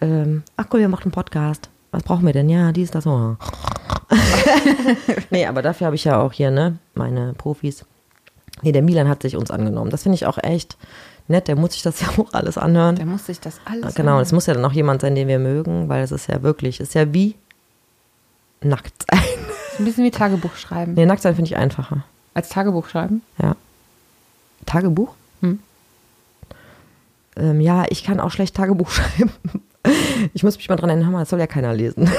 Ähm, 0.02 0.44
ach 0.58 0.66
cool, 0.74 0.80
wir 0.80 0.90
machen 0.90 1.04
einen 1.06 1.12
Podcast. 1.12 1.70
Was 1.92 2.04
brauchen 2.04 2.26
wir 2.26 2.34
denn? 2.34 2.50
Ja, 2.50 2.72
dies, 2.72 2.90
das, 2.92 3.04
so. 3.04 3.36
nee, 5.30 5.46
aber 5.46 5.62
dafür 5.62 5.86
habe 5.88 5.96
ich 5.96 6.04
ja 6.06 6.20
auch 6.22 6.34
hier, 6.34 6.52
ne, 6.52 6.78
meine 6.96 7.34
Profis. 7.34 7.86
Nee, 8.62 8.72
der 8.72 8.82
Milan 8.82 9.08
hat 9.08 9.22
sich 9.22 9.36
uns 9.36 9.52
angenommen. 9.52 9.90
Das 9.92 10.04
finde 10.04 10.16
ich 10.16 10.26
auch 10.26 10.38
echt 10.42 10.78
nett. 11.28 11.48
Der 11.48 11.56
muss 11.56 11.74
sich 11.74 11.82
das 11.82 12.00
ja 12.02 12.08
auch 12.18 12.34
alles 12.34 12.58
anhören. 12.58 12.96
da 12.96 13.06
muss 13.06 13.26
sich 13.26 13.40
das 13.40 13.60
alles. 13.66 13.96
Genau, 13.96 14.20
es 14.20 14.32
muss 14.32 14.46
ja 14.46 14.54
dann 14.54 14.66
auch 14.66 14.74
jemand 14.74 15.02
sein, 15.02 15.16
den 15.16 15.28
wir 15.28 15.40
mögen, 15.40 15.90
weil 15.90 16.04
es 16.04 16.12
ist 16.12 16.28
ja 16.28 16.42
wirklich, 16.44 16.80
es 16.80 16.90
ist 16.90 16.94
ja 16.96 17.14
wie 17.14 17.36
nackt 18.62 19.06
sein. 19.10 19.22
Ein 19.78 19.86
bisschen 19.86 20.04
wie 20.04 20.12
Tagebuch 20.12 20.56
schreiben. 20.56 20.94
Nee, 20.96 21.06
nackt 21.06 21.22
sein 21.22 21.36
finde 21.36 21.48
ich 21.50 21.56
einfacher. 21.56 22.04
Als 22.34 22.50
Tagebuch 22.50 22.88
schreiben. 22.90 23.22
Ja. 23.42 23.56
Tagebuch? 24.66 25.14
Hm. 25.42 25.60
Ähm, 27.38 27.62
ja, 27.62 27.86
ich 27.90 28.04
kann 28.04 28.20
auch 28.20 28.32
schlecht 28.32 28.56
Tagebuch 28.56 28.90
schreiben. 28.92 29.32
Ich 30.34 30.44
muss 30.44 30.58
mich 30.58 30.68
mal 30.68 30.76
dran 30.76 30.90
erinnern, 30.90 31.14
das 31.14 31.30
soll 31.30 31.40
ja 31.40 31.48
keiner 31.48 31.74
lesen. 31.74 32.10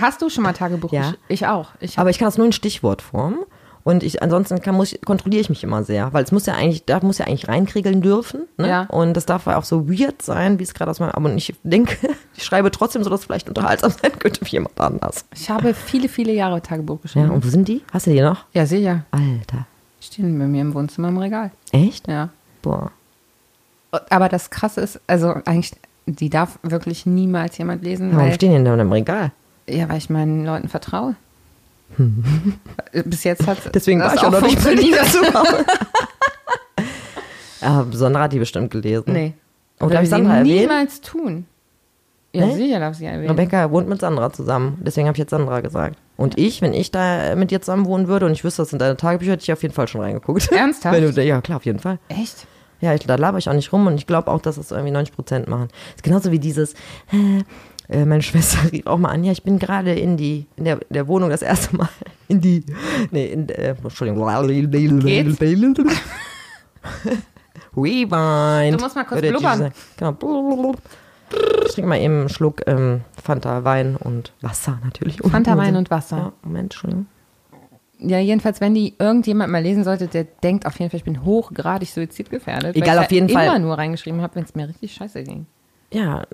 Hast 0.00 0.22
du 0.22 0.30
schon 0.30 0.44
mal 0.44 0.52
Tagebuch? 0.52 0.92
Ja. 0.92 1.14
Ich 1.28 1.46
auch. 1.46 1.70
Ich 1.80 1.98
Aber 1.98 2.10
ich 2.10 2.18
kann 2.18 2.26
das 2.26 2.38
nur 2.38 2.46
in 2.46 2.52
Stichwortform. 2.52 3.40
Und 3.84 4.02
ich, 4.04 4.22
ansonsten 4.22 4.60
kann, 4.60 4.74
muss 4.76 4.92
ich, 4.92 5.00
kontrolliere 5.02 5.40
ich 5.40 5.48
mich 5.50 5.64
immer 5.64 5.82
sehr, 5.82 6.12
weil 6.12 6.22
es 6.22 6.30
muss 6.32 6.46
ja 6.46 6.54
eigentlich, 6.54 6.84
da 6.84 7.00
muss 7.02 7.18
ja 7.18 7.26
eigentlich 7.26 7.48
reinkriegeln 7.48 8.00
dürfen. 8.00 8.42
Ne? 8.56 8.68
Ja. 8.68 8.82
Und 8.84 9.14
das 9.14 9.26
darf 9.26 9.46
ja 9.46 9.58
auch 9.58 9.64
so 9.64 9.88
weird 9.88 10.22
sein, 10.22 10.58
wie 10.58 10.62
es 10.62 10.72
gerade 10.74 10.90
aus 10.90 11.00
meinem, 11.00 11.10
aber 11.10 11.34
ich 11.34 11.52
denke, 11.64 11.96
ich 12.36 12.44
schreibe 12.44 12.70
trotzdem 12.70 13.02
so, 13.02 13.10
dass 13.10 13.20
es 13.20 13.26
vielleicht 13.26 13.48
unterhaltsam 13.48 13.90
sein 14.02 14.12
könnte 14.18 14.44
für 14.44 14.50
jemand 14.50 14.80
anders. 14.80 15.24
ich 15.34 15.50
habe 15.50 15.74
viele, 15.74 16.08
viele 16.08 16.32
Jahre 16.32 16.62
Tagebuch 16.62 16.96
Ja, 16.98 17.02
geschrieben. 17.02 17.30
und 17.30 17.44
wo 17.44 17.48
sind 17.48 17.66
die? 17.66 17.82
Hast 17.92 18.06
du 18.06 18.10
die 18.12 18.20
noch? 18.20 18.44
Ja, 18.52 18.66
sicher. 18.66 19.04
Alter. 19.10 19.66
Stehen 20.00 20.38
bei 20.38 20.46
mir 20.46 20.60
im 20.62 20.74
Wohnzimmer 20.74 21.08
im 21.08 21.18
Regal. 21.18 21.50
Echt? 21.72 22.06
Ja. 22.08 22.28
Boah. 22.62 22.90
Aber 24.10 24.28
das 24.28 24.50
Krasse 24.50 24.80
ist, 24.80 25.00
also 25.06 25.34
eigentlich, 25.44 25.72
die 26.06 26.30
darf 26.30 26.58
wirklich 26.62 27.04
niemals 27.06 27.58
jemand 27.58 27.82
lesen, 27.84 28.12
Warum 28.12 28.26
weil, 28.26 28.34
stehen 28.34 28.50
die 28.50 28.56
denn 28.56 28.64
da 28.64 28.74
im 28.74 28.92
Regal? 28.92 29.32
ja, 29.68 29.88
weil 29.88 29.98
ich 29.98 30.10
meinen 30.10 30.44
Leuten 30.44 30.68
vertraue. 30.68 31.14
Bis 33.04 33.24
jetzt 33.24 33.46
hat 33.46 33.58
Deswegen 33.74 34.00
das 34.00 34.08
war 34.10 34.14
ich 34.16 34.22
auch 34.22 34.30
noch 34.30 34.40
nicht 34.42 34.56
bei 34.56 34.70
funktioniert. 34.70 35.00
dir 35.00 35.10
zu 35.10 35.34
Hause. 35.34 35.64
Ah, 37.64 37.84
Sandra 37.92 38.22
hat 38.22 38.32
die 38.32 38.40
bestimmt 38.40 38.72
gelesen. 38.72 39.12
Nee. 39.12 39.34
Oh, 39.80 39.86
darf 39.86 40.02
ich 40.02 40.08
Sandra 40.08 40.32
sie 40.32 40.38
erwähnen? 40.38 40.60
niemals 40.62 41.00
tun. 41.00 41.46
Ja, 42.32 42.46
Nee? 42.46 42.54
sicher 42.56 42.80
darf 42.80 42.96
sie 42.96 43.04
erwähnen. 43.04 43.28
Rebecca 43.30 43.70
wohnt 43.70 43.88
mit 43.88 44.00
Sandra 44.00 44.32
zusammen. 44.32 44.78
Deswegen 44.84 45.06
habe 45.06 45.14
ich 45.14 45.20
jetzt 45.20 45.30
Sandra 45.30 45.60
gesagt. 45.60 45.96
Und 46.16 46.38
ich, 46.38 46.60
wenn 46.60 46.72
ich 46.74 46.90
da 46.90 47.36
mit 47.36 47.50
dir 47.52 47.60
zusammen 47.60 47.86
wohnen 47.86 48.08
würde 48.08 48.26
und 48.26 48.32
ich 48.32 48.42
wüsste, 48.42 48.62
das 48.62 48.70
sind 48.70 48.80
deine 48.82 48.96
Tagebücher, 48.96 49.32
hätte 49.32 49.42
ich 49.44 49.52
auf 49.52 49.62
jeden 49.62 49.74
Fall 49.74 49.86
schon 49.86 50.00
reingeguckt. 50.00 50.50
Ernsthaft? 50.50 50.98
Du, 51.14 51.22
ja, 51.22 51.40
klar, 51.40 51.56
auf 51.58 51.64
jeden 51.64 51.78
Fall. 51.78 51.98
Echt? 52.08 52.46
Ja, 52.80 52.94
ich, 52.94 53.06
da 53.06 53.14
laber 53.14 53.38
ich 53.38 53.48
auch 53.48 53.52
nicht 53.54 53.72
rum 53.72 53.86
und 53.86 53.94
ich 53.94 54.08
glaube 54.08 54.28
auch, 54.32 54.40
dass 54.42 54.56
das 54.56 54.72
irgendwie 54.72 54.90
90 54.90 55.14
Prozent 55.14 55.46
machen. 55.48 55.68
ist 55.94 56.02
genauso 56.02 56.32
wie 56.32 56.40
dieses, 56.40 56.72
äh, 57.12 57.44
äh, 57.92 58.04
meine 58.04 58.22
Schwester 58.22 58.58
rief 58.72 58.86
auch 58.86 58.98
mal 58.98 59.10
an, 59.10 59.24
ja, 59.24 59.32
ich 59.32 59.42
bin 59.42 59.58
gerade 59.58 59.92
in 59.92 60.16
die, 60.16 60.46
in 60.56 60.64
der, 60.64 60.80
in 60.80 60.94
der 60.94 61.08
Wohnung 61.08 61.30
das 61.30 61.42
erste 61.42 61.76
Mal 61.76 61.88
in 62.28 62.40
die, 62.40 62.64
nee, 63.10 63.26
in, 63.26 63.48
äh, 63.48 63.74
Entschuldigung. 63.82 64.28
Geht's? 65.00 65.40
Rewind. 67.76 68.78
Du 68.78 68.82
musst 68.82 68.96
mal 68.96 69.04
kurz 69.04 69.22
ich 69.22 69.30
blubbern. 69.30 69.72
Genau. 69.96 70.74
Ich 71.64 71.74
trinke 71.74 71.88
mal 71.88 71.98
eben 71.98 72.20
einen 72.20 72.28
Schluck 72.28 72.62
ähm, 72.66 73.02
Fanta 73.22 73.64
Wein 73.64 73.96
und 73.96 74.32
Wasser 74.42 74.78
natürlich. 74.84 75.18
Fanta 75.22 75.56
Wein 75.56 75.76
und 75.76 75.90
Wasser. 75.90 76.16
Ja, 76.16 76.32
Moment, 76.42 76.74
Entschuldigung. 76.74 77.06
Ja, 77.98 78.18
jedenfalls, 78.18 78.60
wenn 78.60 78.74
die 78.74 78.94
irgendjemand 78.98 79.52
mal 79.52 79.62
lesen 79.62 79.84
sollte, 79.84 80.08
der 80.08 80.24
denkt 80.24 80.66
auf 80.66 80.78
jeden 80.78 80.90
Fall, 80.90 80.98
ich 80.98 81.04
bin 81.04 81.24
hochgradig 81.24 81.88
suizidgefährdet. 81.88 82.76
Egal, 82.76 82.96
weil 82.96 82.98
auf 82.98 83.04
ich 83.06 83.12
jeden 83.12 83.28
ja 83.28 83.38
Fall. 83.38 83.46
immer 83.46 83.58
nur 83.60 83.78
reingeschrieben 83.78 84.20
habe, 84.20 84.34
wenn 84.34 84.44
es 84.44 84.54
mir 84.54 84.68
richtig 84.68 84.92
scheiße 84.92 85.22
ging. 85.22 85.46
Ja, 85.92 86.24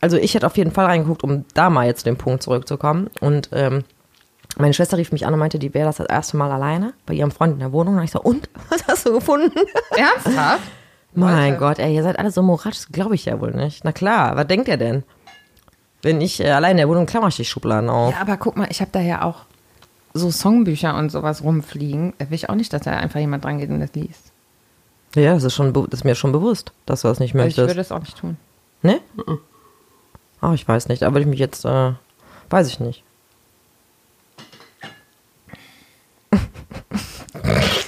also 0.00 0.16
ich 0.16 0.34
hätte 0.34 0.46
auf 0.46 0.56
jeden 0.56 0.70
Fall 0.70 0.86
reingeguckt, 0.86 1.24
um 1.24 1.44
da 1.54 1.70
mal 1.70 1.86
jetzt 1.86 2.00
zu 2.00 2.04
dem 2.04 2.16
Punkt 2.16 2.42
zurückzukommen. 2.42 3.10
Und 3.20 3.48
ähm, 3.52 3.84
meine 4.56 4.74
Schwester 4.74 4.96
rief 4.96 5.12
mich 5.12 5.26
an 5.26 5.32
und 5.34 5.40
meinte, 5.40 5.58
die 5.58 5.74
wäre 5.74 5.86
das 5.86 5.96
das 5.96 6.06
erste 6.06 6.36
Mal 6.36 6.50
alleine 6.50 6.94
bei 7.06 7.14
ihrem 7.14 7.30
Freund 7.30 7.54
in 7.54 7.58
der 7.60 7.72
Wohnung. 7.72 7.96
Und 7.96 8.04
ich 8.04 8.10
so, 8.10 8.20
und? 8.20 8.48
Was 8.70 8.86
hast 8.86 9.06
du 9.06 9.12
gefunden? 9.12 9.58
Ernsthaft? 9.96 10.62
mein 11.14 11.50
Leute. 11.54 11.58
Gott, 11.58 11.78
ey, 11.78 11.94
ihr 11.94 12.02
seid 12.02 12.18
alle 12.18 12.30
so 12.30 12.42
moralisch, 12.42 12.78
das 12.78 12.88
glaube 12.92 13.14
ich 13.14 13.24
ja 13.24 13.40
wohl 13.40 13.52
nicht. 13.52 13.84
Na 13.84 13.92
klar, 13.92 14.36
was 14.36 14.46
denkt 14.46 14.68
ihr 14.68 14.76
denn? 14.76 15.02
Wenn 16.02 16.20
ich 16.20 16.38
äh, 16.40 16.50
allein 16.50 16.72
in 16.72 16.76
der 16.76 16.88
Wohnung 16.88 17.06
klammer 17.06 17.28
ich 17.28 17.36
die 17.36 17.44
Schubladen 17.44 17.90
auf. 17.90 18.12
Ja, 18.14 18.20
aber 18.20 18.36
guck 18.36 18.56
mal, 18.56 18.68
ich 18.70 18.80
habe 18.80 18.90
da 18.92 19.00
ja 19.00 19.22
auch 19.22 19.46
so 20.14 20.30
Songbücher 20.30 20.94
und 20.96 21.10
sowas 21.10 21.42
rumfliegen. 21.42 22.12
Da 22.18 22.30
will 22.30 22.34
ich 22.34 22.48
auch 22.48 22.54
nicht, 22.54 22.72
dass 22.72 22.82
da 22.82 22.92
einfach 22.92 23.20
jemand 23.20 23.44
dran 23.44 23.58
geht 23.58 23.70
und 23.70 23.80
das 23.80 23.92
liest. 23.94 24.32
Ja, 25.14 25.34
das 25.34 25.44
ist, 25.44 25.54
schon, 25.54 25.72
das 25.72 26.00
ist 26.00 26.04
mir 26.04 26.14
schon 26.14 26.32
bewusst, 26.32 26.72
dass 26.86 27.02
du 27.02 27.08
das 27.08 27.18
nicht 27.18 27.34
Also 27.34 27.46
ich 27.46 27.56
möchtest. 27.56 27.68
würde 27.68 27.80
es 27.80 27.92
auch 27.92 28.00
nicht 28.00 28.18
tun. 28.18 28.36
Ne? 28.82 29.00
Ach, 30.40 30.52
ich 30.54 30.66
weiß 30.66 30.88
nicht. 30.88 31.02
Würde 31.02 31.20
ich 31.20 31.26
mich 31.26 31.40
jetzt, 31.40 31.64
äh, 31.64 31.92
weiß 32.50 32.68
ich 32.68 32.80
nicht. 32.80 33.02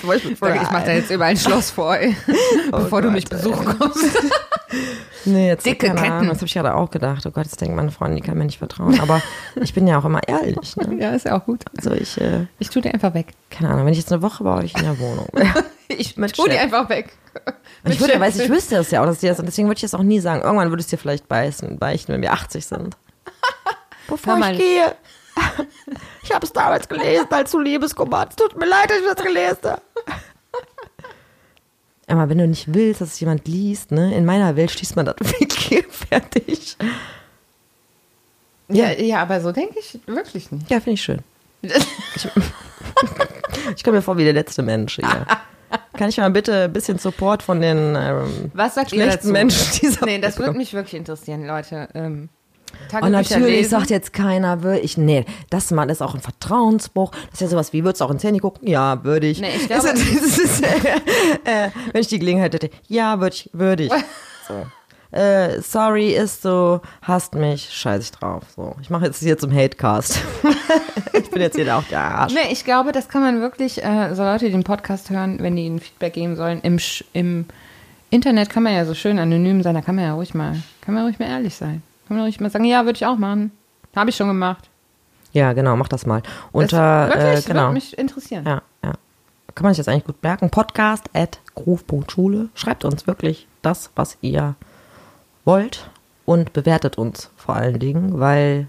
Ich 0.03 0.71
mache 0.71 0.87
da 0.87 0.93
jetzt 0.93 1.11
überall 1.11 1.31
ein 1.33 1.37
Schloss 1.37 1.71
vor, 1.71 1.97
ey, 1.97 2.17
bevor 2.71 3.03
du 3.03 3.11
mich 3.11 3.29
Gott, 3.29 3.43
besuchen 3.43 3.79
kommst. 3.79 4.05
Nee, 5.27 5.49
jetzt 5.49 5.67
Dicke 5.67 5.89
keine 5.89 6.01
Ketten. 6.01 6.13
Ahnung, 6.13 6.29
Das 6.29 6.39
habe 6.39 6.47
ich 6.47 6.55
gerade 6.55 6.75
auch 6.75 6.91
gedacht. 6.91 7.27
Oh 7.27 7.31
Gott, 7.31 7.45
jetzt 7.45 7.61
denkt 7.61 7.75
meine 7.77 7.91
Freundin, 7.91 8.17
die 8.17 8.23
kann 8.23 8.39
mir 8.39 8.45
nicht 8.47 8.59
vertrauen. 8.59 8.99
Aber 9.01 9.21
ich 9.61 9.75
bin 9.75 9.87
ja 9.87 9.99
auch 9.99 10.05
immer 10.07 10.21
ehrlich. 10.27 10.77
Ne? 10.77 10.97
Ja, 10.99 11.11
ist 11.11 11.27
ja 11.27 11.37
auch 11.39 11.45
gut. 11.45 11.65
Also 11.77 11.91
ich, 11.93 12.19
äh, 12.21 12.47
Ich 12.59 12.71
tue 12.71 12.81
die 12.81 12.89
einfach 12.91 13.13
weg. 13.13 13.27
keine 13.51 13.69
Ahnung, 13.71 13.85
wenn 13.85 13.93
ich 13.93 13.99
jetzt 13.99 14.13
eine 14.13 14.23
Woche 14.23 14.43
bei 14.45 14.57
euch 14.63 14.75
in 14.77 14.83
der 14.85 14.99
Wohnung 14.99 15.27
wäre. 15.33 15.65
Ich 15.99 16.17
Mit 16.17 16.35
tue 16.35 16.49
die 16.49 16.59
einfach 16.59 16.89
weg. 16.89 17.17
Und 17.85 17.93
ich 17.93 18.01
würde, 18.01 18.19
weiß, 18.19 18.39
ich 18.39 18.49
wüsste 18.49 18.77
es 18.77 18.91
ja 18.91 19.03
auch, 19.03 19.07
dass 19.07 19.19
die 19.19 19.29
das, 19.29 19.39
und 19.39 19.47
deswegen 19.47 19.69
würde 19.69 19.79
ich 19.79 19.83
das 19.83 19.95
auch 19.95 20.03
nie 20.03 20.21
sagen. 20.21 20.43
Irgendwann 20.43 20.71
würde 20.71 20.81
ich 20.81 20.87
es 20.87 20.91
dir 20.91 20.99
vielleicht 20.99 21.29
beißen, 21.29 21.79
beichten, 21.79 22.13
wenn 22.13 22.23
wir 22.23 22.33
80 22.33 22.67
sind. 22.67 22.97
Bevor 24.09 24.39
ich 24.39 24.59
gehe. 24.59 24.95
Ich 26.23 26.35
habe 26.35 26.45
es 26.45 26.53
damals 26.53 26.89
gelesen, 26.89 27.27
als 27.31 27.51
du 27.51 27.59
Liebeskummer. 27.59 28.29
Tut 28.29 28.57
mir 28.57 28.67
leid, 28.67 28.91
dass 28.91 28.99
ich 28.99 29.05
das 29.15 29.25
gelesen 29.25 29.59
habe. 29.65 29.83
Aber 32.07 32.29
wenn 32.29 32.39
du 32.39 32.47
nicht 32.47 32.73
willst, 32.75 33.01
dass 33.01 33.15
es 33.15 33.21
jemand 33.21 33.49
liest, 33.49 33.91
ne, 33.91 34.15
in 34.15 34.25
meiner 34.25 34.55
Welt 34.57 34.71
schließt 34.71 34.97
man 34.97 35.07
das 35.07 35.17
weg, 35.19 35.87
fertig. 35.91 36.77
Ja, 38.69 38.91
ja, 38.93 39.23
aber 39.23 39.41
so 39.41 39.53
denke 39.53 39.79
ich 39.79 39.99
wirklich 40.07 40.51
nicht. 40.53 40.71
Ja, 40.71 40.81
finde 40.81 40.93
ich 40.93 41.03
schön. 41.03 41.21
Ich 43.77 43.85
komme 43.85 43.99
mir 43.99 44.03
vor 44.03 44.17
wie 44.17 44.25
der 44.25 44.33
letzte 44.33 44.63
Mensch 44.63 44.97
hier. 44.97 45.27
Kann 45.97 46.09
ich 46.09 46.17
mal 46.17 46.31
bitte 46.31 46.65
ein 46.65 46.73
bisschen 46.73 46.99
Support 46.99 47.43
von 47.43 47.61
den 47.61 47.95
ähm, 47.97 48.51
Was 48.55 48.75
sagt 48.75 48.93
ihr 48.93 49.03
schlechten? 49.03 49.33
Menschen 49.33 49.67
dieser 49.81 50.05
Nee, 50.07 50.19
das 50.19 50.39
würde 50.39 50.57
mich 50.57 50.73
wirklich 50.75 50.95
interessieren, 50.95 51.47
Leute. 51.47 51.89
Ähm, 51.95 52.29
Und 52.73 52.89
Tagebücher 52.91 53.11
natürlich 53.39 53.57
lesen. 53.57 53.71
sagt 53.71 53.91
jetzt 53.91 54.13
keiner, 54.13 54.63
würde 54.63 54.81
ich, 54.81 54.97
nee, 54.97 55.25
das 55.51 55.71
mal 55.71 55.89
ist 55.91 56.03
auch 56.03 56.15
ein 56.15 56.21
Vertrauensbruch. 56.21 57.11
Das 57.13 57.35
ist 57.35 57.41
ja 57.43 57.49
sowas 57.49 57.73
wie, 57.73 57.85
würdest 57.85 58.01
du 58.01 58.05
auch 58.07 58.11
ins 58.11 58.25
Handy 58.25 58.41
gucken? 58.41 58.67
Ja, 58.69 59.03
würde 59.05 59.27
ich. 59.27 59.41
Nee, 59.41 59.51
ich 59.57 59.69
Das 59.69 59.83
glaube- 59.85 59.99
ist, 59.99 60.23
das 60.25 60.39
ist, 60.39 60.63
äh, 60.65 61.67
äh, 61.67 61.71
wenn 61.93 62.01
ich 62.01 62.09
die 62.09 62.19
Gelegenheit 62.19 62.55
hätte, 62.55 62.71
ja, 62.89 63.21
würde 63.21 63.35
ich, 63.37 63.51
würde 63.53 63.85
ich. 63.85 63.93
So. 64.49 64.55
Äh, 65.13 65.61
sorry, 65.61 66.11
ist 66.15 66.43
so, 66.43 66.81
hasst 67.03 67.35
mich, 67.35 67.71
scheiß 67.73 68.05
ich 68.05 68.13
drauf. 68.13 68.45
So, 68.55 68.77
ich 68.81 68.91
mache 68.91 69.07
jetzt 69.07 69.19
hier 69.19 69.37
zum 69.37 69.53
Hatecast. 69.53 70.21
ich 71.13 71.31
bin 71.31 71.43
jetzt 71.43 71.57
hier 71.57 71.77
auch 71.77 71.83
der 71.85 72.01
Arsch. 72.01 72.33
Nee, 72.33 72.53
ich 72.53 72.65
glaube, 72.65 72.93
das 72.93 73.09
kann 73.09 73.23
man 73.23 73.41
wirklich, 73.41 73.83
äh, 73.83 74.15
so 74.15 74.23
Leute, 74.23 74.45
die 74.47 74.53
den 74.53 74.63
Podcast 74.65 75.11
hören, 75.11 75.39
wenn 75.41 75.57
die 75.57 75.69
ein 75.69 75.81
Feedback 75.81 76.13
geben 76.13 76.37
sollen, 76.37 76.61
im, 76.63 76.77
Sch- 76.77 77.05
im 77.13 77.47
Internet 78.11 78.51
kann 78.51 78.63
man 78.63 78.73
ja 78.75 78.85
so 78.85 78.95
schön 78.95 79.19
anonym 79.19 79.63
sein, 79.63 79.75
da 79.75 79.81
kann 79.83 79.97
man 79.97 80.05
ja 80.05 80.15
ruhig 80.15 80.33
mal, 80.35 80.57
kann 80.81 80.95
man 80.95 81.05
ruhig 81.05 81.19
mal 81.19 81.27
ehrlich 81.29 81.57
sein. 81.57 81.83
Kann 82.07 82.17
man 82.17 82.25
ruhig 82.27 82.41
mal 82.41 82.51
sagen, 82.51 82.65
ja, 82.65 82.85
würde 82.85 82.97
ich 82.97 83.07
auch 83.07 83.17
machen. 83.19 83.51
Habe 83.97 84.11
ich 84.11 84.17
schon 84.17 84.29
gemacht. 84.29 84.69
Ja, 85.33 85.53
genau, 85.53 85.77
mach 85.77 85.89
das 85.89 86.07
mal. 86.07 86.23
Das 86.23 86.31
Unter, 86.53 87.09
wirklich, 87.09 87.45
äh, 87.47 87.49
genau. 87.49 87.61
würde 87.63 87.75
mich 87.75 87.99
interessieren. 87.99 88.45
Ja, 88.47 88.63
ja. 88.85 88.93
Kann 89.55 89.65
man 89.65 89.75
sich 89.75 89.85
das 89.85 89.89
eigentlich 89.93 90.05
gut 90.07 90.23
merken? 90.23 90.51
Podcast 90.51 91.05
at 91.13 91.41
groove.schule. 91.57 92.49
Schreibt 92.55 92.85
uns 92.85 93.07
wirklich 93.09 93.47
das, 93.63 93.91
was 93.97 94.17
ihr 94.23 94.55
wollt 95.45 95.91
und 96.25 96.53
bewertet 96.53 96.99
uns 96.99 97.31
vor 97.37 97.57
allen 97.57 97.79
Dingen, 97.79 98.21
weil 98.21 98.69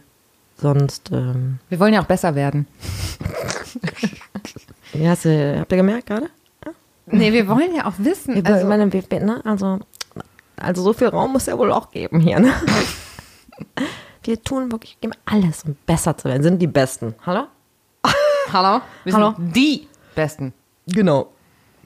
sonst, 0.58 1.12
ähm, 1.12 1.60
Wir 1.70 1.80
wollen 1.80 1.94
ja 1.94 2.02
auch 2.02 2.06
besser 2.08 2.36
werden. 2.36 2.68
wie 4.94 5.08
hast 5.08 5.26
du, 5.26 5.60
habt 5.60 5.72
ihr 5.72 5.78
gemerkt 5.78 6.08
gerade? 6.08 6.30
Nee, 7.08 7.34
wir 7.34 7.48
wollen 7.48 7.76
ja 7.76 7.88
auch 7.88 7.94
wissen. 7.98 8.36
Wir, 8.36 8.46
also, 8.46 8.68
meine, 8.68 8.92
wir, 8.92 9.04
ne, 9.20 9.42
also, 9.44 9.80
also 10.56 10.82
so 10.84 10.94
viel 10.94 11.08
Raum 11.08 11.34
muss 11.34 11.48
ja 11.48 11.58
wohl 11.58 11.72
auch 11.72 11.92
geben 11.92 12.20
hier. 12.20 12.40
Ne? 12.40 12.54
Wir 14.24 14.42
tun 14.42 14.72
wirklich 14.72 15.00
geben 15.02 15.14
alles, 15.26 15.64
um 15.64 15.76
besser 15.88 16.16
zu 16.16 16.30
werden. 16.30 16.44
Sind 16.44 16.60
die 16.60 16.68
Besten. 16.68 17.16
Hallo? 17.26 17.46
hallo? 18.54 18.82
Wir 19.04 19.14
Hallo? 19.14 19.34
sind 19.36 19.56
die 19.56 19.88
Besten. 20.14 20.54
Genau. 20.86 21.32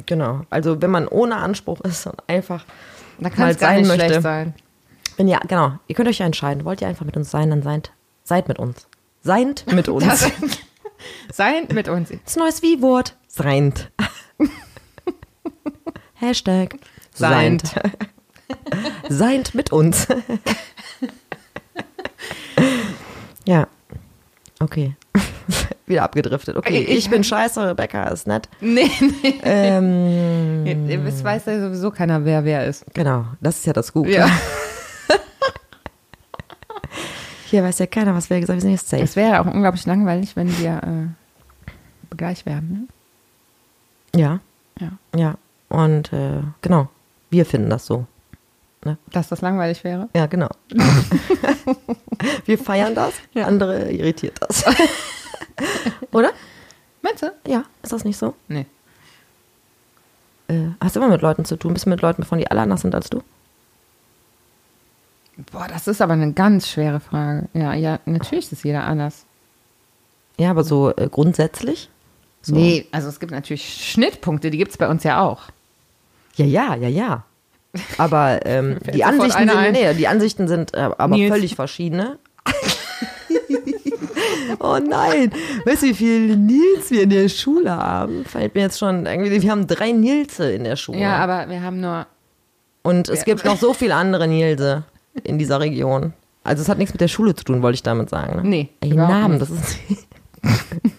Genau. 0.06 0.42
Also 0.50 0.82
wenn 0.82 0.92
man 0.92 1.08
ohne 1.08 1.38
Anspruch 1.38 1.80
ist 1.82 2.06
und 2.08 2.22
einfach 2.28 2.66
Da 3.20 3.30
mal 3.30 3.30
kann 3.30 3.50
es 3.50 3.58
gar 3.58 3.70
sein 3.70 3.78
nicht 3.80 3.88
möchte. 3.88 4.06
schlecht 4.06 4.22
sein. 4.22 4.54
Wenn 5.18 5.28
ihr, 5.28 5.40
genau, 5.48 5.74
ihr 5.88 5.96
könnt 5.96 6.10
euch 6.10 6.20
ja 6.20 6.26
entscheiden. 6.26 6.66
Wollt 6.66 6.82
ihr 6.82 6.88
einfach 6.88 7.06
mit 7.06 7.16
uns 7.18 7.32
sein, 7.32 7.50
dann 7.50 7.62
seid, 7.64 7.92
seid 8.24 8.48
mit 8.48 8.60
uns. 8.60 8.88
Seid 9.24 9.66
mit 9.72 9.88
uns. 9.90 10.04
Das, 10.06 10.22
Das 11.28 11.38
sein 11.38 11.68
mit 11.74 11.88
uns. 11.90 12.10
ist 12.12 12.38
ein 12.38 12.40
neues 12.40 12.62
Wie-Wort. 12.62 13.16
Seind. 13.28 13.92
Hashtag. 16.16 16.76
Seind. 17.14 17.64
Seind 19.10 19.56
mit 19.56 19.72
uns. 19.72 20.08
ja. 23.46 23.68
Okay. 24.60 24.96
Wieder 25.86 26.04
abgedriftet. 26.04 26.56
Okay, 26.58 26.80
Ich- 26.80 26.98
ich 26.98 27.10
bin 27.10 27.24
scheiße, 27.24 27.68
Rebecca 27.70 28.06
ist 28.08 28.26
nett. 28.28 28.50
Nee, 28.62 28.90
nee. 29.22 29.40
Ähm, 29.44 30.66
Es 31.06 31.24
weiß 31.24 31.46
ja 31.46 31.60
sowieso 31.62 31.92
keiner, 31.92 32.26
wer 32.26 32.44
wer 32.46 32.66
ist. 32.66 32.86
genau, 32.94 33.26
das 33.42 33.58
ist 33.58 33.66
ja 33.68 33.74
das 33.74 33.94
Gute. 33.94 34.12
Ja. 34.12 34.30
Hier 37.56 37.64
weiß 37.64 37.80
ja 37.80 37.86
keiner, 37.88 38.14
was 38.14 38.30
wir 38.30 38.38
gesagt 38.42 38.50
haben. 38.50 38.58
Wir 38.58 38.62
sind 38.64 38.72
jetzt 38.72 38.90
safe. 38.90 39.02
Es 39.02 39.16
wäre 39.16 39.32
ja 39.32 39.42
auch 39.42 39.46
unglaublich 39.46 39.86
langweilig, 39.86 40.36
wenn 40.36 40.50
wir 40.60 40.82
äh, 40.84 42.14
gleich 42.18 42.46
wären. 42.46 42.90
Ja, 44.14 44.42
Ne? 44.82 44.92
Ja. 45.14 45.18
ja. 45.18 45.36
Und 45.70 46.12
äh, 46.12 46.42
genau, 46.62 46.90
wir 47.30 47.46
finden 47.46 47.70
das 47.70 47.86
so. 47.86 48.08
Dass 49.10 49.30
das 49.30 49.40
langweilig 49.40 49.86
wäre. 49.86 50.10
Ja, 50.14 50.26
genau. 50.26 50.50
wir 52.46 52.58
feiern 52.58 52.94
das, 52.94 53.14
Ja. 53.34 53.46
andere 53.46 53.90
irritiert 53.90 54.36
das. 54.42 54.66
Oder? 56.12 56.32
Meinst 57.02 57.24
du? 57.24 57.32
Ja, 57.48 57.64
ist 57.84 57.94
das 57.94 58.04
nicht 58.04 58.18
so? 58.18 58.36
Nee. 58.50 58.66
Äh, 60.50 60.72
hast 60.82 60.98
du 60.98 61.00
immer 61.00 61.08
mit 61.08 61.22
Leuten 61.22 61.46
zu 61.46 61.56
tun? 61.56 61.72
Bist 61.72 61.86
du 61.86 61.90
mit 61.90 62.02
Leuten 62.02 62.22
befreundet, 62.24 62.48
die 62.50 62.52
alle 62.52 62.64
anders 62.64 62.82
sind 62.82 62.94
als 62.94 63.10
du? 63.10 63.24
Boah, 65.52 65.68
das 65.68 65.88
ist 65.88 66.02
aber 66.02 66.14
eine 66.14 66.32
ganz 66.34 66.70
schwere 66.70 67.00
Frage. 67.00 67.48
Ja, 67.54 67.74
ja, 67.74 68.00
natürlich 68.06 68.52
ist 68.52 68.64
jeder 68.64 68.86
anders. 68.86 69.26
Ja, 70.38 70.52
aber 70.52 70.64
so 70.64 70.96
äh, 70.96 71.10
grundsätzlich? 71.10 71.90
So. 72.42 72.56
Nee, 72.56 72.86
also 72.92 73.10
es 73.10 73.20
gibt 73.20 73.32
natürlich 73.32 73.92
Schnittpunkte, 73.92 74.50
die 74.50 74.58
gibt 74.58 74.72
es 74.72 74.78
bei 74.78 74.88
uns 74.88 75.04
ja 75.04 75.22
auch. 75.22 75.44
Ja, 76.36 76.46
ja, 76.46 76.76
ja, 76.76 76.88
ja. 76.88 77.24
Aber 77.98 78.46
ähm, 78.46 78.78
die, 78.94 79.04
Ansichten 79.04 79.50
sind, 79.50 79.72
nee, 79.72 79.94
die 79.94 80.08
Ansichten 80.08 80.48
sind 80.48 80.74
äh, 80.74 80.90
aber 80.98 81.16
Nils. 81.16 81.34
völlig 81.34 81.56
verschiedene. 81.56 82.18
oh 84.60 84.78
nein, 84.78 85.32
weißt 85.66 85.84
du, 85.84 85.88
wie 85.88 85.94
viele 85.94 86.38
Nils 86.38 86.92
wir 86.92 87.04
in 87.04 87.10
der 87.10 87.28
Schule 87.28 87.76
haben? 87.76 88.24
Fällt 88.26 88.56
mir 88.56 88.62
jetzt 88.62 88.80
schon 88.80 89.06
irgendwie, 89.06 89.42
wir 89.42 89.52
haben 89.52 89.68
drei 89.68 89.92
Nilse 89.92 90.52
in 90.52 90.64
der 90.64 90.76
Schule. 90.76 91.00
Ja, 91.00 91.18
aber 91.18 91.50
wir 91.50 91.62
haben 91.62 91.82
nur. 91.82 92.06
Und 92.84 93.10
es 93.10 93.20
Ja. 93.20 93.26
gibt 93.26 93.44
noch 93.44 93.58
so 93.58 93.74
viele 93.74 93.96
andere 93.96 94.28
Nilse 94.28 94.84
in 95.24 95.38
dieser 95.38 95.60
Region. 95.60 96.14
Also 96.44 96.62
es 96.62 96.70
hat 96.70 96.78
nichts 96.78 96.94
mit 96.94 97.02
der 97.02 97.08
Schule 97.08 97.34
zu 97.36 97.44
tun, 97.44 97.62
wollte 97.62 97.76
ich 97.76 97.84
damit 97.84 98.10
sagen. 98.10 98.36
Ne? 98.38 98.44
Nee, 98.48 98.70
Ey, 98.82 98.94
Namen, 98.94 99.40
nicht. 99.40 99.42
das 99.42 99.50
ist. 99.50 99.80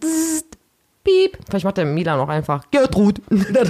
Zzt, 0.00 0.56
Piep. 1.02 1.38
Vielleicht 1.48 1.64
macht 1.64 1.78
der 1.78 1.86
Milan 1.86 2.18
noch 2.18 2.28
einfach 2.28 2.64
Gertrud. 2.70 3.20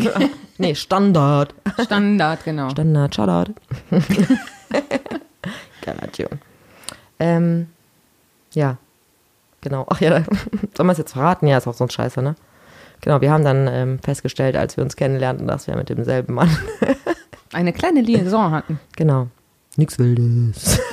nee, 0.58 0.74
Standard. 0.74 1.54
Standard, 1.82 2.44
genau. 2.44 2.70
Standard, 2.70 3.14
Shoutout. 3.14 3.54
Garantion. 5.82 6.40
Ähm, 7.18 7.68
ja, 8.52 8.76
genau. 9.60 9.86
Ach 9.88 10.00
ja, 10.00 10.22
soll 10.76 10.86
man 10.86 10.90
es 10.90 10.98
jetzt 10.98 11.12
verraten? 11.12 11.46
Ja, 11.46 11.58
ist 11.58 11.66
auch 11.66 11.74
so 11.74 11.84
ein 11.84 11.90
Scheiße, 11.90 12.20
ne? 12.22 12.34
Genau, 13.00 13.20
wir 13.22 13.30
haben 13.30 13.44
dann 13.44 13.66
ähm, 13.66 13.98
festgestellt, 14.00 14.56
als 14.56 14.76
wir 14.76 14.84
uns 14.84 14.94
kennenlernten, 14.94 15.46
dass 15.46 15.66
wir 15.66 15.76
mit 15.76 15.88
demselben 15.88 16.34
Mann, 16.34 16.54
Eine 17.52 17.72
kleine 17.72 18.00
Liaison 18.00 18.50
hatten. 18.52 18.78
genau, 18.96 19.28
nix 19.76 19.98
Wildes. 19.98 20.78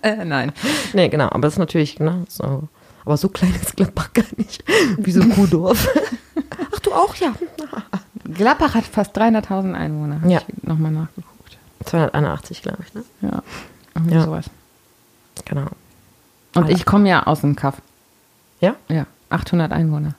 Äh, 0.00 0.24
nein. 0.24 0.52
nee, 0.94 1.10
genau, 1.10 1.26
aber 1.26 1.40
das 1.40 1.54
ist 1.54 1.58
natürlich, 1.58 2.00
ne, 2.00 2.24
so, 2.30 2.66
aber 3.04 3.16
so 3.18 3.28
klein 3.28 3.54
ist 3.60 3.76
Gladbach 3.76 4.10
gar 4.14 4.24
nicht, 4.38 4.64
wie 4.96 5.12
so 5.12 5.20
Kuhdorf. 5.22 5.86
Ach, 6.74 6.78
du 6.80 6.92
auch, 6.94 7.14
ja. 7.16 7.34
Gladbach 8.24 8.74
hat 8.74 8.84
fast 8.84 9.14
300.000 9.18 9.74
Einwohner. 9.74 10.22
Hab 10.22 10.30
Ja. 10.30 10.40
Ich 10.48 10.62
nochmal 10.66 10.92
nachgeguckt. 10.92 11.58
281, 11.84 12.62
glaube 12.62 12.78
ich, 12.86 12.94
ne? 12.94 13.04
Ja. 13.20 13.42
Irgendwie 13.94 14.14
Ja. 14.14 14.24
sowas. 14.24 14.46
Genau. 15.44 15.66
Und 16.54 16.64
Ah. 16.64 16.68
ich 16.70 16.86
komme 16.86 17.10
ja 17.10 17.26
aus 17.26 17.42
dem 17.42 17.54
Kaff. 17.54 17.82
Ja? 18.62 18.76
Ja. 18.88 19.04
800 19.28 19.72
Einwohner. 19.72 20.14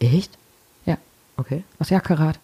Echt? 0.00 0.36
Ja. 0.86 0.98
Okay. 1.36 1.62
Aus 1.78 1.90
Jackerath. 1.90 2.40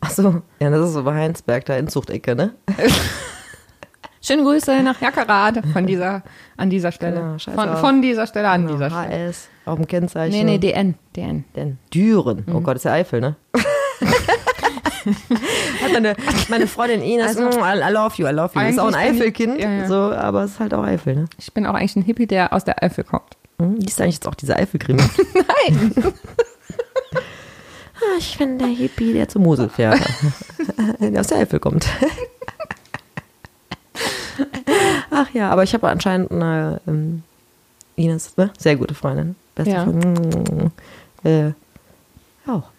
Ach 0.00 0.10
so, 0.10 0.42
ja, 0.60 0.70
das 0.70 0.86
ist 0.88 0.92
so 0.94 1.02
bei 1.02 1.14
Heinsberg, 1.14 1.64
da 1.64 1.76
Inzuchtecke, 1.76 2.36
ne? 2.36 2.54
Schöne 4.20 4.42
Grüße 4.42 4.82
nach 4.82 5.00
Jackerath 5.00 5.62
von 5.72 5.86
dieser, 5.86 6.22
an 6.56 6.70
dieser 6.70 6.92
Stelle. 6.92 7.36
Genau, 7.44 7.56
von, 7.56 7.76
von 7.76 8.02
dieser 8.02 8.26
Stelle 8.26 8.48
an 8.48 8.62
Genau, 8.66 8.74
dieser 8.74 8.90
Stelle. 8.90 9.28
HS 9.28 9.48
auf 9.64 9.76
dem 9.76 9.86
Kennzeichen. 9.86 10.32
Nee, 10.36 10.44
nee, 10.44 10.58
DN. 10.58 10.94
DN. 11.16 11.44
Denn 11.54 11.78
Düren. 11.94 12.44
Mhm. 12.46 12.56
Oh 12.56 12.60
Gott, 12.60 12.76
ist 12.76 12.84
ja 12.84 12.92
Eifel, 12.92 13.20
ne? 13.20 13.36
Hat 15.82 15.92
meine, 15.92 16.14
meine 16.48 16.66
Freundin 16.66 17.00
Ines, 17.00 17.38
Also, 17.38 17.58
mm, 17.58 17.62
I, 17.62 17.90
love 17.92 18.14
you, 18.16 18.26
I 18.26 18.32
love 18.32 18.50
you. 18.54 18.68
Ist 18.68 18.78
auch 18.78 18.88
ein 18.88 18.94
Eifelkind, 18.94 19.58
ja, 19.60 19.70
ja. 19.70 19.86
so, 19.86 19.94
aber 19.94 20.42
es 20.44 20.52
ist 20.52 20.60
halt 20.60 20.74
auch 20.74 20.82
Eifel, 20.84 21.14
ne? 21.14 21.24
Ich 21.38 21.52
bin 21.54 21.66
auch 21.66 21.74
eigentlich 21.74 21.96
ein 21.96 22.02
Hippie, 22.02 22.26
der 22.26 22.52
aus 22.52 22.64
der 22.64 22.82
Eifel 22.82 23.04
kommt. 23.04 23.36
Hm? 23.60 23.76
Liest 23.76 23.98
du 23.98 24.02
eigentlich 24.02 24.16
jetzt 24.16 24.28
auch 24.28 24.34
diese 24.34 24.56
Eifelkrimi? 24.56 25.00
Nein. 25.34 25.94
Ich 28.18 28.36
bin 28.38 28.58
der 28.58 28.68
Hippie, 28.68 29.12
der 29.12 29.28
zum 29.28 29.42
Mosel 29.42 29.68
fährt. 29.68 29.98
der 31.00 31.20
aus 31.20 31.28
der 31.28 31.38
Eifel 31.38 31.60
kommt. 31.60 31.86
Ach 35.10 35.30
ja, 35.32 35.50
aber 35.50 35.62
ich 35.64 35.74
habe 35.74 35.88
anscheinend 35.88 36.30
eine 36.30 36.80
ähm, 36.86 37.22
Ines, 37.96 38.36
ne? 38.36 38.50
Sehr 38.58 38.76
gute 38.76 38.94
Freundin. 38.94 39.34
Beste 39.54 39.72
Ja. 39.72 39.84
Freundin. 39.84 40.70
Äh, 41.24 41.52
auch. 42.48 42.70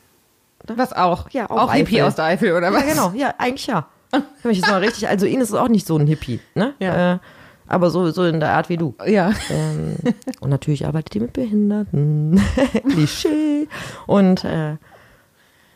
Was 0.68 0.94
auch? 0.94 1.30
Ja, 1.32 1.50
auch 1.50 1.64
auch 1.64 1.74
Hippie 1.74 2.02
aus 2.02 2.16
der 2.16 2.26
Eifel, 2.26 2.54
oder 2.54 2.72
was? 2.72 2.84
Ja, 2.84 2.90
genau, 2.90 3.12
ja, 3.16 3.34
eigentlich 3.38 3.68
ja. 3.68 3.88
Wenn 4.12 4.52
ich 4.52 4.60
jetzt 4.60 4.70
mal 4.70 4.80
richtig, 4.80 5.08
also 5.08 5.26
Ines 5.26 5.50
ist 5.50 5.56
auch 5.56 5.68
nicht 5.68 5.86
so 5.88 5.98
ein 5.98 6.08
Hippie, 6.08 6.40
ne? 6.56 6.74
Ja. 6.80 7.14
Äh, 7.16 7.20
aber 7.68 7.90
so, 7.92 8.10
so 8.12 8.24
in 8.24 8.40
der 8.40 8.54
Art 8.54 8.70
wie 8.70 8.78
du. 8.78 8.96
Ja. 9.06 9.32
Ähm, 9.50 9.96
und 10.40 10.50
natürlich 10.50 10.86
arbeitet 10.88 11.14
die 11.14 11.20
mit 11.20 11.34
Behinderten. 11.34 12.42
Klischee. 12.90 13.68
Und 14.08 14.44
äh, 14.44 14.78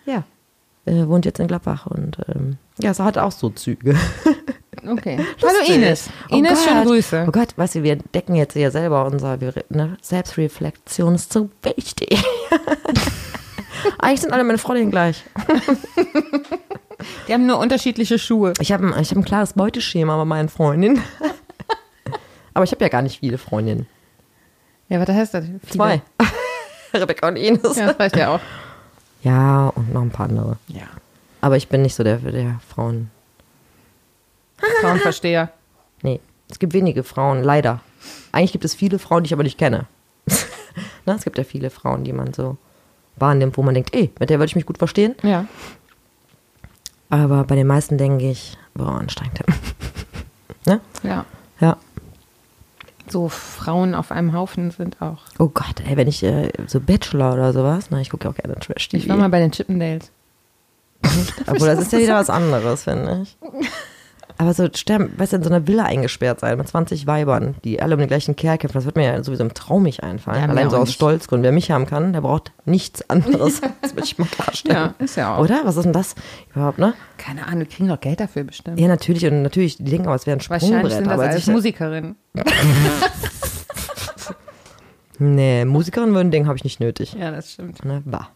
ja, 0.05 0.23
äh, 0.85 1.07
wohnt 1.07 1.25
jetzt 1.25 1.39
in 1.39 1.47
Gladbach 1.47 1.85
und 1.87 2.17
ähm, 2.33 2.57
ja, 2.79 2.93
so 2.93 3.03
hat 3.03 3.17
auch 3.17 3.31
so 3.31 3.49
Züge. 3.49 3.95
Okay. 4.85 5.17
Hallo 5.41 5.73
Ines. 5.73 6.09
Oh 6.29 6.35
Ines, 6.35 6.59
Gott. 6.59 6.67
schöne 6.67 6.85
Grüße. 6.85 7.25
Oh 7.27 7.31
Gott, 7.31 7.57
weißt 7.57 7.75
du, 7.75 7.83
wir 7.83 7.95
decken 7.95 8.35
jetzt 8.35 8.55
ja 8.55 8.69
selber 8.69 9.05
unser 9.05 9.37
ne, 9.37 9.97
Selbstreflexion 10.01 11.15
ist 11.15 11.31
so 11.33 11.49
wichtig. 11.61 12.21
Eigentlich 13.99 14.21
sind 14.21 14.33
alle 14.33 14.43
meine 14.43 14.57
Freundinnen 14.57 14.91
gleich. 14.91 15.23
Die 17.27 17.33
haben 17.33 17.45
nur 17.45 17.59
unterschiedliche 17.59 18.19
Schuhe. 18.19 18.53
Ich 18.59 18.71
habe 18.71 18.87
ein, 18.87 19.01
ich 19.01 19.11
hab 19.11 19.17
ein 19.17 19.25
klares 19.25 19.53
Beuteschema 19.53 20.17
bei 20.17 20.25
meinen 20.25 20.49
Freundinnen. 20.49 21.01
Aber 22.53 22.65
ich 22.65 22.71
habe 22.71 22.83
ja 22.83 22.89
gar 22.89 23.01
nicht 23.01 23.19
viele 23.19 23.37
Freundinnen. 23.37 23.87
Ja, 24.89 24.99
was 24.99 25.07
heißt 25.07 25.33
das? 25.33 25.45
Viele. 25.45 25.59
Zwei. 25.69 26.01
Rebecca 26.93 27.27
und 27.27 27.37
Ines. 27.37 27.75
Ja, 27.75 27.87
das 27.87 27.99
reicht 27.99 28.17
ja 28.17 28.35
auch. 28.35 28.39
Ja, 29.23 29.67
und 29.67 29.93
noch 29.93 30.01
ein 30.01 30.11
paar 30.11 30.27
andere. 30.27 30.57
Ja. 30.67 30.87
Aber 31.41 31.57
ich 31.57 31.67
bin 31.67 31.81
nicht 31.81 31.95
so 31.95 32.03
der, 32.03 32.17
der 32.17 32.59
Frauen. 32.67 33.09
Frauenversteher. 34.81 35.51
Nee, 36.01 36.19
es 36.49 36.59
gibt 36.59 36.73
wenige 36.73 37.03
Frauen, 37.03 37.43
leider. 37.43 37.81
Eigentlich 38.31 38.51
gibt 38.51 38.65
es 38.65 38.75
viele 38.75 38.99
Frauen, 38.99 39.23
die 39.23 39.27
ich 39.27 39.33
aber 39.33 39.43
nicht 39.43 39.57
kenne. 39.57 39.87
Na, 41.05 41.15
es 41.15 41.23
gibt 41.23 41.37
ja 41.37 41.43
viele 41.43 41.69
Frauen, 41.69 42.03
die 42.03 42.13
man 42.13 42.33
so 42.33 42.57
wahrnimmt, 43.15 43.57
wo 43.57 43.63
man 43.63 43.73
denkt, 43.73 43.93
ey, 43.95 44.11
mit 44.19 44.29
der 44.29 44.39
würde 44.39 44.47
ich 44.49 44.55
mich 44.55 44.65
gut 44.65 44.77
verstehen. 44.77 45.15
Ja. 45.23 45.45
Aber 47.09 47.43
bei 47.43 47.55
den 47.55 47.67
meisten 47.67 47.97
denke 47.97 48.29
ich, 48.29 48.57
boah, 48.73 48.99
anstrengend. 48.99 49.39
ne? 50.65 50.81
Ja. 51.03 51.25
Ja. 51.59 51.77
So 53.13 53.29
Frauen 53.29 53.93
auf 53.93 54.11
einem 54.11 54.33
Haufen 54.33 54.71
sind 54.71 54.99
auch. 54.99 55.19
Oh 55.37 55.47
Gott, 55.47 55.83
ey, 55.87 55.95
wenn 55.97 56.07
ich 56.07 56.23
äh, 56.23 56.51
so 56.65 56.79
Bachelor 56.79 57.35
oder 57.35 57.53
sowas, 57.53 57.91
na, 57.91 58.01
ich 58.01 58.09
gucke 58.09 58.23
ja 58.23 58.31
auch 58.31 58.35
gerne 58.35 58.55
Trash 58.55 58.89
Ich 58.91 59.07
war 59.07 59.17
mal 59.17 59.29
bei 59.29 59.37
den 59.39 59.51
Chippendales. 59.51 60.11
Obwohl, 61.45 61.67
das 61.67 61.79
ist 61.79 61.93
ja 61.93 61.99
wieder 61.99 62.15
was 62.15 62.31
anderes, 62.31 62.85
finde 62.85 63.21
ich. 63.21 63.37
Aber 64.37 64.53
so 64.53 64.67
sterben, 64.73 65.13
weißt 65.17 65.33
du, 65.33 65.37
in 65.37 65.43
so 65.43 65.49
einer 65.49 65.67
Villa 65.67 65.83
eingesperrt 65.83 66.39
sein 66.39 66.57
mit 66.57 66.67
20 66.67 67.05
Weibern, 67.07 67.55
die 67.63 67.81
alle 67.81 67.95
um 67.95 67.99
den 67.99 68.07
gleichen 68.07 68.35
Kerl 68.35 68.57
kämpfen, 68.57 68.77
das 68.77 68.85
wird 68.85 68.95
mir 68.95 69.05
ja 69.05 69.23
sowieso 69.23 69.43
im 69.43 69.53
Traum 69.53 69.83
nicht 69.83 70.03
einfallen. 70.03 70.41
Ja, 70.41 70.49
Allein 70.49 70.69
so 70.69 70.77
aus 70.77 70.87
nicht. 70.87 70.95
Stolzgründen. 70.95 71.43
Wer 71.43 71.51
mich 71.51 71.71
haben 71.71 71.85
kann, 71.85 72.13
der 72.13 72.21
braucht 72.21 72.51
nichts 72.65 73.09
anderes. 73.09 73.61
das 73.81 73.95
will 73.95 74.03
ich 74.03 74.17
mal 74.17 74.27
klarstellen. 74.27 74.75
Ja, 74.75 74.93
ist 75.03 75.15
ja 75.17 75.35
auch. 75.35 75.39
Oder? 75.39 75.61
Was 75.63 75.77
ist 75.77 75.83
denn 75.83 75.93
das 75.93 76.15
überhaupt, 76.53 76.79
ne? 76.79 76.93
Keine 77.17 77.45
Ahnung, 77.47 77.61
die 77.61 77.75
kriegen 77.75 77.89
doch 77.89 77.99
Geld 77.99 78.19
dafür 78.19 78.43
bestimmt. 78.43 78.79
Ja, 78.79 78.87
natürlich. 78.87 79.25
Und 79.25 79.43
natürlich, 79.43 79.77
die 79.77 79.83
denken 79.83 80.07
aber, 80.07 80.15
es 80.15 80.25
wäre 80.25 80.37
ein 80.37 80.39
Wahrscheinlich 80.49 80.69
Sprungbrett. 80.69 80.91
sind 80.91 81.07
das 81.07 81.13
aber 81.13 81.23
als 81.23 81.47
Musikerin. 81.47 82.15
Nee, 85.19 85.63
Musikerin 85.65 86.13
würden 86.13 86.31
denken, 86.31 86.47
habe 86.47 86.57
ich 86.57 86.63
nicht 86.63 86.79
nötig. 86.79 87.13
Ja, 87.13 87.31
das 87.31 87.53
stimmt. 87.53 87.85
Ne? 87.85 88.01
Bah. 88.05 88.29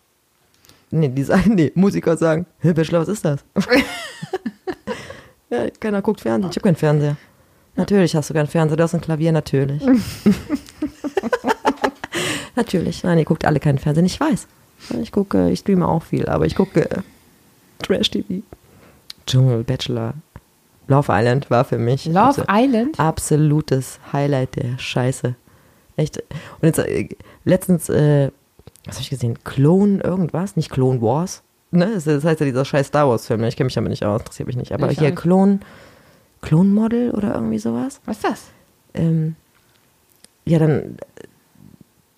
Nee, 0.89 1.10
die 1.10 1.24
sagen, 1.24 1.56
nee, 1.56 1.72
Musiker 1.76 2.16
sagen, 2.16 2.45
hey, 2.60 2.74
Bachelor, 2.74 3.02
was 3.02 3.10
ist 3.10 3.26
das? 3.26 3.43
ja, 5.50 5.70
keiner 5.80 6.02
guckt 6.02 6.22
Fernsehen. 6.22 6.52
Ich 6.52 6.58
habe 6.58 6.66
keinen 6.66 6.76
Fernseher. 6.76 7.18
Natürlich 7.76 8.16
hast 8.16 8.30
du 8.30 8.34
keinen 8.34 8.48
Fernseher, 8.48 8.78
du 8.78 8.84
hast 8.84 8.95
ein 8.95 9.02
Klavier, 9.02 9.32
natürlich. 9.32 9.84
natürlich. 12.56 13.04
Nein, 13.04 13.20
ihr 13.20 13.26
guckt 13.26 13.45
alle 13.45 13.60
keinen 13.60 13.78
Fernsehen. 13.78 14.06
Ich 14.06 14.20
weiß. 14.20 14.48
Ich 15.02 15.12
gucke, 15.12 15.50
ich 15.50 15.60
streame 15.60 15.88
auch 15.88 16.04
viel, 16.04 16.28
aber 16.28 16.45
ich 16.45 16.56
gucke 16.56 16.89
äh, 16.89 17.02
Trash-TV. 17.80 18.41
Dschungel, 19.26 19.64
Bachelor. 19.64 20.14
Love 20.88 21.12
Island 21.12 21.50
war 21.50 21.66
für 21.66 21.78
mich 21.78 22.06
Love 22.06 22.45
Island? 22.50 23.00
absolutes 23.00 24.00
Highlight 24.14 24.56
der 24.56 24.78
Scheiße. 24.78 25.36
Echt. 25.98 26.18
Und 26.18 26.64
jetzt 26.64 26.80
äh, 26.80 27.10
letztens, 27.43 27.89
äh, 27.89 28.32
was 28.86 28.95
habe 28.95 29.04
ich 29.04 29.10
gesehen? 29.10 29.38
Clone 29.43 30.02
irgendwas? 30.02 30.56
Nicht 30.56 30.70
Clone 30.70 31.02
Wars? 31.02 31.43
Ne? 31.72 31.91
Das 31.93 32.05
heißt 32.24 32.39
ja 32.39 32.45
dieser 32.45 32.65
scheiß 32.65 32.88
Star 32.88 33.09
Wars-Film. 33.09 33.41
ne? 33.41 33.47
Ich 33.49 33.55
kenne 33.57 33.65
mich 33.65 33.74
damit 33.74 33.89
nicht 33.89 34.05
aus, 34.05 34.22
interessiert 34.22 34.47
mich 34.47 34.55
nicht. 34.57 34.72
Aber 34.74 34.89
Ich 34.89 34.99
hier 34.99 35.09
nicht. 35.09 35.20
Clone, 35.20 35.59
Clone 36.41 36.70
Model 36.70 37.11
oder 37.11 37.34
irgendwie 37.36 37.59
sowas? 37.59 37.99
Was 38.05 38.18
ist 38.18 38.24
das? 38.26 38.43
ähm, 38.93 39.36
ja, 40.45 40.59
dann 40.59 40.97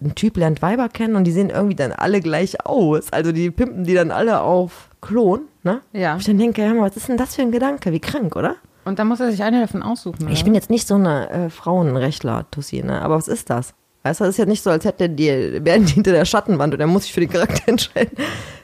ein 0.02 0.16
Typ 0.16 0.38
lernt 0.38 0.62
Weiber 0.62 0.88
kennen 0.88 1.16
und 1.16 1.26
die 1.26 1.32
sehen 1.32 1.50
irgendwie 1.50 1.76
dann 1.76 1.92
alle 1.92 2.22
gleich 2.22 2.66
aus. 2.66 3.12
Also 3.12 3.32
die 3.32 3.52
pimpen 3.52 3.84
die 3.84 3.94
dann 3.96 4.12
alle 4.12 4.42
auf 4.42 4.90
Klon, 5.02 5.42
ne? 5.64 5.82
Ja. 5.94 6.14
Und 6.14 6.20
ich 6.20 6.26
dann 6.28 6.38
denke, 6.38 6.62
ja, 6.64 6.74
was 6.78 6.96
ist 6.96 7.10
denn 7.10 7.18
das 7.18 7.36
für 7.36 7.42
ein 7.42 7.52
Gedanke? 7.52 7.92
Wie 7.92 8.00
krank, 8.00 8.36
oder? 8.36 8.56
Und 8.86 8.98
dann 9.00 9.08
muss 9.08 9.20
er 9.20 9.30
sich 9.32 9.44
eine 9.44 9.60
davon 9.62 9.84
aussuchen. 9.84 10.28
Ich 10.30 10.40
oder? 10.40 10.44
bin 10.46 10.56
jetzt 10.56 10.70
nicht 10.70 10.88
so 10.88 10.96
eine 10.96 11.30
äh, 11.32 11.50
Frauenrechtler-Tussi, 11.50 12.84
ne? 12.84 13.02
Aber 13.02 13.16
was 13.18 13.28
ist 13.28 13.50
das? 13.50 13.74
Weißt 14.04 14.20
du, 14.22 14.24
das 14.24 14.36
ist 14.36 14.38
ja 14.38 14.46
nicht 14.46 14.64
so, 14.64 14.70
als 14.70 14.86
hätte 14.86 15.10
die, 15.10 15.28
wären 15.64 15.86
die 15.86 15.94
hinter 15.94 16.12
der 16.14 16.24
Schattenwand 16.26 16.74
und 16.74 16.80
er 16.80 16.88
muss 16.88 17.04
sich 17.04 17.14
für 17.14 17.20
den 17.20 17.30
Charakter 17.30 17.62
entscheiden. 17.68 18.18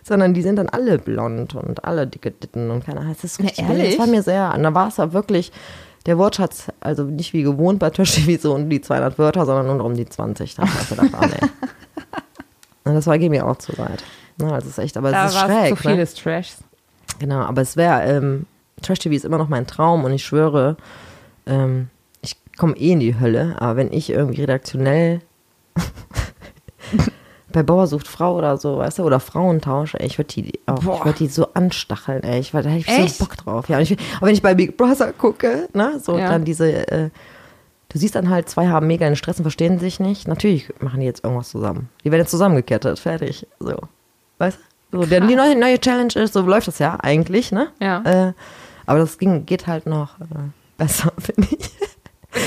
Sondern 0.04 0.34
die 0.34 0.42
sind 0.42 0.56
dann 0.58 0.70
alle 0.70 0.98
blond 0.98 1.56
und 1.56 1.84
alle 1.84 2.08
dicke 2.08 2.32
Ditten 2.32 2.70
und 2.72 2.86
keiner 2.86 3.06
heißt 3.06 3.24
das 3.24 3.38
Ja, 3.40 3.46
richtig. 3.46 3.68
ehrlich? 3.70 3.90
Das 3.98 4.00
war 4.00 4.08
mir 4.08 4.24
sehr, 4.24 4.54
und 4.56 4.64
da 4.64 4.74
war 4.74 4.88
es 4.88 4.98
ja 4.98 5.12
wirklich, 5.14 5.52
der 6.06 6.18
Wortschatz, 6.18 6.68
also 6.80 7.04
nicht 7.04 7.34
wie 7.34 7.44
gewohnt 7.44 7.80
bei 7.80 7.90
Trash 7.90 8.14
TV 8.16 8.42
so 8.42 8.54
um 8.54 8.70
die 8.70 8.80
200 8.80 9.18
Wörter, 9.18 9.46
sondern 9.46 9.78
nur 9.78 9.86
um 9.86 9.96
die 9.96 10.06
20. 10.06 10.56
Da 10.56 10.64
hab 10.64 10.82
ich 10.82 10.90
gedacht, 10.90 11.10
ah, 11.14 11.26
nee. 11.26 11.48
Und 12.84 12.94
das 12.94 13.08
war, 13.08 13.18
geht 13.18 13.32
mir 13.32 13.46
auch 13.48 13.58
zu 13.58 13.76
weit. 13.80 14.04
Also 14.40 14.56
es 14.58 14.66
ist 14.66 14.78
echt, 14.78 14.98
aber 14.98 15.12
da 15.12 15.26
es 15.26 15.34
ist 15.34 15.40
schräg. 15.42 15.70
zu 15.70 15.76
viel 15.78 15.92
ne? 15.92 15.98
des 15.98 16.14
Trashs. 16.14 16.58
Genau, 17.20 17.40
aber 17.40 17.62
es 17.62 17.76
wäre, 17.76 18.04
ähm, 18.04 18.46
Trash 18.82 19.00
TV 19.00 19.16
ist 19.16 19.26
immer 19.26 19.38
noch 19.40 19.50
mein 19.50 19.66
Traum 19.66 20.04
und 20.04 20.14
ich 20.14 20.24
schwöre, 20.24 20.78
ähm, 21.48 21.90
komme 22.58 22.76
eh 22.78 22.92
in 22.92 23.00
die 23.00 23.20
Hölle, 23.20 23.56
aber 23.60 23.78
wenn 23.78 23.92
ich 23.94 24.10
irgendwie 24.10 24.42
redaktionell 24.42 25.22
bei 27.52 27.64
Bauer 27.64 27.88
sucht 27.88 28.08
Frau 28.08 28.36
oder 28.36 28.58
so, 28.58 28.78
weißt 28.80 29.00
du, 29.00 29.04
oder 29.04 29.20
Frauentausch, 29.20 29.96
ey, 29.96 30.06
ich 30.06 30.18
würde 30.18 30.34
die 30.34 30.60
auch, 30.66 30.84
Boah. 30.84 30.98
ich 31.00 31.06
würde 31.06 31.18
die 31.20 31.28
so 31.28 31.48
anstacheln, 31.54 32.24
ey, 32.24 32.40
ich, 32.40 32.52
da 32.52 32.60
hätte 32.60 32.78
ich 32.78 32.88
Echt? 32.88 33.18
so 33.18 33.26
Bock 33.26 33.38
drauf. 33.38 33.70
Ja, 33.70 33.78
und 33.78 33.84
ich, 33.84 33.98
aber 34.18 34.28
wenn 34.28 34.34
ich 34.34 34.42
bei 34.42 34.54
Big 34.54 34.76
Brother 34.78 35.14
gucke, 35.14 35.70
ne, 35.74 36.00
so 36.02 36.18
Ja. 36.18 36.30
dann 36.30 36.44
diese, 36.44 36.88
äh, 36.92 37.10
du 37.90 37.98
siehst 37.98 38.16
dann 38.16 38.30
halt, 38.30 38.50
zwei 38.50 38.68
haben 38.68 38.88
mega 38.88 39.06
einen 39.06 39.16
Stress 39.16 39.38
und 39.38 39.44
verstehen 39.44 39.80
sich 39.80 40.00
nicht. 40.00 40.28
Natürlich 40.28 40.70
machen 40.80 41.00
die 41.00 41.06
jetzt 41.06 41.24
irgendwas 41.24 41.50
zusammen. 41.50 41.90
Die 42.04 42.12
werden 42.12 42.22
jetzt 42.22 42.32
zusammengekettet, 42.32 43.00
fertig, 43.00 43.48
so. 43.60 43.78
Weißt 44.38 44.60
du? 44.92 45.02
So, 45.02 45.06
denn 45.06 45.28
die 45.28 45.36
neue, 45.36 45.58
neue 45.58 45.80
Challenge 45.80 46.14
ist, 46.16 46.34
so 46.34 46.42
läuft 46.42 46.68
das 46.68 46.80
ja 46.80 46.98
eigentlich, 47.02 47.52
ne? 47.52 47.68
Ja. 47.82 48.02
Äh, 48.04 48.34
aber 48.86 49.00
das 49.00 49.18
ging, 49.18 49.46
geht 49.46 49.66
halt 49.68 49.86
noch 49.88 50.20
äh, 50.20 50.26
besser, 50.78 51.12
finde 51.20 51.48
ich. 51.52 51.70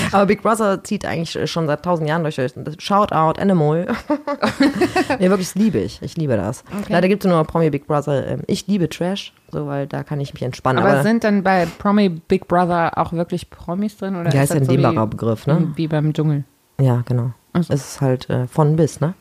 Aber 0.13 0.25
Big 0.25 0.41
Brother 0.41 0.83
zieht 0.83 1.05
eigentlich 1.05 1.37
schon 1.49 1.67
seit 1.67 1.83
tausend 1.83 2.07
Jahren 2.07 2.23
durch. 2.23 2.35
Shoutout, 2.79 3.39
Animal. 3.41 3.87
nee, 5.19 5.29
wirklich, 5.29 5.49
das 5.49 5.55
liebe 5.55 5.79
ich. 5.79 6.01
Ich 6.01 6.17
liebe 6.17 6.35
das. 6.35 6.63
Okay. 6.81 6.93
Leider 6.93 7.07
gibt 7.07 7.25
es 7.25 7.29
nur 7.31 7.43
Promi 7.43 7.69
Big 7.69 7.87
Brother. 7.87 8.27
Ähm, 8.27 8.41
Ich 8.47 8.67
liebe 8.67 8.89
Trash, 8.89 9.33
so, 9.51 9.67
weil 9.67 9.87
da 9.87 10.03
kann 10.03 10.19
ich 10.19 10.33
mich 10.33 10.43
entspannen. 10.43 10.83
Aber, 10.83 11.03
sind 11.03 11.23
dann 11.23 11.43
bei 11.43 11.67
Promi 11.77 12.09
Big 12.09 12.47
Brother 12.47 12.97
auch 12.97 13.13
wirklich 13.13 13.49
Promis 13.49 13.97
drin? 13.97 14.15
Oder 14.15 14.33
ja, 14.33 14.43
ist 14.43 14.49
ist 14.49 14.55
ein 14.55 14.59
das 14.59 14.67
so 14.67 14.73
dehnbarer 14.73 15.07
Begriff, 15.07 15.47
ne? 15.47 15.71
wie 15.75 15.87
beim 15.87 16.13
Dschungel? 16.13 16.43
Ja, 16.79 17.03
genau. 17.05 17.31
So. 17.53 17.59
Es 17.61 17.69
ist 17.69 18.01
halt 18.01 18.29
äh, 18.29 18.47
von 18.47 18.75
bis, 18.75 19.01
ne? 19.01 19.13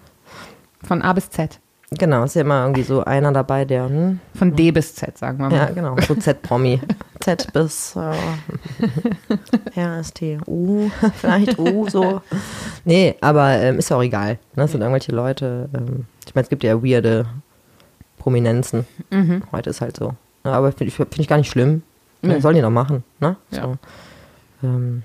Von 0.83 1.03
A 1.03 1.13
bis 1.13 1.31
Z. 1.31 1.61
Genau, 1.91 2.25
ist 2.25 2.35
ja 2.35 2.43
immer 2.43 2.63
irgendwie 2.63 2.83
so 2.83 3.03
einer 3.03 3.33
dabei, 3.33 3.65
der, 3.65 3.89
hm, 3.89 4.21
Von 4.35 4.55
D 4.55 4.71
bis 4.73 4.95
Z, 4.95 5.17
sagen 5.17 5.39
wir 5.39 5.49
mal. 5.49 5.57
ja, 5.57 5.71
genau, 5.71 5.97
so 6.07 6.15
Z-Promi. 6.15 6.81
Z 7.21 7.51
bis 7.55 7.97
äh, 7.97 8.15
R, 9.81 9.99
S, 9.99 10.13
T, 10.13 10.39
U, 10.47 10.91
vielleicht 11.15 11.59
U, 11.59 11.89
so. 11.89 12.21
Nee, 12.85 13.17
aber 13.23 13.53
ähm, 13.55 13.79
ist 13.79 13.89
ja 13.89 13.97
auch 13.97 14.03
egal. 14.03 14.39
Ne? 14.55 14.65
Es 14.65 14.73
sind 14.73 14.83
irgendwelche 14.83 15.13
Leute, 15.13 15.71
ähm, 15.75 16.05
ich 16.27 16.35
meine, 16.35 16.43
es 16.43 16.51
gibt 16.51 16.63
ja 16.63 16.83
weirde 16.83 17.25
Prominenzen. 18.19 18.87
Mhm. 19.11 19.43
Heute 19.51 19.71
ist 19.71 19.81
halt 19.81 19.97
so. 19.97 20.13
Ja, 20.45 20.53
aber 20.53 20.73
finde 20.73 20.89
ich, 20.91 20.95
find 20.95 21.19
ich 21.19 21.29
gar 21.29 21.39
nicht 21.39 21.51
schlimm. 21.51 21.83
Nee. 22.21 22.35
Nee. 22.35 22.41
Sollen 22.41 22.57
die 22.57 22.63
noch 22.63 22.71
machen, 22.71 23.03
ne? 23.21 23.37
Ja. 23.51 23.63
So. 23.63 23.77
Ähm, 24.63 25.03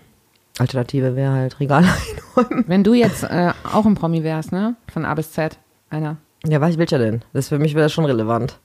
Alternative 0.60 1.16
wäre 1.16 1.32
halt 1.32 1.60
Regal 1.62 1.86
einräumen. 2.36 2.66
Wenn 2.68 2.84
du 2.84 2.94
jetzt 2.94 3.24
äh, 3.24 3.54
auch 3.72 3.86
ein 3.86 3.96
Promi 3.96 4.24
wärst, 4.24 4.52
ne? 4.52 4.76
Von 4.92 5.06
A 5.06 5.14
bis 5.14 5.32
Z, 5.32 5.58
einer. 5.90 6.18
Ja, 6.46 6.60
was 6.60 6.78
will 6.78 6.86
ich 6.86 6.92
ja 6.92 6.98
denn? 6.98 7.24
Das 7.32 7.48
für 7.50 7.60
mich 7.60 7.74
wäre 7.74 7.86
das 7.86 7.94
schon 7.94 8.06
relevant. 8.06 8.60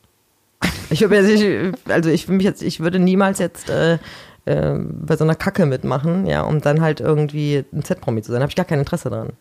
Ich 0.90 1.00
würde 1.00 1.16
jetzt 1.16 1.90
also 1.90 2.10
ich 2.10 2.26
mich 2.28 2.42
jetzt, 2.42 2.62
ich 2.62 2.80
würde 2.80 2.98
niemals 2.98 3.38
jetzt 3.38 3.70
äh, 3.70 3.98
äh, 4.46 4.74
bei 4.78 5.16
so 5.16 5.24
einer 5.24 5.34
Kacke 5.34 5.66
mitmachen, 5.66 6.26
ja, 6.26 6.42
um 6.42 6.60
dann 6.60 6.80
halt 6.80 7.00
irgendwie 7.00 7.64
ein 7.72 7.84
Z-Promi 7.84 8.22
zu 8.22 8.32
sein. 8.32 8.40
Da 8.40 8.44
habe 8.44 8.50
ich 8.50 8.56
gar 8.56 8.64
kein 8.64 8.80
Interesse 8.80 9.10
dran. 9.10 9.34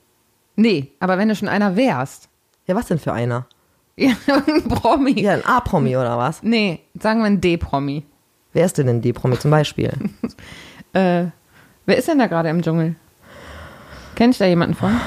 Nee, 0.55 0.91
aber 0.99 1.17
wenn 1.17 1.29
du 1.29 1.35
schon 1.35 1.47
einer 1.47 1.75
wärst. 1.75 2.29
Ja, 2.65 2.75
was 2.75 2.87
denn 2.87 2.99
für 2.99 3.13
einer? 3.13 3.47
Ja, 3.95 4.11
ein 4.47 4.67
Promi. 4.67 5.19
Ja, 5.19 5.31
ein 5.31 5.45
A-Promi 5.45 5.95
oder 5.95 6.17
was? 6.17 6.43
Nee, 6.43 6.81
sagen 6.99 7.19
wir 7.21 7.25
ein 7.25 7.41
D-Promi. 7.41 8.03
Wer 8.53 8.65
ist 8.65 8.77
denn 8.77 8.87
denn 8.87 9.01
die 9.01 9.13
Promi 9.13 9.39
zum 9.39 9.51
Beispiel? 9.51 9.91
Äh, 10.93 11.25
wer 11.85 11.97
ist 11.97 12.07
denn 12.07 12.17
da 12.17 12.27
gerade 12.27 12.49
im 12.49 12.61
Dschungel? 12.61 12.95
Kenn 14.15 14.31
ich 14.31 14.37
da 14.37 14.45
jemanden 14.45 14.73
von? 14.73 14.99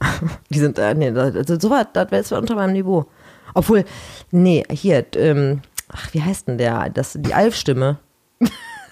Die 0.50 0.58
sind, 0.58 0.78
äh, 0.78 0.94
nee, 0.94 1.08
also 1.10 1.58
so 1.58 1.70
was, 1.70 1.86
das 1.92 2.10
wäre 2.10 2.20
jetzt 2.22 2.32
unter 2.32 2.54
meinem 2.54 2.72
Niveau. 2.72 3.06
Obwohl, 3.54 3.84
nee, 4.30 4.62
hier, 4.70 5.04
ähm, 5.16 5.62
ach, 5.88 6.12
wie 6.12 6.22
heißt 6.22 6.48
denn 6.48 6.58
der? 6.58 6.90
Das, 6.90 7.16
die 7.18 7.32
Alf-Stimme. 7.34 7.98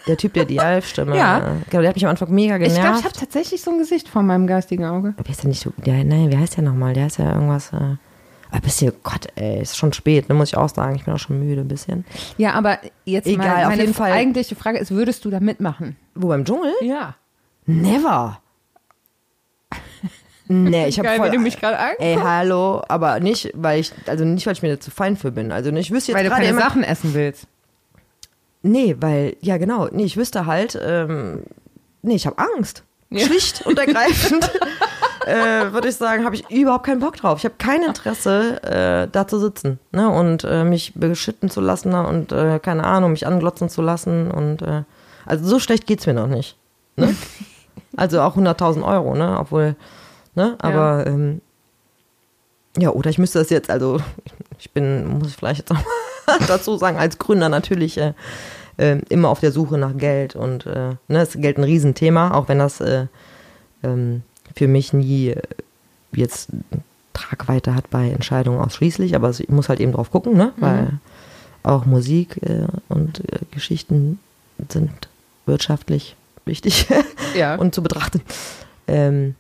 Der 0.07 0.17
Typ, 0.17 0.33
der 0.35 0.45
die 0.47 0.61
Alf-Stimme. 0.61 1.17
Ja. 1.17 1.39
äh, 1.39 1.43
Genau, 1.71 1.81
der 1.83 1.89
hat 1.89 1.97
mich 1.97 2.05
am 2.05 2.11
Anfang 2.11 2.31
mega 2.31 2.57
Ich 2.57 2.63
genervt. 2.69 2.81
glaube, 2.81 2.99
ich 2.99 3.05
habe 3.05 3.15
tatsächlich 3.15 3.63
so 3.63 3.71
ein 3.71 3.79
Gesicht 3.79 4.09
vor 4.09 4.23
meinem 4.23 4.47
geistigen 4.47 4.85
Auge. 4.87 5.15
Wer 5.17 5.31
ist 5.31 5.43
denn 5.43 5.51
nicht 5.51 5.61
so, 5.63 5.73
der, 5.85 6.03
nein, 6.05 6.31
wie 6.31 6.37
heißt 6.39 6.57
der 6.57 6.65
nochmal? 6.65 6.95
Der 6.95 7.07
ist 7.09 7.19
ja 7.19 7.33
irgendwas, 7.33 7.73
äh, 7.73 7.97
aber 8.51 8.61
bist 8.63 8.81
du, 8.81 8.93
Gott, 9.03 9.27
ey, 9.35 9.61
ist 9.63 9.77
schon 9.77 9.93
spät, 9.93 10.29
ne, 10.29 10.35
muss 10.35 10.49
ich 10.51 10.57
auch 10.57 10.69
sagen. 10.69 10.95
Ich 10.95 11.05
bin 11.05 11.13
auch 11.13 11.19
schon 11.19 11.41
müde 11.41 11.61
ein 11.63 11.69
bisschen. 11.69 12.05
Ja, 12.39 12.53
aber 12.53 12.79
jetzt 13.05 13.27
Egal, 13.27 13.49
mal, 13.49 13.63
auf 13.65 13.71
meine 13.71 13.83
jeden 13.83 13.95
Fall. 13.95 14.13
eigentliche 14.13 14.55
Frage 14.55 14.79
ist, 14.79 14.91
würdest 14.93 15.25
du 15.25 15.31
da 15.31 15.41
mitmachen? 15.41 15.97
Wo, 16.15 16.29
beim 16.29 16.45
Dschungel? 16.45 16.73
Ja. 16.81 17.17
Never. 17.67 18.39
Nee, 20.47 20.89
ich 20.89 20.99
habe 20.99 21.09
voll... 21.09 21.27
wie 21.29 21.37
du 21.37 21.43
mich 21.43 21.59
gerade 21.59 21.79
an. 21.79 21.93
Ey, 21.99 22.17
hallo, 22.17 22.83
aber 22.89 23.21
nicht, 23.21 23.51
weil 23.55 23.81
ich, 23.81 23.93
also 24.07 24.25
nicht, 24.25 24.47
weil 24.47 24.53
ich 24.53 24.63
mir 24.63 24.75
da 24.75 24.81
zu 24.81 24.91
fein 24.91 25.17
für 25.17 25.31
bin. 25.31 25.53
Also 25.53 25.71
ich 25.71 25.91
wüsste 25.91 26.13
jetzt 26.13 26.19
Weil 26.19 26.29
du 26.29 26.31
keine 26.31 26.49
immer, 26.49 26.61
Sachen 26.61 26.85
essen 26.85 27.15
willst. 27.15 27.47
Nee, 28.63 28.97
weil, 29.01 29.37
ja 29.41 29.57
genau, 29.57 29.89
nee, 29.93 30.05
ich 30.05 30.17
wüsste 30.17 30.47
halt, 30.47 30.79
ähm, 30.83 31.43
nee, 32.03 32.15
ich 32.15 32.27
habe 32.27 32.39
Angst. 32.39 32.83
Ja. 33.11 33.27
Schlicht 33.27 33.65
und 33.67 33.79
ergreifend, 33.79 34.51
äh, 35.27 35.73
würde 35.73 35.89
ich 35.89 35.97
sagen, 35.97 36.25
habe 36.25 36.35
ich 36.35 36.51
überhaupt 36.51 36.87
keinen 36.87 37.01
Bock 37.01 37.17
drauf. 37.17 37.39
Ich 37.39 37.45
habe 37.45 37.55
kein 37.59 37.83
Interesse, 37.83 38.63
äh, 38.63 39.09
da 39.11 39.29
zu 39.29 39.39
sitzen 39.39 39.79
ne? 39.93 40.09
und 40.09 40.45
äh, 40.45 40.65
mich 40.65 40.95
beschütten 40.95 41.49
zu 41.49 41.61
lassen 41.61 41.95
und, 41.95 42.33
äh, 42.33 42.59
keine 42.59 42.85
Ahnung, 42.85 43.13
mich 43.13 43.27
anglotzen 43.27 43.69
zu 43.69 43.83
lassen. 43.83 44.31
Und 44.31 44.63
äh, 44.63 44.83
also 45.27 45.47
so 45.47 45.59
schlecht 45.59 45.87
geht's 45.87 46.07
mir 46.07 46.15
noch 46.15 46.27
nicht. 46.27 46.57
Ne? 46.97 47.15
also 47.97 48.21
auch 48.21 48.37
100.000 48.37 48.83
Euro, 48.83 49.15
ne? 49.15 49.39
Obwohl, 49.39 49.77
ne? 50.35 50.57
Aber 50.59 51.05
ja. 51.05 51.07
Ähm, 51.07 51.41
ja, 52.77 52.91
oder 52.91 53.09
ich 53.11 53.19
müsste 53.19 53.39
das 53.39 53.51
jetzt, 53.51 53.71
also 53.71 54.01
ich 54.59 54.71
bin, 54.71 55.07
muss 55.07 55.29
ich 55.29 55.37
vielleicht 55.37 55.61
jetzt 55.61 55.71
auch 55.71 55.85
dazu 56.49 56.77
sagen, 56.77 56.97
als 56.97 57.19
Gründer 57.19 57.49
natürlich 57.49 57.99
äh, 57.99 58.15
äh, 58.77 58.99
immer 59.09 59.29
auf 59.29 59.41
der 59.41 59.53
Suche 59.53 59.79
nach 59.79 59.97
Geld 59.97 60.35
und 60.37 60.67
äh, 60.67 60.97
ne, 61.09 61.23
ist 61.23 61.41
Geld 61.41 61.59
ein 61.59 61.65
Riesenthema, 61.65 62.33
auch 62.33 62.49
wenn 62.49 62.59
das 62.59 62.81
äh, 62.81 63.07
ähm, 63.83 64.23
für 64.55 64.69
mich 64.69 64.93
nie 64.93 65.29
äh, 65.29 65.43
jetzt 66.13 66.49
Tragweite 67.13 67.75
hat 67.75 67.91
bei 67.91 68.11
Entscheidungen 68.11 68.61
ausschließlich, 68.61 69.15
aber 69.15 69.31
ich 69.31 69.49
muss 69.49 69.69
halt 69.69 69.81
eben 69.81 69.93
drauf 69.93 70.11
gucken, 70.11 70.37
ne? 70.37 70.53
weil 70.57 70.99
auch 71.63 71.87
Musik 71.87 72.41
äh, 72.43 72.67
und 72.89 73.21
äh, 73.21 73.39
Geschichten 73.53 74.19
sind 74.69 74.91
wirtschaftlich 75.47 76.17
wichtig 76.45 76.87
Ja. 77.35 77.55
und 77.59 77.75
zu 77.75 77.83
betrachten. 77.83 78.21
Ähm, 78.87 79.35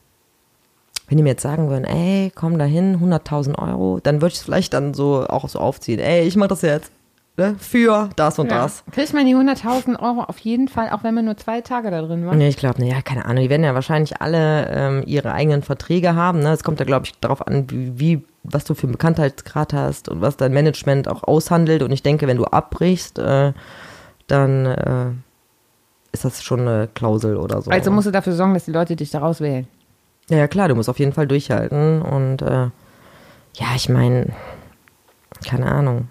wenn 1.09 1.17
die 1.19 1.23
mir 1.23 1.31
jetzt 1.31 1.43
sagen 1.43 1.69
würden, 1.69 1.85
ey, 1.85 2.33
komm 2.35 2.59
da 2.59 2.65
hin, 2.65 2.99
100.000 2.99 3.59
Euro, 3.59 4.01
dann 4.03 4.23
würde 4.23 4.33
ich 4.33 4.39
es 4.39 4.43
vielleicht 4.43 4.73
dann 4.73 4.95
so 4.95 5.27
auch 5.29 5.49
so 5.49 5.59
aufziehen. 5.59 6.01
Ey, 6.01 6.27
ich 6.27 6.37
mache 6.37 6.49
das 6.49 6.63
jetzt 6.63 6.91
ne, 7.37 7.57
für 7.59 8.09
das 8.17 8.39
und 8.39 8.51
ja. 8.51 8.63
das. 8.63 8.85
Kriegt 8.91 9.13
man 9.13 9.27
die 9.27 9.35
100.000 9.35 10.01
Euro 10.01 10.23
auf 10.23 10.39
jeden 10.39 10.69
Fall, 10.69 10.91
auch 10.91 11.03
wenn 11.05 11.15
man 11.15 11.25
nur 11.25 11.37
zwei 11.37 11.61
Tage 11.61 11.91
da 11.91 12.03
drin 12.03 12.27
war? 12.27 12.35
Nee, 12.35 12.49
ich 12.49 12.57
glaube, 12.57 12.85
ja, 12.85 13.03
keine 13.03 13.25
Ahnung. 13.25 13.43
Die 13.43 13.51
werden 13.51 13.65
ja 13.65 13.75
wahrscheinlich 13.75 14.21
alle 14.21 14.69
ähm, 14.71 15.03
ihre 15.07 15.33
eigenen 15.33 15.63
Verträge 15.63 16.15
haben. 16.15 16.41
Ne? 16.41 16.53
Es 16.53 16.65
kommt 16.65 16.81
ja, 16.81 16.87
glaube 16.87 17.07
ich, 17.07 17.19
darauf 17.21 17.47
an, 17.47 17.71
wie, 17.71 17.99
wie, 17.99 18.25
was 18.43 18.65
du 18.65 18.75
für 18.75 18.85
einen 18.85 18.93
Bekanntheitsgrad 18.93 19.73
hast 19.73 20.09
und 20.09 20.21
was 20.21 20.37
dein 20.37 20.53
Management 20.53 21.09
auch 21.09 21.23
aushandelt. 21.23 21.83
Und 21.83 21.93
ich 21.93 22.03
denke, 22.03 22.27
wenn 22.27 22.37
du 22.37 22.45
abbrichst, 22.45 23.19
äh, 23.19 23.53
dann 24.27 24.67
äh, 24.67 25.11
ist 26.13 26.25
das 26.25 26.43
schon 26.43 26.61
eine 26.61 26.89
Klausel 26.95 27.37
oder 27.37 27.61
so. 27.61 27.71
Also 27.71 27.91
musst 27.91 28.07
du 28.07 28.11
dafür 28.11 28.33
sorgen, 28.35 28.55
dass 28.55 28.65
die 28.65 28.73
Leute 28.73 28.97
dich 28.97 29.11
da 29.11 29.19
rauswählen. 29.19 29.67
Ja, 30.31 30.39
ja, 30.39 30.49
klar, 30.49 30.69
du 30.69 30.75
musst 30.75 30.89
auf 30.89 30.99
jeden 30.99 31.13
Fall 31.13 31.27
durchhalten. 31.27 32.03
Und 32.03 32.43
äh, 32.43 32.69
ja, 33.57 33.67
ich 33.77 33.89
meine, 33.89 34.33
keine 35.47 35.71
Ahnung. 35.71 36.09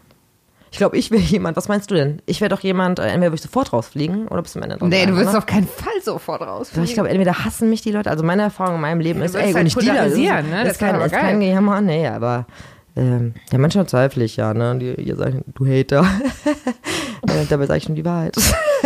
Ich 0.71 0.79
glaube, 0.79 0.97
ich 0.97 1.11
wäre 1.11 1.21
jemand, 1.21 1.55
was 1.55 1.67
meinst 1.67 1.91
du 1.91 1.95
denn? 1.95 2.19
Ich 2.25 2.41
wäre 2.41 2.49
doch 2.49 2.61
jemand, 2.61 2.97
äh, 2.97 3.03
entweder 3.03 3.27
würde 3.27 3.35
ich 3.35 3.41
sofort 3.41 3.73
rausfliegen 3.73 4.27
oder 4.27 4.41
bis 4.41 4.53
zum 4.53 4.63
Ende 4.63 4.77
drauf 4.77 4.89
Nee, 4.89 5.05
du 5.05 5.15
wirst 5.15 5.33
ne? 5.33 5.37
auf 5.37 5.45
keinen 5.45 5.67
Fall 5.67 6.01
sofort 6.01 6.41
raus. 6.41 6.71
Ja, 6.75 6.81
Ich 6.81 6.95
glaube, 6.95 7.09
entweder 7.09 7.45
hassen 7.45 7.69
mich 7.69 7.81
die 7.81 7.91
Leute, 7.91 8.09
also 8.09 8.23
meine 8.23 8.41
Erfahrung 8.41 8.75
in 8.75 8.81
meinem 8.81 8.99
Leben 8.99 9.21
ist, 9.21 9.35
du 9.35 9.39
ey, 9.39 9.53
wirst 9.53 9.55
wenn 9.55 9.59
halt 9.61 9.67
ich 9.67 9.75
die 9.75 9.85
da, 9.85 9.93
das 9.93 10.05
ist, 10.07 10.13
polarisieren, 10.13 10.49
ne? 10.49 10.63
Das 10.63 10.73
ist 10.73 10.79
kein, 10.79 10.95
aber 10.95 11.05
ist 11.05 11.11
kein 11.11 11.39
Gejammer, 11.39 11.81
nee, 11.81 12.07
aber 12.07 12.47
ähm, 12.95 13.35
ja, 13.51 13.59
manchmal 13.59 13.85
zweifle 13.85 14.23
ich 14.23 14.35
ja, 14.35 14.53
ne, 14.55 14.75
die, 14.79 14.99
ihr 14.99 15.15
sagt, 15.15 15.37
du 15.53 15.67
Hater, 15.67 16.01
äh, 17.27 17.45
dabei 17.49 17.67
sage 17.67 17.77
ich 17.77 17.89
nur 17.89 17.95
die 17.95 18.05
Wahrheit. 18.05 18.35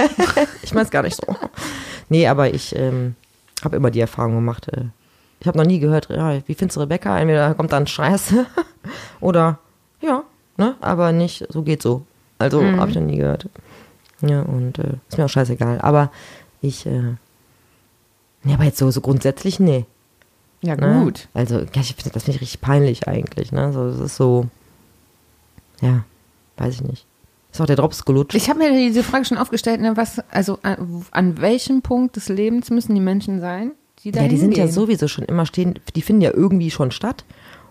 ich 0.64 0.74
meine 0.74 0.86
es 0.86 0.92
gar 0.92 1.04
nicht 1.04 1.16
so. 1.16 1.36
Nee, 2.10 2.28
aber 2.28 2.54
ich 2.54 2.76
ähm, 2.76 3.16
habe 3.64 3.78
immer 3.78 3.92
die 3.92 4.02
Erfahrung 4.02 4.36
gemacht, 4.36 4.68
äh, 4.70 4.86
ich 5.40 5.48
habe 5.48 5.58
noch 5.58 5.66
nie 5.66 5.80
gehört, 5.80 6.10
ja, 6.10 6.36
wie 6.48 6.54
findest 6.56 6.78
du 6.78 6.82
Rebecca? 6.82 7.18
Entweder 7.20 7.54
kommt 7.54 7.72
dann 7.72 7.88
Scheiße 7.88 8.46
oder 9.20 9.60
ja, 10.02 10.24
ne, 10.58 10.76
aber 10.82 11.12
nicht, 11.12 11.46
so 11.50 11.62
geht 11.64 11.82
so. 11.82 12.06
Also 12.40 12.62
Mhm. 12.62 12.80
habe 12.80 12.90
ich 12.92 12.96
noch 12.98 13.04
nie 13.04 13.18
gehört. 13.18 13.50
Ja, 14.22 14.42
und 14.42 14.80
äh, 14.80 14.94
ist 15.10 15.18
mir 15.18 15.26
auch 15.26 15.30
scheißegal. 15.30 15.80
Aber 15.82 16.12
ich, 16.62 16.86
äh, 16.86 17.16
nee, 18.44 18.54
aber 18.54 18.64
jetzt 18.64 18.78
so, 18.80 18.90
so 18.92 19.02
grundsätzlich, 19.02 19.60
nee. 19.60 19.86
Ja, 20.62 20.76
Ne? 20.76 21.04
gut. 21.04 21.28
Also, 21.36 21.60
ja, 21.60 21.82
ich 21.82 21.94
find, 21.96 22.16
das 22.16 22.24
finde 22.24 22.38
ich 22.38 22.42
richtig 22.42 22.62
peinlich 22.62 23.08
eigentlich, 23.08 23.52
ne? 23.52 23.72
So, 23.74 23.92
das 23.92 24.00
ist 24.00 24.16
so, 24.16 24.48
ja, 25.82 26.04
weiß 26.58 26.76
ich 26.76 26.82
nicht. 26.82 27.06
Ist 27.52 27.62
auch 27.62 27.66
der 27.68 27.76
Drops 27.76 28.06
gelutscht. 28.06 28.36
Ich 28.36 28.50
habe 28.50 28.60
mir 28.60 28.72
diese 28.72 29.04
Frage 29.04 29.26
schon 29.26 29.38
aufgestellt, 29.38 29.82
ne, 29.82 29.96
was, 29.98 30.20
also 30.32 30.58
an, 30.64 31.06
an 31.12 31.40
welchem 31.42 31.82
Punkt 31.84 32.16
des 32.16 32.28
Lebens 32.30 32.70
müssen 32.72 32.94
die 32.96 33.02
Menschen 33.02 33.40
sein, 33.40 33.72
die 34.08 34.12
da 34.12 34.22
ja, 34.22 34.28
die 34.30 34.38
sind 34.38 34.52
ja 34.52 34.64
hingehen? 34.64 34.74
sowieso 34.74 35.08
schon 35.10 35.26
immer 35.26 35.46
stehen, 35.46 35.80
die 35.96 36.02
finden 36.02 36.22
ja 36.22 36.32
irgendwie 36.34 36.72
schon 36.72 36.92
statt. 36.92 37.26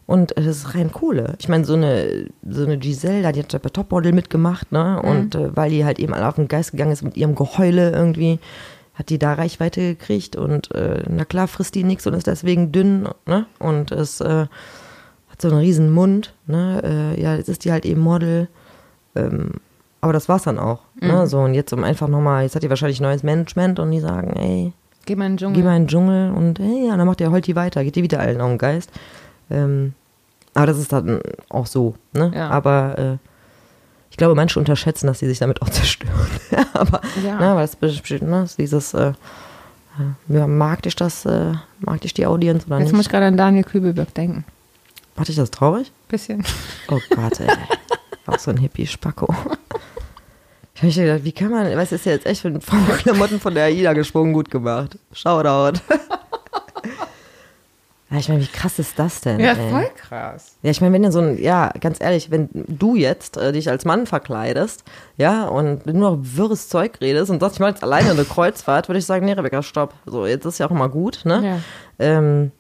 Und 0.04 0.36
das 0.36 0.46
ist 0.46 0.74
rein 0.74 0.92
Kohle. 0.92 1.34
Ich 1.40 1.48
meine, 1.48 1.64
so 1.64 1.74
eine, 1.74 2.26
so 2.48 2.64
eine 2.64 2.78
Giselle, 2.78 3.22
da, 3.22 3.32
die 3.32 3.40
hat 3.40 3.52
ja 3.52 3.58
bei 3.58 3.70
Topmodel 3.70 4.12
mitgemacht, 4.12 4.70
ne? 4.70 5.00
Mhm. 5.02 5.10
Und 5.10 5.34
äh, 5.34 5.56
weil 5.56 5.70
die 5.70 5.84
halt 5.84 5.98
eben 5.98 6.14
alle 6.14 6.28
auf 6.28 6.36
den 6.36 6.46
Geist 6.46 6.72
gegangen 6.72 6.92
ist 6.92 7.02
mit 7.02 7.16
ihrem 7.16 7.34
Geheule 7.34 7.90
irgendwie, 7.90 8.38
hat 8.94 9.08
die 9.08 9.18
da 9.18 9.32
Reichweite 9.32 9.80
gekriegt 9.80 10.36
und 10.36 10.72
äh, 10.74 11.02
na 11.08 11.24
klar 11.24 11.48
frisst 11.48 11.74
die 11.74 11.84
nichts 11.84 12.06
und 12.06 12.14
ist 12.14 12.26
deswegen 12.26 12.70
dünn, 12.70 13.08
ne? 13.26 13.46
Und 13.58 13.90
es 13.90 14.20
äh, 14.20 14.46
hat 15.28 15.40
so 15.40 15.48
einen 15.48 15.58
riesen 15.58 15.90
Mund, 15.90 16.34
ne? 16.46 17.14
Äh, 17.16 17.20
ja, 17.20 17.34
jetzt 17.34 17.48
ist 17.48 17.64
die 17.64 17.72
halt 17.72 17.86
eben 17.86 18.02
Model. 18.02 18.48
Ähm, 19.16 19.54
aber 20.02 20.12
das 20.12 20.28
war's 20.28 20.44
dann 20.44 20.58
auch. 20.60 20.82
Ne? 21.00 21.26
So, 21.26 21.40
und 21.40 21.54
jetzt 21.54 21.72
um 21.72 21.82
einfach 21.82 22.06
nochmal, 22.06 22.44
jetzt 22.44 22.54
hat 22.54 22.62
die 22.62 22.70
wahrscheinlich 22.70 23.00
neues 23.00 23.24
Management 23.24 23.80
und 23.80 23.90
die 23.90 23.98
sagen, 23.98 24.34
ey, 24.36 24.72
Geh 25.06 25.16
mal 25.16 25.26
in 25.26 25.32
den 25.32 25.38
Dschungel. 25.38 25.56
geh 25.62 25.66
mal 25.66 25.76
in 25.76 25.82
den 25.84 25.88
Dschungel 25.88 26.30
und 26.32 26.58
hey, 26.58 26.88
ja, 26.88 26.96
dann 26.96 27.06
macht 27.06 27.20
der 27.20 27.30
Holti 27.30 27.56
weiter, 27.56 27.82
geht 27.84 27.96
die 27.96 28.02
wieder 28.02 28.20
allen 28.20 28.40
auf 28.40 28.48
den 28.48 28.58
Geist. 28.58 28.90
Ähm, 29.50 29.94
aber 30.54 30.66
das 30.66 30.78
ist 30.78 30.92
dann 30.92 31.20
auch 31.48 31.66
so, 31.66 31.94
ne? 32.12 32.32
Ja. 32.34 32.50
Aber 32.50 32.98
äh, 32.98 33.16
ich 34.10 34.16
glaube, 34.16 34.34
manche 34.34 34.58
unterschätzen, 34.58 35.06
dass 35.06 35.18
sie 35.18 35.26
sich 35.28 35.38
damit 35.38 35.62
auch 35.62 35.68
zerstören. 35.70 36.12
aber, 36.74 37.00
Ja. 37.24 37.38
ne, 37.38 37.46
aber 37.48 37.60
das 37.60 37.76
besteht, 37.76 38.22
ne, 38.22 38.42
ist 38.44 38.58
dieses, 38.58 38.94
äh, 38.94 39.08
äh, 39.10 39.14
ja, 40.34 40.46
mag 40.46 40.82
dich 40.82 40.96
das, 40.96 41.24
äh, 41.26 41.52
mag 41.80 42.00
dich 42.00 42.14
die 42.14 42.26
Audienz 42.26 42.66
oder 42.66 42.78
Jetzt 42.78 42.86
nicht? 42.88 42.96
muss 42.96 43.06
ich 43.06 43.10
gerade 43.12 43.26
an 43.26 43.36
Daniel 43.36 43.64
Kübelberg 43.64 44.12
denken. 44.14 44.44
Macht 45.16 45.28
dich 45.28 45.36
das 45.36 45.50
traurig? 45.50 45.92
Bisschen. 46.08 46.44
Oh 46.88 46.98
Gott, 47.14 47.40
ey. 47.40 47.48
Auch 48.26 48.38
so 48.38 48.50
ein 48.50 48.56
Hippie-Spacko. 48.56 49.32
Ich 50.82 50.96
habe 50.98 51.06
gedacht, 51.06 51.24
wie 51.24 51.32
kann 51.32 51.50
man, 51.50 51.74
weißt 51.74 51.92
du, 51.92 51.96
ist 51.96 52.04
ja 52.06 52.12
jetzt 52.12 52.26
echt 52.26 52.42
von 52.42 52.60
von 52.60 52.86
Klamotten 52.98 53.40
von 53.40 53.54
der 53.54 53.64
AIDA 53.64 53.92
gesprungen, 53.94 54.32
gut 54.32 54.50
gemacht. 54.50 54.98
Shoutout. 55.12 55.80
Ja, 58.08 58.18
ich 58.18 58.28
meine, 58.28 58.40
wie 58.40 58.46
krass 58.46 58.78
ist 58.78 58.96
das 59.00 59.20
denn? 59.20 59.40
Ja, 59.40 59.54
ey? 59.54 59.70
voll 59.70 59.90
krass. 59.96 60.56
Ja, 60.62 60.70
ich 60.70 60.80
meine, 60.80 60.94
wenn 60.94 61.02
du 61.02 61.10
so 61.10 61.18
ein, 61.18 61.42
ja, 61.42 61.72
ganz 61.80 62.00
ehrlich, 62.00 62.30
wenn 62.30 62.48
du 62.52 62.94
jetzt 62.94 63.36
äh, 63.36 63.50
dich 63.50 63.68
als 63.68 63.84
Mann 63.84 64.06
verkleidest, 64.06 64.84
ja, 65.16 65.48
und 65.48 65.86
nur 65.86 66.12
noch 66.12 66.18
wirres 66.20 66.68
Zeug 66.68 67.00
redest 67.00 67.32
und 67.32 67.40
sagst, 67.40 67.56
ich 67.56 67.60
mache 67.60 67.70
jetzt 67.70 67.82
alleine 67.82 68.10
eine 68.10 68.24
Kreuzfahrt, 68.24 68.88
würde 68.88 69.00
ich 69.00 69.06
sagen, 69.06 69.26
nee, 69.26 69.32
Rebecca, 69.32 69.60
stopp. 69.60 69.92
So, 70.06 70.24
jetzt 70.24 70.44
ist 70.44 70.58
ja 70.58 70.66
auch 70.66 70.70
mal 70.70 70.86
gut, 70.86 71.22
ne? 71.24 71.42
Ja. 71.44 71.58
Ähm, 71.98 72.52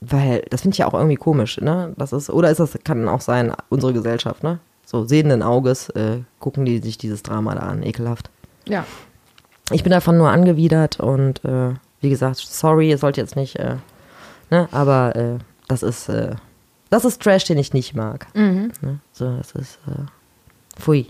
weil 0.00 0.44
das 0.50 0.62
finde 0.62 0.74
ich 0.74 0.78
ja 0.78 0.88
auch 0.88 0.94
irgendwie 0.94 1.16
komisch, 1.16 1.60
ne? 1.60 1.94
Das 1.96 2.12
ist, 2.12 2.28
oder 2.28 2.50
ist 2.50 2.58
das, 2.58 2.76
kann 2.82 3.08
auch 3.08 3.20
sein, 3.20 3.52
unsere 3.68 3.92
Gesellschaft, 3.92 4.42
ne? 4.42 4.58
So 4.86 5.04
sehenden 5.04 5.42
Auges 5.42 5.90
äh, 5.90 6.20
gucken 6.38 6.64
die 6.64 6.78
sich 6.78 6.96
dieses 6.96 7.24
Drama 7.24 7.56
da 7.56 7.62
an, 7.62 7.82
ekelhaft. 7.82 8.30
Ja. 8.68 8.86
Ich 9.72 9.82
bin 9.82 9.90
davon 9.90 10.16
nur 10.16 10.30
angewidert 10.30 11.00
und 11.00 11.44
äh, 11.44 11.74
wie 12.00 12.08
gesagt, 12.08 12.36
sorry, 12.36 12.90
ihr 12.90 12.98
sollt 12.98 13.16
jetzt 13.16 13.34
nicht, 13.34 13.56
äh, 13.56 13.76
ne? 14.48 14.68
Aber 14.70 15.16
äh, 15.16 15.38
das 15.66 15.82
ist, 15.82 16.08
äh, 16.08 16.36
das 16.88 17.04
ist 17.04 17.20
Trash, 17.20 17.44
den 17.44 17.58
ich 17.58 17.74
nicht 17.74 17.96
mag. 17.96 18.28
Mhm. 18.34 18.70
Ne? 18.80 19.00
So, 19.12 19.36
das 19.36 19.52
ist 19.52 19.80
äh, 19.88 20.80
pfui. 20.80 21.08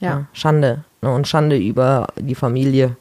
Ja. 0.00 0.26
Schande. 0.32 0.84
Ne? 1.00 1.12
Und 1.14 1.28
Schande 1.28 1.56
über 1.56 2.08
die 2.18 2.34
Familie, 2.34 2.96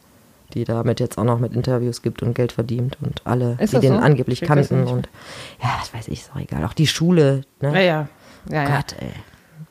die 0.54 0.66
damit 0.66 1.00
jetzt 1.00 1.18
auch 1.18 1.24
noch 1.24 1.40
mit 1.40 1.54
Interviews 1.54 2.04
gibt 2.04 2.22
und 2.22 2.36
Geld 2.36 2.52
verdient 2.52 2.98
und 3.02 3.24
alle, 3.26 3.58
Ist 3.60 3.74
die 3.74 3.80
den 3.80 3.96
so? 3.96 4.00
angeblich 4.00 4.44
Ich 4.44 4.48
kannten. 4.48 4.86
Und 4.86 5.10
ja, 5.64 5.70
das 5.80 5.92
weiß 5.96 6.10
ich, 6.10 6.22
ist 6.22 6.32
auch 6.32 6.40
egal. 6.40 6.64
Auch 6.64 6.74
die 6.74 6.86
Schule, 6.86 7.42
ne? 7.60 7.74
Ja, 7.74 7.80
ja. 7.80 8.08
Ja, 8.52 8.64
ja. 8.64 8.76
Gott, 8.76 8.96
ey. 9.00 9.10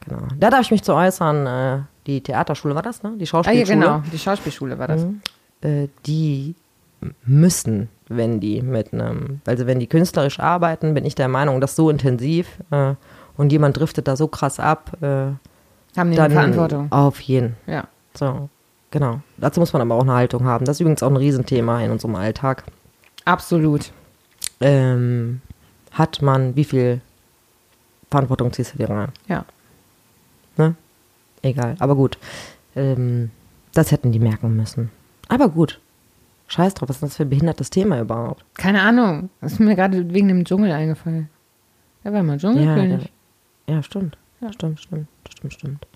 Genau. 0.06 0.22
Da 0.38 0.50
darf 0.50 0.60
ich 0.62 0.70
mich 0.70 0.82
zu 0.82 0.94
äußern, 0.94 1.46
äh, 1.46 1.82
die 2.06 2.20
Theaterschule 2.20 2.74
war 2.74 2.82
das, 2.82 3.02
ne? 3.02 3.10
Die 3.12 3.14
Ah, 3.14 3.18
ja, 3.20 3.26
Schauspielschule. 3.26 3.78
genau. 3.78 4.02
Die 4.12 4.18
Schauspielschule 4.18 4.78
war 4.78 4.88
das. 4.88 5.06
Äh, 5.62 5.88
die 6.06 6.54
müssen, 7.24 7.88
wenn 8.08 8.40
die 8.40 8.62
mit 8.62 8.92
einem, 8.92 9.40
also 9.46 9.66
wenn 9.66 9.78
die 9.78 9.86
künstlerisch 9.86 10.40
arbeiten, 10.40 10.94
bin 10.94 11.04
ich 11.04 11.14
der 11.14 11.28
Meinung, 11.28 11.60
das 11.60 11.76
so 11.76 11.90
intensiv 11.90 12.48
äh, 12.70 12.94
und 13.36 13.52
jemand 13.52 13.78
driftet 13.78 14.06
da 14.08 14.16
so 14.16 14.28
krass 14.28 14.60
ab, 14.60 14.92
äh, 15.02 15.06
Haben 15.98 16.10
die 16.10 16.16
dann 16.16 16.32
Verantwortung. 16.32 16.90
auf 16.92 17.20
jeden. 17.20 17.56
Ja. 17.66 17.84
So, 18.14 18.48
genau. 18.90 19.20
Dazu 19.38 19.60
muss 19.60 19.72
man 19.72 19.82
aber 19.82 19.94
auch 19.96 20.02
eine 20.02 20.14
Haltung 20.14 20.44
haben. 20.44 20.64
Das 20.66 20.76
ist 20.76 20.80
übrigens 20.80 21.02
auch 21.02 21.10
ein 21.10 21.16
Riesenthema 21.16 21.80
in 21.82 21.90
unserem 21.90 22.14
Alltag. 22.16 22.64
Absolut. 23.24 23.90
Ähm, 24.60 25.40
hat 25.92 26.20
man, 26.22 26.56
wie 26.56 26.64
viel 26.64 27.00
Verantwortung 28.10 28.52
ziehst 28.52 28.74
du 28.74 28.78
dir 28.78 28.90
rein? 28.90 29.08
Ja. 29.28 29.44
Ne? 30.56 30.74
Egal, 31.42 31.76
aber 31.78 31.94
gut. 31.96 32.18
Ähm, 32.76 33.30
das 33.72 33.90
hätten 33.92 34.12
die 34.12 34.18
merken 34.18 34.56
müssen. 34.56 34.90
Aber 35.28 35.48
gut. 35.48 35.80
Scheiß 36.46 36.74
drauf, 36.74 36.88
was 36.88 36.96
ist 36.96 37.02
das 37.02 37.16
für 37.16 37.22
ein 37.24 37.30
behindertes 37.30 37.70
Thema 37.70 38.00
überhaupt? 38.00 38.44
Keine 38.54 38.82
Ahnung. 38.82 39.30
Das 39.40 39.52
ist 39.54 39.58
mir 39.60 39.74
gerade 39.74 40.12
wegen 40.12 40.28
dem 40.28 40.44
Dschungel 40.44 40.70
eingefallen. 40.72 41.28
Er 42.04 42.12
war 42.12 42.22
mal 42.22 42.34
Ja, 42.34 42.38
Dschungelkönig. 42.38 43.10
ja, 43.66 43.82
stimmt. 43.82 44.18
Ja. 44.40 44.52
Stimmt, 44.52 44.80
stimmt, 44.80 45.08
stimmt, 45.30 45.52
stimmt. 45.54 45.86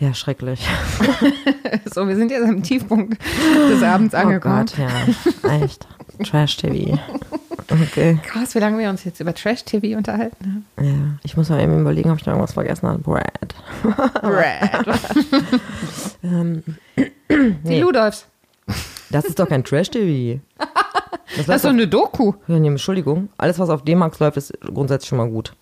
Ja, 0.00 0.14
schrecklich. 0.14 0.66
So, 1.92 2.06
wir 2.08 2.16
sind 2.16 2.30
jetzt 2.32 2.44
am 2.48 2.62
Tiefpunkt 2.64 3.16
des 3.70 3.82
Abends 3.82 4.12
Oh 4.14 4.18
angekommen. 4.18 4.66
Gott, 4.66 4.76
ja. 4.78 5.50
Echt. 5.62 5.86
Trash-TV. 6.24 6.98
Okay. 7.70 8.18
Krass, 8.24 8.54
wie 8.54 8.58
lange 8.58 8.78
wir 8.78 8.88
uns 8.90 9.04
jetzt 9.04 9.20
über 9.20 9.32
Trash-TV 9.34 9.96
unterhalten 9.96 10.64
haben. 10.76 10.86
Ja, 10.86 11.18
ich 11.22 11.36
muss 11.36 11.48
mal 11.50 11.60
eben 11.60 11.80
überlegen, 11.80 12.10
ob 12.10 12.18
ich 12.18 12.26
noch 12.26 12.32
irgendwas 12.32 12.54
vergessen 12.54 12.88
habe. 12.88 12.98
Brad. 12.98 13.54
Ähm, 16.22 16.62
Die 17.30 17.54
Nee. 17.64 17.80
Ludolfs. 17.80 18.26
das 19.10 19.24
ist 19.24 19.38
doch 19.38 19.48
kein 19.48 19.64
Trash-TV. 19.64 20.40
Das 21.36 21.46
Das 21.46 21.56
ist 21.56 21.64
auf, 21.64 21.70
eine 21.70 21.88
Doku. 21.88 22.34
ja, 22.48 22.58
nee, 22.58 22.68
Entschuldigung. 22.68 23.28
Alles, 23.38 23.58
was 23.58 23.70
auf 23.70 23.82
D-Max 23.84 24.18
läuft, 24.18 24.36
ist 24.36 24.52
grundsätzlich 24.62 25.08
schon 25.08 25.18
mal 25.18 25.28
gut. 25.28 25.54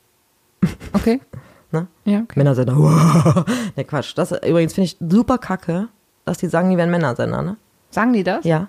Okay. 0.92 1.20
Ne? 1.70 1.86
Ja, 2.06 2.20
okay. 2.20 2.32
Männersender. 2.36 2.74
Wow. 2.78 3.44
Ne, 3.76 3.84
Quatsch. 3.84 4.14
Das 4.16 4.32
übrigens 4.32 4.72
finde 4.72 4.86
ich 4.86 4.96
super 5.00 5.36
kacke, 5.36 5.88
dass 6.24 6.38
die 6.38 6.46
sagen, 6.46 6.70
die 6.70 6.78
wären 6.78 6.90
Männersender, 6.90 7.42
ne? 7.42 7.58
Sagen 7.90 8.14
die 8.14 8.24
das? 8.24 8.42
Ja. 8.46 8.68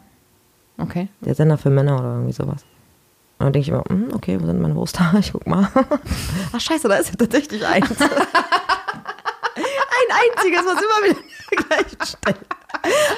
Okay. 0.79 1.07
Der 1.21 1.35
Sender 1.35 1.57
für 1.57 1.69
Männer 1.69 1.99
oder 1.99 2.13
irgendwie 2.13 2.33
sowas. 2.33 2.63
Und 3.37 3.45
dann 3.45 3.53
denke 3.53 3.63
ich 3.63 3.69
immer, 3.69 3.83
hm, 3.87 4.09
okay, 4.13 4.37
wo 4.41 4.45
sind 4.45 4.61
meine 4.61 4.75
Wurster? 4.75 5.13
Ich 5.19 5.31
guck 5.31 5.45
mal. 5.47 5.67
Ach 6.53 6.59
scheiße, 6.59 6.87
da 6.87 6.95
ist 6.95 7.09
ja 7.09 7.15
tatsächlich 7.15 7.65
eins. 7.65 7.89
Ein 8.01 8.09
einziges, 10.11 10.61
was 10.65 10.81
immer 10.81 11.09
wieder 11.09 11.19
gleichen 11.67 11.97
Stelle. 12.05 12.37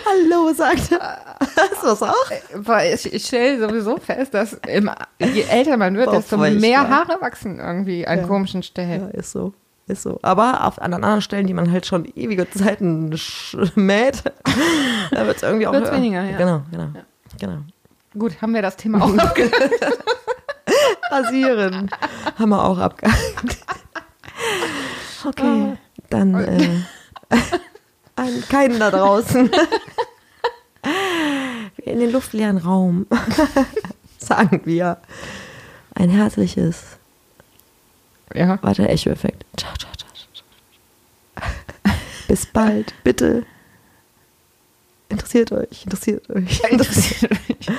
Hallo, 0.05 0.53
sagt 0.53 0.91
er. 0.91 1.17
Hast 1.39 1.83
du 1.83 1.87
das 1.87 2.03
auch? 2.03 2.31
Boah, 2.63 2.81
ich, 2.83 3.11
ich 3.13 3.25
stelle 3.25 3.59
sowieso 3.67 3.97
fest, 3.97 4.33
dass 4.33 4.53
im, 4.67 4.89
je 5.19 5.43
älter 5.43 5.77
man 5.77 5.95
wird, 5.95 6.07
Boah, 6.09 6.15
desto 6.15 6.37
mehr 6.37 6.89
Haare 6.89 7.19
wachsen 7.21 7.59
irgendwie 7.59 8.07
an 8.07 8.19
Ja. 8.19 8.27
komischen 8.27 8.63
Stellen. 8.63 9.09
Ja, 9.13 9.19
ist 9.19 9.31
so. 9.31 9.53
Ist 9.87 10.03
so. 10.03 10.19
Aber 10.21 10.65
auf 10.65 10.81
an 10.81 10.93
anderen 10.93 11.21
Stellen, 11.21 11.47
die 11.47 11.53
man 11.53 11.69
halt 11.71 11.85
schon 11.85 12.05
ewige 12.15 12.49
Zeiten 12.49 13.13
mäht, 13.75 14.23
da 15.11 15.25
wird 15.27 15.37
es 15.37 15.43
irgendwie 15.43 15.67
auch. 15.67 15.73
Wird's 15.73 15.91
weniger, 15.91 16.23
ja. 16.23 16.37
Genau, 16.37 16.61
genau. 16.71 16.87
Genau. 17.39 17.59
Gut, 18.17 18.41
haben 18.41 18.53
wir 18.53 18.61
das 18.61 18.75
Thema 18.77 19.01
auch 19.03 19.17
abgehakt. 19.17 20.03
Rasieren. 21.09 21.89
Haben 22.37 22.49
wir 22.49 22.63
auch 22.63 22.77
abgehakt. 22.77 23.57
Okay, 25.25 25.77
dann 26.09 26.33
äh, 26.35 26.81
an 28.15 28.43
keinen 28.49 28.79
da 28.79 28.89
draußen. 28.91 29.49
In 31.77 31.99
den 31.99 32.11
luftleeren 32.11 32.57
Raum 32.57 33.05
sagen 34.17 34.61
wir 34.65 34.97
ein 35.95 36.09
herzliches, 36.09 36.83
Ja. 38.33 38.57
warte, 38.61 38.87
Echo-Effekt. 38.87 39.45
Ciao, 39.57 39.73
ciao, 39.77 39.91
ciao, 39.95 40.09
ciao. 40.33 41.93
Bis 42.27 42.45
bald, 42.45 42.93
bitte. 43.03 43.45
Interessiert 45.11 45.51
euch, 45.51 45.83
interessiert 45.83 46.29
euch. 46.29 46.61
Interessiert 46.71 47.31
mich. 47.49 47.69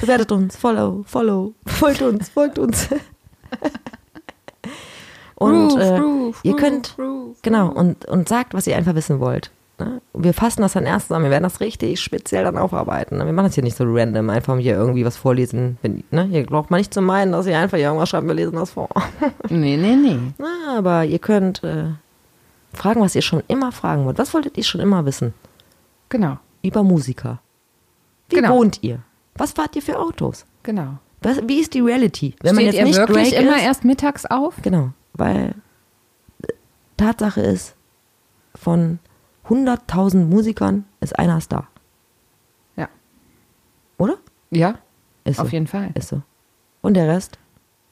Bewertet 0.00 0.32
uns, 0.32 0.56
follow, 0.56 1.04
follow, 1.06 1.54
folgt 1.66 2.02
uns, 2.02 2.28
folgt 2.28 2.58
uns. 2.58 2.88
Und 5.36 5.70
Groove, 5.70 5.80
äh, 5.80 5.98
groove, 5.98 6.40
ihr 6.44 6.56
könnt, 6.56 6.94
groove, 6.96 7.36
genau, 7.42 7.68
und, 7.68 8.04
und 8.06 8.28
sagt, 8.28 8.54
was 8.54 8.68
ihr 8.68 8.76
einfach 8.76 8.94
wissen 8.94 9.18
wollt. 9.18 9.50
Ne? 9.80 10.00
Wir 10.12 10.32
fassen 10.32 10.62
das 10.62 10.74
dann 10.74 10.84
erst 10.86 11.08
zusammen, 11.08 11.24
wir 11.24 11.32
werden 11.32 11.42
das 11.42 11.58
richtig 11.60 12.00
speziell 12.00 12.44
dann 12.44 12.56
aufarbeiten. 12.56 13.18
ne? 13.18 13.26
Wir 13.26 13.32
machen 13.32 13.46
das 13.46 13.54
hier 13.54 13.64
nicht 13.64 13.76
so 13.76 13.84
random, 13.84 14.30
einfach 14.30 14.56
hier 14.58 14.76
irgendwie 14.76 15.04
was 15.04 15.16
vorlesen. 15.16 15.76
Wenn, 15.82 16.04
ne? 16.12 16.28
Ihr 16.30 16.46
braucht 16.46 16.70
mal 16.70 16.78
nicht 16.78 16.94
zu 16.94 17.02
meinen, 17.02 17.32
dass 17.32 17.46
ihr 17.46 17.58
einfach 17.58 17.76
hier 17.76 17.86
irgendwas 17.88 18.10
schreibt, 18.10 18.28
wir 18.28 18.34
lesen 18.34 18.54
das 18.54 18.70
vor. 18.70 18.88
Nee, 19.48 19.76
nee, 19.76 19.96
nee. 19.96 20.18
Na, 20.38 20.78
aber 20.78 21.04
ihr 21.04 21.18
könnt 21.18 21.64
äh, 21.64 21.86
fragen, 22.72 23.00
was 23.00 23.16
ihr 23.16 23.22
schon 23.22 23.42
immer 23.48 23.72
fragen 23.72 24.04
wollt. 24.04 24.18
Was 24.18 24.32
wolltet 24.34 24.56
ihr 24.56 24.64
schon 24.64 24.80
immer 24.80 25.04
wissen? 25.04 25.34
Genau, 26.10 26.38
Über 26.64 26.82
Musiker. 26.82 27.40
Wie 28.28 28.36
Genau. 28.36 28.54
wohnt 28.56 28.82
ihr? 28.82 29.00
Was 29.36 29.52
fahrt 29.52 29.76
ihr 29.76 29.82
für 29.82 29.98
Autos? 29.98 30.46
genau. 30.62 30.98
Was, 31.22 31.40
wie 31.48 31.58
ist 31.60 31.72
die 31.72 31.80
Reality? 31.80 32.34
Wenn 32.42 32.54
Steht 32.54 32.54
man 32.54 32.64
jetzt 32.66 32.74
ihr 32.74 32.84
nicht 32.84 32.98
wirklich 32.98 33.30
Drake 33.30 33.42
immer 33.42 33.56
ist, 33.56 33.62
erst 33.62 33.84
mittags 33.84 34.26
auf? 34.26 34.56
Genau, 34.60 34.90
weil 35.14 35.54
Tatsache 36.98 37.40
ist, 37.40 37.74
von 38.54 38.98
100.000 39.48 40.26
Musikern 40.26 40.84
ist 41.00 41.18
einer 41.18 41.40
Star. 41.40 41.66
Ja. 42.76 42.88
Oder? 43.98 44.16
Ja, 44.50 44.78
Ist 45.24 45.40
auf 45.40 45.48
so. 45.48 45.52
jeden 45.52 45.66
Fall. 45.66 45.90
Ist 45.94 46.08
so. 46.08 46.22
Und 46.82 46.94
der 46.94 47.08
Rest 47.08 47.38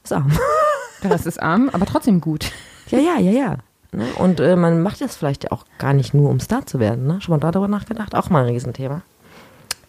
ist 0.05 0.13
arm. 0.13 0.31
Der 1.03 1.11
Rest 1.11 1.27
ist 1.27 1.43
arm, 1.43 1.69
aber 1.73 1.87
trotzdem 1.87 2.21
gut. 2.21 2.53
ja, 2.89 2.99
ja, 2.99 3.19
ja, 3.19 3.31
ja. 3.33 3.57
Ne? 3.93 4.07
Und 4.19 4.41
äh, 4.41 4.57
man 4.57 4.83
macht 4.83 5.01
das 5.01 5.17
vielleicht 5.17 5.53
auch 5.53 5.65
gar 5.79 5.93
nicht 5.93 6.15
nur, 6.15 6.31
um 6.31 6.41
Star 6.41 6.67
zu 6.67 6.81
werden. 6.81 7.07
Ne? 7.07 7.21
Schon 7.21 7.39
mal 7.39 7.41
darüber 7.41 7.69
nachgedacht? 7.69 8.15
Auch 8.15 8.31
mal 8.31 8.45
ein 8.45 8.51
Riesenthema. 8.51 9.03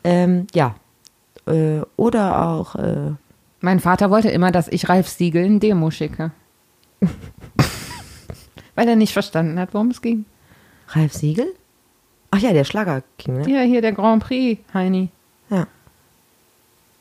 Ähm, 0.04 0.48
ja. 0.54 0.76
Äh, 1.48 1.82
oder 1.96 2.48
auch, 2.48 2.76
äh, 2.76 3.12
Mein 3.62 3.80
Vater 3.80 4.10
wollte 4.10 4.30
immer, 4.30 4.52
dass 4.52 4.68
ich 4.68 4.90
Ralf 4.90 5.08
Siegel 5.08 5.46
ein 5.46 5.60
Demo 5.62 5.90
schicke. 5.90 6.32
Weil 8.76 8.88
er 8.88 8.96
nicht 8.96 9.14
verstanden 9.14 9.58
hat, 9.60 9.74
worum 9.74 9.90
es 9.90 10.02
ging. 10.02 10.26
Ralf 10.90 11.14
Siegel? 11.14 11.48
Ach 12.32 12.40
ja, 12.40 12.52
der 12.52 12.64
Schlager 12.64 13.04
King, 13.18 13.38
ne? 13.38 13.50
Ja, 13.50 13.62
hier 13.62 13.82
der 13.82 13.94
Grand 13.94 14.24
Prix, 14.24 14.62
Heini. 14.74 15.10
Ja. 15.50 15.68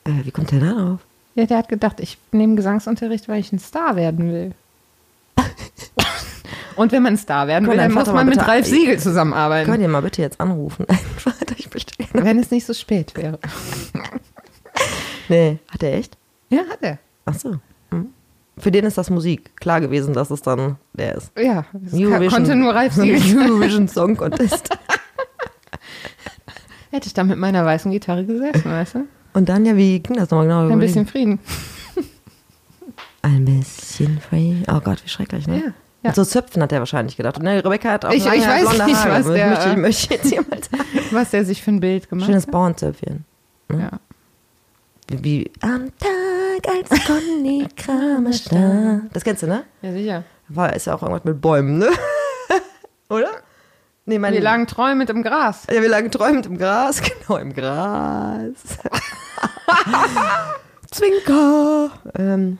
Äh, 0.05 0.23
wie 0.23 0.31
kommt 0.31 0.51
der 0.51 0.59
da 0.59 0.73
drauf? 0.73 0.99
Ja, 1.35 1.45
der 1.47 1.57
hat 1.57 1.67
gedacht, 1.69 1.99
ich 1.99 2.17
nehme 2.31 2.55
Gesangsunterricht, 2.55 3.27
weil 3.27 3.39
ich 3.39 3.51
ein 3.51 3.59
Star 3.59 3.95
werden 3.95 4.31
will. 4.31 4.53
Und 6.75 6.91
wenn 6.91 7.03
man 7.03 7.17
Star 7.17 7.47
werden 7.47 7.67
will, 7.69 7.77
dann 7.77 7.91
muss 7.93 8.07
man 8.07 8.27
mit 8.27 8.39
Ralf 8.47 8.65
Siegel 8.65 8.93
Könnt 8.95 9.01
zusammenarbeiten. 9.01 9.81
ihr 9.81 9.87
mal 9.87 10.01
bitte 10.01 10.21
jetzt 10.21 10.39
anrufen? 10.39 10.85
Wenn 12.13 12.39
es 12.39 12.51
nicht 12.51 12.65
so 12.65 12.73
spät 12.73 13.15
wäre. 13.15 13.39
Nee, 15.29 15.59
hat 15.71 15.81
er 15.81 15.93
echt? 15.93 16.17
Ja, 16.49 16.59
hat 16.69 16.79
er. 16.81 16.99
Ach 17.25 17.33
so. 17.33 17.55
Hm. 17.91 18.07
Für 18.57 18.71
den 18.71 18.83
ist 18.85 18.97
das 18.97 19.09
Musik. 19.09 19.55
Klar 19.55 19.79
gewesen, 19.79 20.13
dass 20.13 20.29
es 20.31 20.41
dann 20.41 20.75
der 20.91 21.15
ist. 21.15 21.31
Ja, 21.39 21.63
das 21.71 21.93
Eurovision- 21.93 22.29
konnte 22.29 22.55
nur 22.55 22.75
Ralf 22.75 22.93
Siegel. 22.93 23.21
Eurovision 23.49 23.87
Song 23.87 24.17
Contest. 24.17 24.69
Hätte 26.91 27.07
ich 27.07 27.13
da 27.13 27.23
mit 27.23 27.37
meiner 27.39 27.63
weißen 27.65 27.89
Gitarre 27.91 28.25
gesessen, 28.25 28.65
weißt 28.69 28.95
du? 28.95 29.07
Und 29.33 29.47
dann, 29.49 29.65
ja, 29.65 29.77
wie 29.77 29.99
ging 29.99 30.17
das 30.17 30.29
nochmal 30.29 30.45
genau? 30.47 30.67
Ein 30.67 30.79
bisschen 30.79 31.07
Frieden. 31.07 31.39
Ein 33.21 33.45
bisschen 33.45 34.19
free. 34.19 34.55
Oh 34.69 34.81
Gott, 34.81 35.01
wie 35.05 35.09
schrecklich, 35.09 35.47
ne? 35.47 35.57
Ja, 35.67 35.73
ja. 36.03 36.13
So 36.13 36.23
Zöpfen 36.23 36.61
hat 36.61 36.71
er 36.71 36.79
wahrscheinlich 36.79 37.17
gedacht. 37.17 37.37
Und 37.37 37.43
ne, 37.43 37.63
Rebecca 37.63 37.89
hat 37.91 38.05
auch 38.05 38.11
Ich- 38.11 38.23
lange 38.25 38.37
ich 38.37 38.47
weiß 38.47 38.61
blonde 38.69 38.85
nicht, 38.85 38.95
Haare. 39.05 39.25
was 39.25 39.33
der- 39.33 39.47
möchte, 39.47 39.69
ich 39.69 39.77
möchte 39.77 40.13
jetzt. 40.13 40.69
Was 41.11 41.29
der 41.31 41.45
sich 41.45 41.61
für 41.61 41.71
ein 41.71 41.79
Bild 41.79 42.09
gemacht 42.09 42.25
Schönes 42.25 42.45
hat. 42.45 42.51
Bauernzöpfchen. 42.51 43.25
Ja. 43.71 43.89
Wie, 45.09 45.23
wie 45.23 45.51
am 45.61 45.89
Tag, 45.99 46.73
als 46.73 47.05
Conny 47.05 47.67
Kramer 47.75 48.33
starb. 48.33 49.01
Das 49.13 49.23
kennst 49.23 49.43
du, 49.43 49.47
ne? 49.47 49.63
ja, 49.81 49.91
sicher. 49.91 50.23
War, 50.49 50.73
ist 50.73 50.85
ja 50.87 50.95
auch 50.95 51.01
irgendwas 51.03 51.23
mit 51.23 51.39
Bäumen, 51.41 51.77
ne? 51.79 51.89
Oder? 53.09 53.29
Nee, 54.05 54.19
Wir 54.19 54.41
lagen 54.41 54.67
träumend 54.67 55.09
im 55.09 55.23
Gras. 55.23 55.63
Ja, 55.71 55.81
wir 55.81 55.87
lagen 55.89 56.09
träumend 56.11 56.45
im 56.47 56.57
Gras, 56.57 57.01
genau, 57.01 57.37
im 57.39 57.53
Gras. 57.53 58.51
Zwinker. 60.91 61.91
Ähm, 62.17 62.57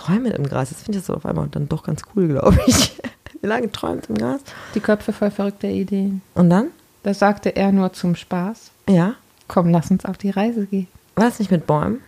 träumend 0.00 0.34
im 0.34 0.46
Gras, 0.46 0.70
das 0.70 0.82
finde 0.82 0.98
ich 0.98 1.04
so 1.04 1.14
auf 1.14 1.26
einmal 1.26 1.48
dann 1.48 1.68
doch 1.68 1.82
ganz 1.82 2.02
cool, 2.14 2.28
glaube 2.28 2.58
ich. 2.66 2.96
Wir 3.40 3.48
lagen 3.48 3.72
träumend 3.72 4.08
im 4.08 4.16
Gras. 4.16 4.40
Die 4.74 4.80
Köpfe 4.80 5.12
voll 5.12 5.30
verrückter 5.30 5.68
Ideen. 5.68 6.22
Und 6.34 6.50
dann? 6.50 6.68
Das 7.02 7.18
sagte 7.18 7.56
er 7.56 7.72
nur 7.72 7.92
zum 7.92 8.14
Spaß. 8.14 8.70
Ja. 8.88 9.14
Komm, 9.48 9.70
lass 9.70 9.90
uns 9.90 10.04
auf 10.04 10.18
die 10.18 10.30
Reise 10.30 10.66
gehen. 10.66 10.88
War 11.16 11.26
das 11.26 11.38
nicht 11.38 11.50
mit 11.50 11.66
Bäumen? 11.66 12.00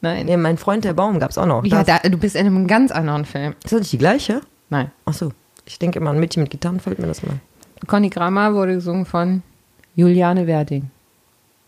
Nein. 0.00 0.26
Nee, 0.26 0.36
mein 0.36 0.58
Freund 0.58 0.84
der 0.84 0.94
Baum 0.94 1.20
gab 1.20 1.30
es 1.30 1.38
auch 1.38 1.46
noch. 1.46 1.64
ja, 1.64 1.84
da, 1.84 1.98
du 1.98 2.18
bist 2.18 2.34
in 2.34 2.46
einem 2.46 2.66
ganz 2.66 2.90
anderen 2.90 3.24
Film. 3.24 3.54
ist 3.62 3.72
das 3.72 3.80
nicht 3.80 3.92
die 3.92 3.98
gleiche? 3.98 4.40
Nein. 4.70 4.90
Ach 5.04 5.14
so. 5.14 5.32
Ich 5.64 5.78
denke 5.78 6.00
immer 6.00 6.10
an 6.10 6.18
Mädchen 6.18 6.42
mit 6.42 6.50
Gitarren, 6.50 6.80
fällt 6.80 6.98
mir 6.98 7.06
das 7.06 7.22
mal. 7.22 7.36
Conny 7.86 8.08
Grammer 8.10 8.54
wurde 8.54 8.74
gesungen 8.74 9.06
von 9.06 9.42
Juliane 9.94 10.46
Werding. 10.46 10.90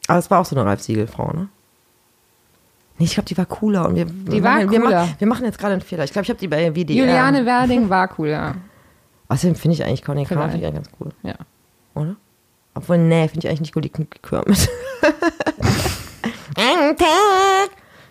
Aber 0.09 0.18
es 0.18 0.31
war 0.31 0.41
auch 0.41 0.45
so 0.45 0.57
eine 0.57 0.64
Ralf 0.64 0.83
Siegel-Frau, 0.83 1.33
ne? 1.33 1.49
Nee, 2.99 3.07
ich 3.07 3.14
glaube, 3.14 3.26
die 3.26 3.36
war 3.36 3.47
cooler. 3.47 3.88
Und 3.88 3.97
wir, 3.97 4.07
wir 4.09 4.42
war 4.42 4.57
machen, 4.57 4.70
wir, 4.70 4.80
cooler. 4.80 5.01
machen, 5.01 5.14
wir 5.18 5.26
machen 5.26 5.45
jetzt 5.45 5.59
gerade 5.59 5.72
einen 5.72 5.82
Fehler. 5.82 6.05
Ich 6.05 6.12
glaube, 6.12 6.24
ich 6.24 6.28
habe 6.30 6.38
die 6.38 6.49
bei 6.49 6.70
WDR. 6.72 6.97
Juliane 6.97 7.45
Werding 7.45 7.88
war 7.88 8.09
cooler. 8.09 8.55
Außerdem 9.28 9.57
finde 9.57 9.74
ich 9.74 9.84
eigentlich 9.84 10.05
Conny 10.05 10.26
eigentlich 10.26 10.74
ganz 10.74 10.88
cool. 11.01 11.11
Ja. 11.22 11.34
Oder? 11.95 12.16
Obwohl, 12.74 12.99
nee, 12.99 13.28
finde 13.28 13.47
ich 13.47 13.49
eigentlich 13.49 13.61
nicht 13.61 13.74
gut, 13.74 13.84
die 13.84 13.90
Kürbis. 13.90 14.68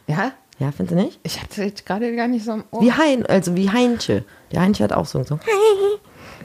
Ja? 0.07 0.31
ja, 0.59 0.71
findest 0.71 0.91
du 0.91 0.95
nicht? 0.95 1.19
Ich 1.23 1.41
hatte 1.41 1.71
gerade 1.71 2.15
gar 2.15 2.27
nicht 2.27 2.43
so 2.45 2.53
im 2.53 2.63
Ohr. 2.71 2.81
Wie 2.81 2.91
Hein, 2.91 3.25
also 3.25 3.55
wie 3.55 3.69
Heinche. 3.69 4.25
Der 4.51 4.61
Heinche 4.61 4.83
hat 4.83 4.93
auch 4.93 5.05
so 5.05 5.19
einen 5.19 5.27
Song. 5.27 5.39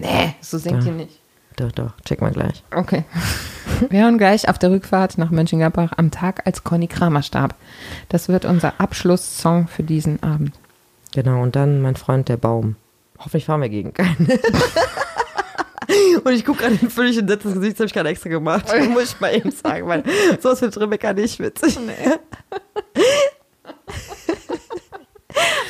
Nee, 0.01 0.35
so 0.41 0.59
singt 0.59 0.85
die 0.85 0.91
nicht. 0.91 1.18
Doch, 1.59 1.73
doch, 1.73 1.91
check 2.05 2.21
mal 2.21 2.31
gleich. 2.31 2.63
Okay. 2.73 3.05
Wir 3.91 4.03
hören 4.03 4.17
gleich 4.17 4.49
auf 4.49 4.61
der 4.61 4.71
Rückfahrt 4.71 5.19
nach 5.19 5.31
Mönchengladbach 5.31 5.91
am 5.97 6.13
Tag, 6.13 6.47
als 6.47 6.63
Conny 6.63 6.87
Kramer 6.87 7.23
starb. 7.23 7.57
Das 8.09 8.29
wird 8.29 8.45
unser 8.45 8.81
Abschlusssong 8.81 9.67
für 9.67 9.83
diesen 9.83 10.23
Abend. 10.23 10.55
Genau, 11.15 11.43
und 11.43 11.57
dann 11.57 11.83
mein 11.83 11.97
Freund 11.97 12.29
der 12.29 12.37
Baum. 12.37 12.77
Hoffentlich 13.19 13.47
fahren 13.47 13.63
wir 13.63 13.69
gegen 13.69 13.93
keinen. 13.93 14.29
und 16.25 16.33
ich 16.33 16.45
gucke 16.45 16.63
gerade 16.63 16.79
ein 16.81 16.91
völlig 16.91 17.19
entsetztes 17.19 17.55
Gesicht, 17.55 17.73
das 17.73 17.81
habe 17.81 17.87
ich 17.87 17.95
gerade 17.95 18.09
extra 18.11 18.29
gemacht. 18.31 18.67
Muss 18.91 19.15
ich 19.15 19.21
mal 19.21 19.35
eben 19.35 19.51
sagen, 19.51 19.89
weil 19.89 20.05
sowas 20.41 20.61
findet 20.61 20.81
Rebecca 20.81 21.13
nicht 21.13 21.41
witzig. 21.41 21.77
Aber 21.77 22.21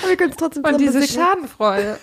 wir 0.07 0.17
können 0.19 0.33
es 0.33 0.37
trotzdem 0.37 0.65
Und 0.65 0.79
diese. 0.79 1.09
Schadenfreude. 1.09 1.99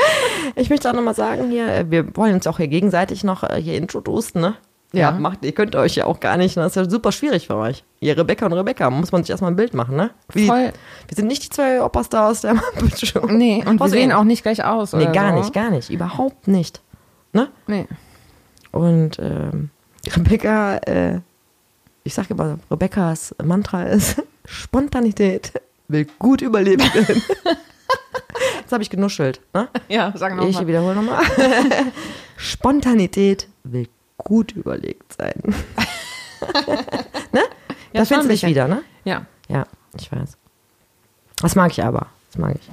Ich 0.54 0.70
möchte 0.70 0.88
auch 0.88 0.94
nochmal 0.94 1.14
sagen 1.14 1.50
hier, 1.50 1.66
äh, 1.68 1.90
wir 1.90 2.16
wollen 2.16 2.34
uns 2.34 2.46
auch 2.46 2.56
hier 2.58 2.68
gegenseitig 2.68 3.24
noch 3.24 3.42
äh, 3.42 3.60
hier 3.60 3.74
introducen, 3.74 4.40
ne? 4.40 4.54
Ja, 4.92 5.10
Ja. 5.10 5.18
macht, 5.18 5.44
ihr 5.44 5.52
könnt 5.52 5.74
euch 5.74 5.96
ja 5.96 6.04
auch 6.06 6.20
gar 6.20 6.36
nicht, 6.36 6.56
das 6.56 6.68
ist 6.72 6.76
ja 6.76 6.88
super 6.88 7.10
schwierig 7.12 7.48
für 7.48 7.56
euch. 7.56 7.84
Ihr 8.00 8.16
Rebecca 8.16 8.46
und 8.46 8.52
Rebecca, 8.52 8.88
muss 8.88 9.10
man 9.12 9.22
sich 9.24 9.30
erstmal 9.30 9.50
ein 9.50 9.56
Bild 9.56 9.74
machen, 9.74 9.96
ne? 9.96 10.10
Wie, 10.32 10.46
Voll. 10.46 10.72
Wir 11.08 11.14
sind 11.16 11.26
nicht 11.26 11.42
die 11.44 11.50
zwei 11.50 11.82
Opas 11.82 12.08
da 12.08 12.28
aus 12.30 12.42
der 12.42 12.54
Muppet 12.54 13.06
Show. 13.06 13.26
Nee, 13.26 13.64
und 13.66 13.80
wir 13.80 13.88
sehen 13.88 14.12
auch 14.12 14.24
nicht 14.24 14.42
gleich 14.42 14.64
aus. 14.64 14.92
Nee, 14.92 15.02
oder 15.04 15.12
gar 15.12 15.32
so. 15.32 15.38
nicht, 15.40 15.52
gar 15.52 15.70
nicht, 15.70 15.90
überhaupt 15.90 16.46
nicht. 16.48 16.80
Ne? 17.32 17.48
Nee. 17.66 17.86
Und 18.70 19.18
ähm, 19.18 19.70
Rebecca, 20.14 20.76
äh, 20.76 21.20
ich 22.04 22.14
sage 22.14 22.28
immer, 22.30 22.58
Rebeccas 22.70 23.34
Mantra 23.42 23.82
ist 23.82 24.22
Spontanität 24.44 25.52
will 25.88 26.06
gut 26.18 26.40
überlebt 26.42 26.94
werden. 26.94 27.22
Jetzt 28.60 28.72
habe 28.72 28.82
ich 28.82 28.90
genuschelt. 28.90 29.40
Ne? 29.54 29.68
Ja, 29.88 30.12
sag 30.16 30.32
Ich 30.32 30.38
nochmal. 30.38 30.66
wiederhole 30.66 30.94
nochmal. 30.96 31.22
Spontanität 32.36 33.48
will 33.64 33.88
gut 34.18 34.52
überlegt 34.52 35.12
sein. 35.16 35.34
ne? 37.32 37.40
Ja, 37.92 38.00
da 38.00 38.04
findest 38.04 38.28
du 38.28 38.32
dich 38.32 38.46
wieder, 38.46 38.68
ne? 38.68 38.82
Ja. 39.04 39.26
Ja, 39.48 39.66
ich 39.98 40.10
weiß. 40.10 40.36
Das 41.40 41.54
mag 41.54 41.70
ich 41.70 41.84
aber. 41.84 42.06
Das 42.30 42.38
mag 42.38 42.56
ich. 42.56 42.70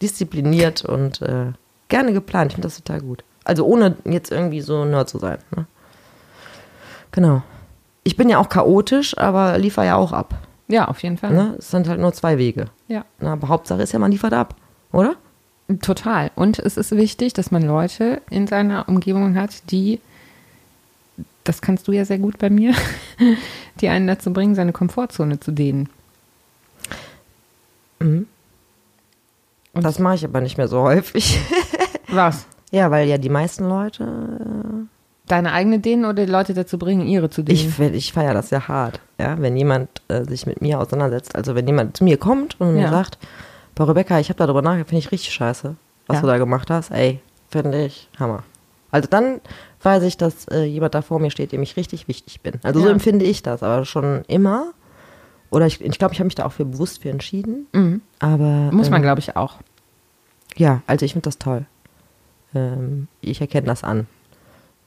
Diszipliniert 0.00 0.84
und 0.84 1.20
äh, 1.22 1.52
gerne 1.88 2.12
geplant. 2.12 2.52
Ich 2.52 2.54
finde 2.54 2.66
das 2.68 2.76
total 2.76 3.00
gut. 3.00 3.24
Also 3.44 3.64
ohne 3.66 3.96
jetzt 4.04 4.30
irgendwie 4.30 4.60
so 4.60 4.84
Nerd 4.84 5.08
zu 5.08 5.18
sein. 5.18 5.38
Ne? 5.54 5.66
Genau. 7.10 7.42
Ich 8.04 8.16
bin 8.16 8.28
ja 8.28 8.38
auch 8.38 8.48
chaotisch, 8.48 9.16
aber 9.18 9.58
liefer 9.58 9.84
ja 9.84 9.96
auch 9.96 10.12
ab. 10.12 10.34
Ja, 10.68 10.86
auf 10.88 11.02
jeden 11.02 11.18
Fall. 11.18 11.32
Ne? 11.32 11.56
Es 11.58 11.70
sind 11.70 11.88
halt 11.88 12.00
nur 12.00 12.12
zwei 12.12 12.38
Wege. 12.38 12.66
Ja. 12.88 13.04
Na, 13.20 13.34
aber 13.34 13.48
Hauptsache 13.48 13.82
ist 13.82 13.92
ja, 13.92 13.98
man 13.98 14.10
liefert 14.12 14.32
ab. 14.32 14.54
Oder? 14.92 15.16
Total. 15.82 16.30
Und 16.34 16.58
es 16.58 16.76
ist 16.76 16.90
wichtig, 16.96 17.32
dass 17.34 17.50
man 17.50 17.62
Leute 17.62 18.20
in 18.30 18.46
seiner 18.46 18.88
Umgebung 18.88 19.34
hat, 19.36 19.70
die, 19.70 20.00
das 21.44 21.60
kannst 21.62 21.88
du 21.88 21.92
ja 21.92 22.04
sehr 22.04 22.18
gut 22.18 22.38
bei 22.38 22.50
mir, 22.50 22.74
die 23.80 23.88
einen 23.88 24.06
dazu 24.06 24.32
bringen, 24.32 24.54
seine 24.54 24.72
Komfortzone 24.72 25.40
zu 25.40 25.50
dehnen. 25.52 25.88
Mhm. 28.00 28.26
Und- 29.72 29.84
Das 29.84 29.98
mache 29.98 30.16
ich 30.16 30.24
aber 30.24 30.40
nicht 30.40 30.58
mehr 30.58 30.68
so 30.68 30.82
häufig. 30.82 31.38
Was? 32.08 32.46
ja, 32.70 32.90
weil 32.90 33.08
ja 33.08 33.18
die 33.18 33.28
meisten 33.30 33.64
Leute 33.68 34.86
Deine 35.32 35.52
eigene 35.54 35.78
dehnen 35.78 36.04
oder 36.04 36.26
die 36.26 36.30
Leute 36.30 36.52
dazu 36.52 36.78
bringen, 36.78 37.06
ihre 37.06 37.30
zu 37.30 37.42
dehnen? 37.42 37.58
Ich, 37.58 37.80
ich 37.80 38.12
feiere 38.12 38.34
das 38.34 38.50
ja 38.50 38.68
hart, 38.68 39.00
ja, 39.18 39.40
wenn 39.40 39.56
jemand 39.56 39.88
äh, 40.08 40.24
sich 40.24 40.44
mit 40.44 40.60
mir 40.60 40.78
auseinandersetzt. 40.78 41.34
Also 41.34 41.54
wenn 41.54 41.66
jemand 41.66 41.96
zu 41.96 42.04
mir 42.04 42.18
kommt 42.18 42.60
und 42.60 42.74
mir 42.74 42.82
Ja. 42.82 42.90
sagt, 42.90 43.16
bei 43.74 43.84
Rebecca, 43.84 44.20
ich 44.20 44.28
habe 44.28 44.36
darüber 44.36 44.60
nachgedacht, 44.60 44.90
finde 44.90 44.98
ich 44.98 45.10
richtig 45.10 45.32
scheiße, 45.32 45.74
was 46.06 46.16
Ja. 46.16 46.20
du 46.20 46.26
da 46.26 46.36
gemacht 46.36 46.68
hast. 46.68 46.90
Ey, 46.90 47.20
finde 47.48 47.82
ich 47.86 48.10
Hammer. 48.20 48.42
Also 48.90 49.08
dann 49.08 49.40
weiß 49.82 50.02
ich, 50.02 50.18
dass 50.18 50.46
äh, 50.48 50.64
jemand 50.64 50.94
da 50.94 51.00
vor 51.00 51.18
mir 51.18 51.30
steht, 51.30 51.52
dem 51.52 51.62
ich 51.62 51.78
richtig 51.78 52.08
wichtig 52.08 52.42
bin. 52.42 52.56
Also 52.62 52.80
so 52.80 52.86
Ja. 52.88 52.92
empfinde 52.92 53.24
ich 53.24 53.42
das, 53.42 53.62
aber 53.62 53.86
schon 53.86 54.24
immer. 54.28 54.72
Oder 55.48 55.64
ich 55.66 55.78
glaube, 55.78 55.92
ich, 55.92 55.98
glaub, 55.98 56.12
ich 56.12 56.18
habe 56.18 56.26
mich 56.26 56.34
da 56.34 56.44
auch 56.44 56.52
für 56.52 56.66
bewusst 56.66 57.00
für 57.00 57.08
entschieden. 57.08 57.68
Mhm. 57.72 58.02
Aber 58.18 58.68
Muss 58.70 58.90
man, 58.90 58.98
ähm, 58.98 59.02
glaube 59.02 59.20
ich, 59.20 59.34
auch. 59.34 59.54
ja, 60.56 60.82
also 60.86 61.06
ich 61.06 61.12
finde 61.12 61.24
das 61.24 61.38
toll. 61.38 61.64
Ähm, 62.54 63.08
ich 63.22 63.40
erkenne 63.40 63.66
das 63.66 63.82
an. 63.82 64.06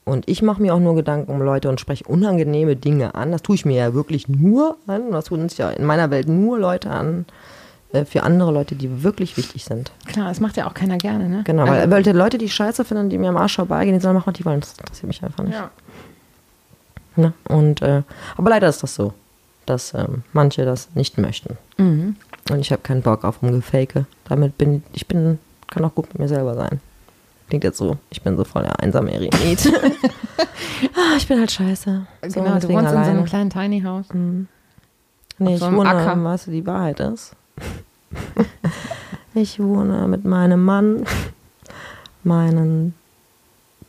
Und 0.06 0.28
ich 0.28 0.40
mache 0.40 0.62
mir 0.62 0.72
auch 0.72 0.78
nur 0.78 0.94
Gedanken 0.94 1.32
um 1.32 1.42
Leute 1.42 1.68
und 1.68 1.80
spreche 1.80 2.04
unangenehme 2.04 2.76
Dinge 2.76 3.16
an. 3.16 3.32
Das 3.32 3.42
tue 3.42 3.56
ich 3.56 3.64
mir 3.64 3.76
ja 3.76 3.92
wirklich 3.92 4.28
nur 4.28 4.76
an. 4.86 5.10
Das 5.10 5.26
tun 5.26 5.48
sich 5.48 5.58
ja 5.58 5.70
in 5.70 5.84
meiner 5.84 6.10
Welt 6.10 6.28
nur 6.28 6.60
Leute 6.60 6.90
an, 6.90 7.26
äh, 7.92 8.04
für 8.04 8.22
andere 8.22 8.52
Leute, 8.52 8.76
die 8.76 9.02
wirklich 9.02 9.36
wichtig 9.36 9.64
sind. 9.64 9.90
Klar, 10.06 10.28
das 10.28 10.38
macht 10.38 10.56
ja 10.56 10.68
auch 10.68 10.74
keiner 10.74 10.96
gerne, 10.96 11.28
ne? 11.28 11.42
Genau, 11.44 11.66
weil, 11.66 11.90
weil 11.90 12.04
die 12.04 12.12
Leute, 12.12 12.38
die 12.38 12.48
scheiße 12.48 12.84
finden, 12.84 13.10
die 13.10 13.18
mir 13.18 13.30
am 13.30 13.36
Arsch 13.36 13.56
vorbeigehen, 13.56 13.96
die 13.96 14.00
sollen 14.00 14.14
machen, 14.14 14.32
die 14.32 14.44
wollen. 14.44 14.60
Das 14.60 14.74
interessiert 14.78 15.08
mich 15.08 15.22
einfach 15.24 15.42
nicht. 15.42 15.54
ja. 15.54 15.70
Ne? 17.16 17.32
Und, 17.48 17.82
äh, 17.82 18.02
aber 18.36 18.50
leider 18.50 18.68
ist 18.68 18.84
das 18.84 18.94
so, 18.94 19.12
dass 19.64 19.92
ähm, 19.92 20.22
manche 20.32 20.64
das 20.64 20.88
nicht 20.94 21.18
möchten. 21.18 21.58
Mhm. 21.78 22.14
Und 22.50 22.60
ich 22.60 22.70
habe 22.70 22.82
keinen 22.82 23.02
Bock 23.02 23.24
auf 23.24 23.42
Rumgefake. 23.42 24.06
Damit 24.28 24.56
bin 24.56 24.84
ich 24.92 25.08
bin, 25.08 25.40
kann 25.66 25.84
auch 25.84 25.94
gut 25.94 26.08
mit 26.10 26.20
mir 26.20 26.28
selber 26.28 26.54
sein. 26.54 26.80
Klingt 27.48 27.64
jetzt 27.64 27.78
so, 27.78 27.96
ich 28.10 28.22
bin 28.22 28.36
so 28.36 28.44
voll 28.44 28.62
der 28.62 28.80
einsame 28.80 29.12
Eremit. 29.12 29.72
ah, 30.94 31.16
ich 31.16 31.28
bin 31.28 31.38
halt 31.38 31.52
scheiße. 31.52 32.06
So, 32.26 32.40
genau, 32.40 32.58
du 32.58 32.68
wohnst 32.68 32.68
in 32.68 32.70
so 32.70 32.76
alleine. 32.78 33.10
einem 33.10 33.24
kleinen 33.24 33.50
Tiny 33.50 33.82
House. 33.82 34.06
Nee, 34.12 34.46
auf 35.38 35.52
ich 35.52 35.58
so 35.60 35.66
einem 35.66 35.76
wohne, 35.76 35.90
Acker. 35.90 36.24
weißt 36.24 36.48
du, 36.48 36.50
die 36.50 36.66
Wahrheit 36.66 36.98
ist. 37.00 37.36
ich 39.34 39.60
wohne 39.60 40.08
mit 40.08 40.24
meinem 40.24 40.64
Mann, 40.64 41.04
meinen 42.24 42.94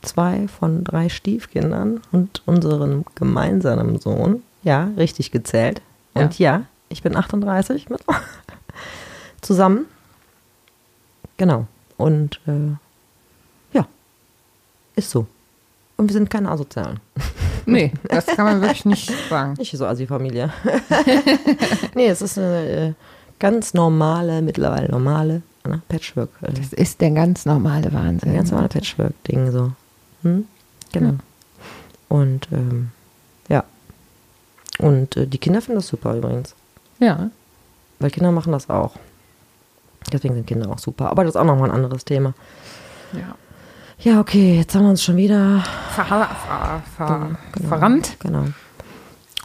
zwei 0.02 0.46
von 0.46 0.84
drei 0.84 1.08
Stiefkindern 1.08 2.00
und 2.12 2.42
unserem 2.46 3.04
gemeinsamen 3.14 3.98
Sohn. 3.98 4.42
Ja, 4.62 4.90
richtig 4.96 5.30
gezählt. 5.30 5.82
Und 6.14 6.38
ja, 6.38 6.62
ich 6.88 7.02
bin 7.02 7.16
38 7.16 7.88
mit 7.90 8.00
zusammen. 9.40 9.86
Genau. 11.36 11.66
Und 11.96 12.40
äh, 12.46 12.50
ja, 12.50 12.78
ist 14.98 15.10
so. 15.10 15.26
Und 15.96 16.08
wir 16.08 16.12
sind 16.12 16.30
keine 16.30 16.50
Asozialen. 16.50 17.00
Nee, 17.66 17.92
das 18.08 18.24
kann 18.24 18.46
man 18.46 18.62
wirklich 18.62 18.86
nicht 18.86 19.12
sagen. 19.28 19.52
Nicht 19.58 19.76
so 19.76 19.84
Assi-Familie. 19.84 20.50
nee, 21.94 22.06
es 22.06 22.22
ist 22.22 22.38
eine 22.38 22.66
äh, 22.66 22.92
ganz 23.38 23.74
normale, 23.74 24.40
mittlerweile 24.40 24.88
normale 24.88 25.42
ne, 25.66 25.82
Patchwork. 25.86 26.30
Äh, 26.40 26.54
Das 26.54 26.72
ist 26.72 26.98
der 27.02 27.10
ganz 27.10 27.44
normale 27.44 27.92
Wahnsinn. 27.92 28.30
ein 28.30 28.36
ganz 28.36 28.50
normale 28.52 28.70
Patchwork-Ding 28.70 29.50
so. 29.50 29.72
Hm? 30.22 30.46
Genau. 30.92 31.10
Ja. 31.10 31.14
Und 32.08 32.48
ähm, 32.52 32.88
ja. 33.50 33.64
Und 34.78 35.14
äh, 35.18 35.26
die 35.26 35.36
Kinder 35.36 35.60
finden 35.60 35.80
das 35.80 35.88
super 35.88 36.14
übrigens. 36.16 36.54
Ja. 37.00 37.28
Weil 37.98 38.10
Kinder 38.10 38.32
machen 38.32 38.52
das 38.52 38.70
auch. 38.70 38.96
Deswegen 40.10 40.32
sind 40.36 40.46
Kinder 40.46 40.70
auch 40.70 40.78
super. 40.78 41.10
Aber 41.10 41.24
das 41.24 41.34
ist 41.34 41.36
auch 41.36 41.44
nochmal 41.44 41.68
ein 41.68 41.74
anderes 41.76 42.06
Thema. 42.06 42.32
ja. 43.12 43.34
Ja, 44.00 44.20
okay, 44.20 44.56
jetzt 44.56 44.74
haben 44.74 44.84
wir 44.84 44.90
uns 44.90 45.02
schon 45.02 45.16
wieder 45.16 45.64
Ver, 45.94 46.04
ver, 46.04 46.82
ver, 46.96 47.36
Genau. 47.52 47.68
verrannt. 47.68 48.16
Genau. 48.20 48.44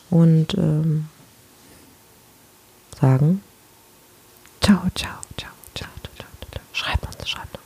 Und 0.10 0.54
ähm, 0.58 1.08
sagen, 3.00 3.42
Ciao, 4.62 4.78
ciao, 4.96 5.10
ciao, 5.38 5.50
ciao, 5.76 5.90
ciao, 6.16 6.28
ciao. 6.52 6.62
schreibt 6.72 7.06
uns, 7.06 7.28
schreibt 7.30 7.56
uns. 7.56 7.64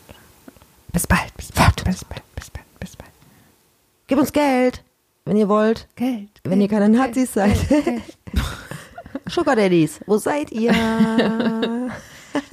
Bis 0.93 1.05
bald, 1.05 1.35
bis 1.38 1.51
bald, 1.51 1.83
bis 1.83 2.05
bald, 2.05 2.23
bis 2.35 2.49
bald, 2.49 2.79
bis 2.79 2.95
bald. 2.95 3.11
Gebt 4.07 4.19
uns 4.21 4.31
Geld, 4.33 4.83
wenn 5.25 5.35
ihr 5.38 5.49
wollt. 5.49 5.88
Geld. 5.95 6.29
Wenn 6.43 6.61
ihr 6.61 6.67
keine 6.69 6.89
Nazis 6.89 7.33
seid. 7.33 7.67
Geld. 7.69 8.01
Sugar 9.29 9.55
Daddies, 9.57 9.99
wo 10.07 10.17
seid 10.17 10.51
ihr? 10.51 10.71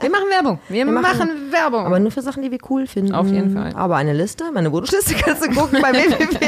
Wir 0.01 0.11
machen 0.11 0.24
Werbung. 0.30 0.59
Wir, 0.68 0.85
Wir 0.87 0.93
machen- 0.93 1.03
machen, 1.18 1.30
Werbung. 1.53 1.87
Aber 1.87 1.99
nur 1.99 2.11
für 2.11 2.22
Sachen, 2.22 2.43
die 2.43 2.51
wir 2.51 2.59
cool 2.70 2.87
finden. 2.87 3.14
Auf 3.14 3.26
jeden 3.28 3.53
Fall. 3.55 3.72
Aber 3.74 3.97
eine 3.97 4.12
Liste, 4.12 4.45
meine 4.53 4.70
Wunschliste 4.72 5.14
kannst 5.14 5.45
du 5.45 5.51
gucken 5.51 5.80
bei 5.82 5.93
www. 5.93 6.47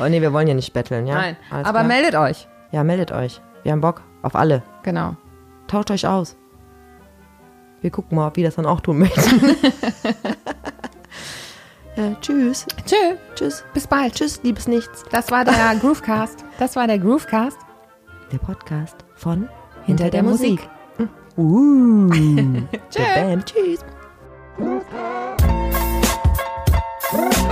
oh 0.00 0.08
nee, 0.08 0.20
wir 0.20 0.32
wollen 0.32 0.48
ja 0.48 0.54
nicht 0.54 0.72
betteln, 0.72 1.06
ja? 1.06 1.14
Nein, 1.14 1.36
Alles 1.50 1.66
aber 1.66 1.78
klar? 1.80 1.88
meldet 1.88 2.14
euch. 2.14 2.48
Ja, 2.72 2.84
meldet 2.84 3.12
euch. 3.12 3.40
Wir 3.62 3.72
haben 3.72 3.80
Bock 3.80 4.02
auf 4.22 4.34
alle. 4.34 4.62
Genau. 4.82 5.16
Tauscht 5.66 5.90
euch 5.90 6.06
aus. 6.06 6.36
Wir 7.80 7.90
gucken 7.90 8.16
mal, 8.16 8.28
ob 8.28 8.36
wir 8.36 8.44
das 8.44 8.56
dann 8.56 8.66
auch 8.66 8.80
tun 8.80 8.98
möchten. 8.98 9.20
äh, 11.96 12.14
tschüss. 12.20 12.66
Tschö. 12.86 13.16
Tschüss. 13.34 13.64
Bis 13.74 13.86
bald. 13.86 14.14
Tschüss, 14.14 14.40
liebes 14.42 14.66
Nichts. 14.66 15.04
Das 15.10 15.30
war 15.30 15.44
der 15.44 15.54
Groovecast. 15.80 16.44
Das 16.58 16.74
war 16.76 16.86
der 16.86 16.98
Groovecast. 16.98 17.58
Der 18.32 18.38
Podcast 18.38 18.96
von 19.14 19.48
Hinter 19.84 20.10
der 20.10 20.22
Musik. 20.22 20.68
Uh. 21.38 22.10
Tschüss. 22.90 23.84
Thank 27.10 27.47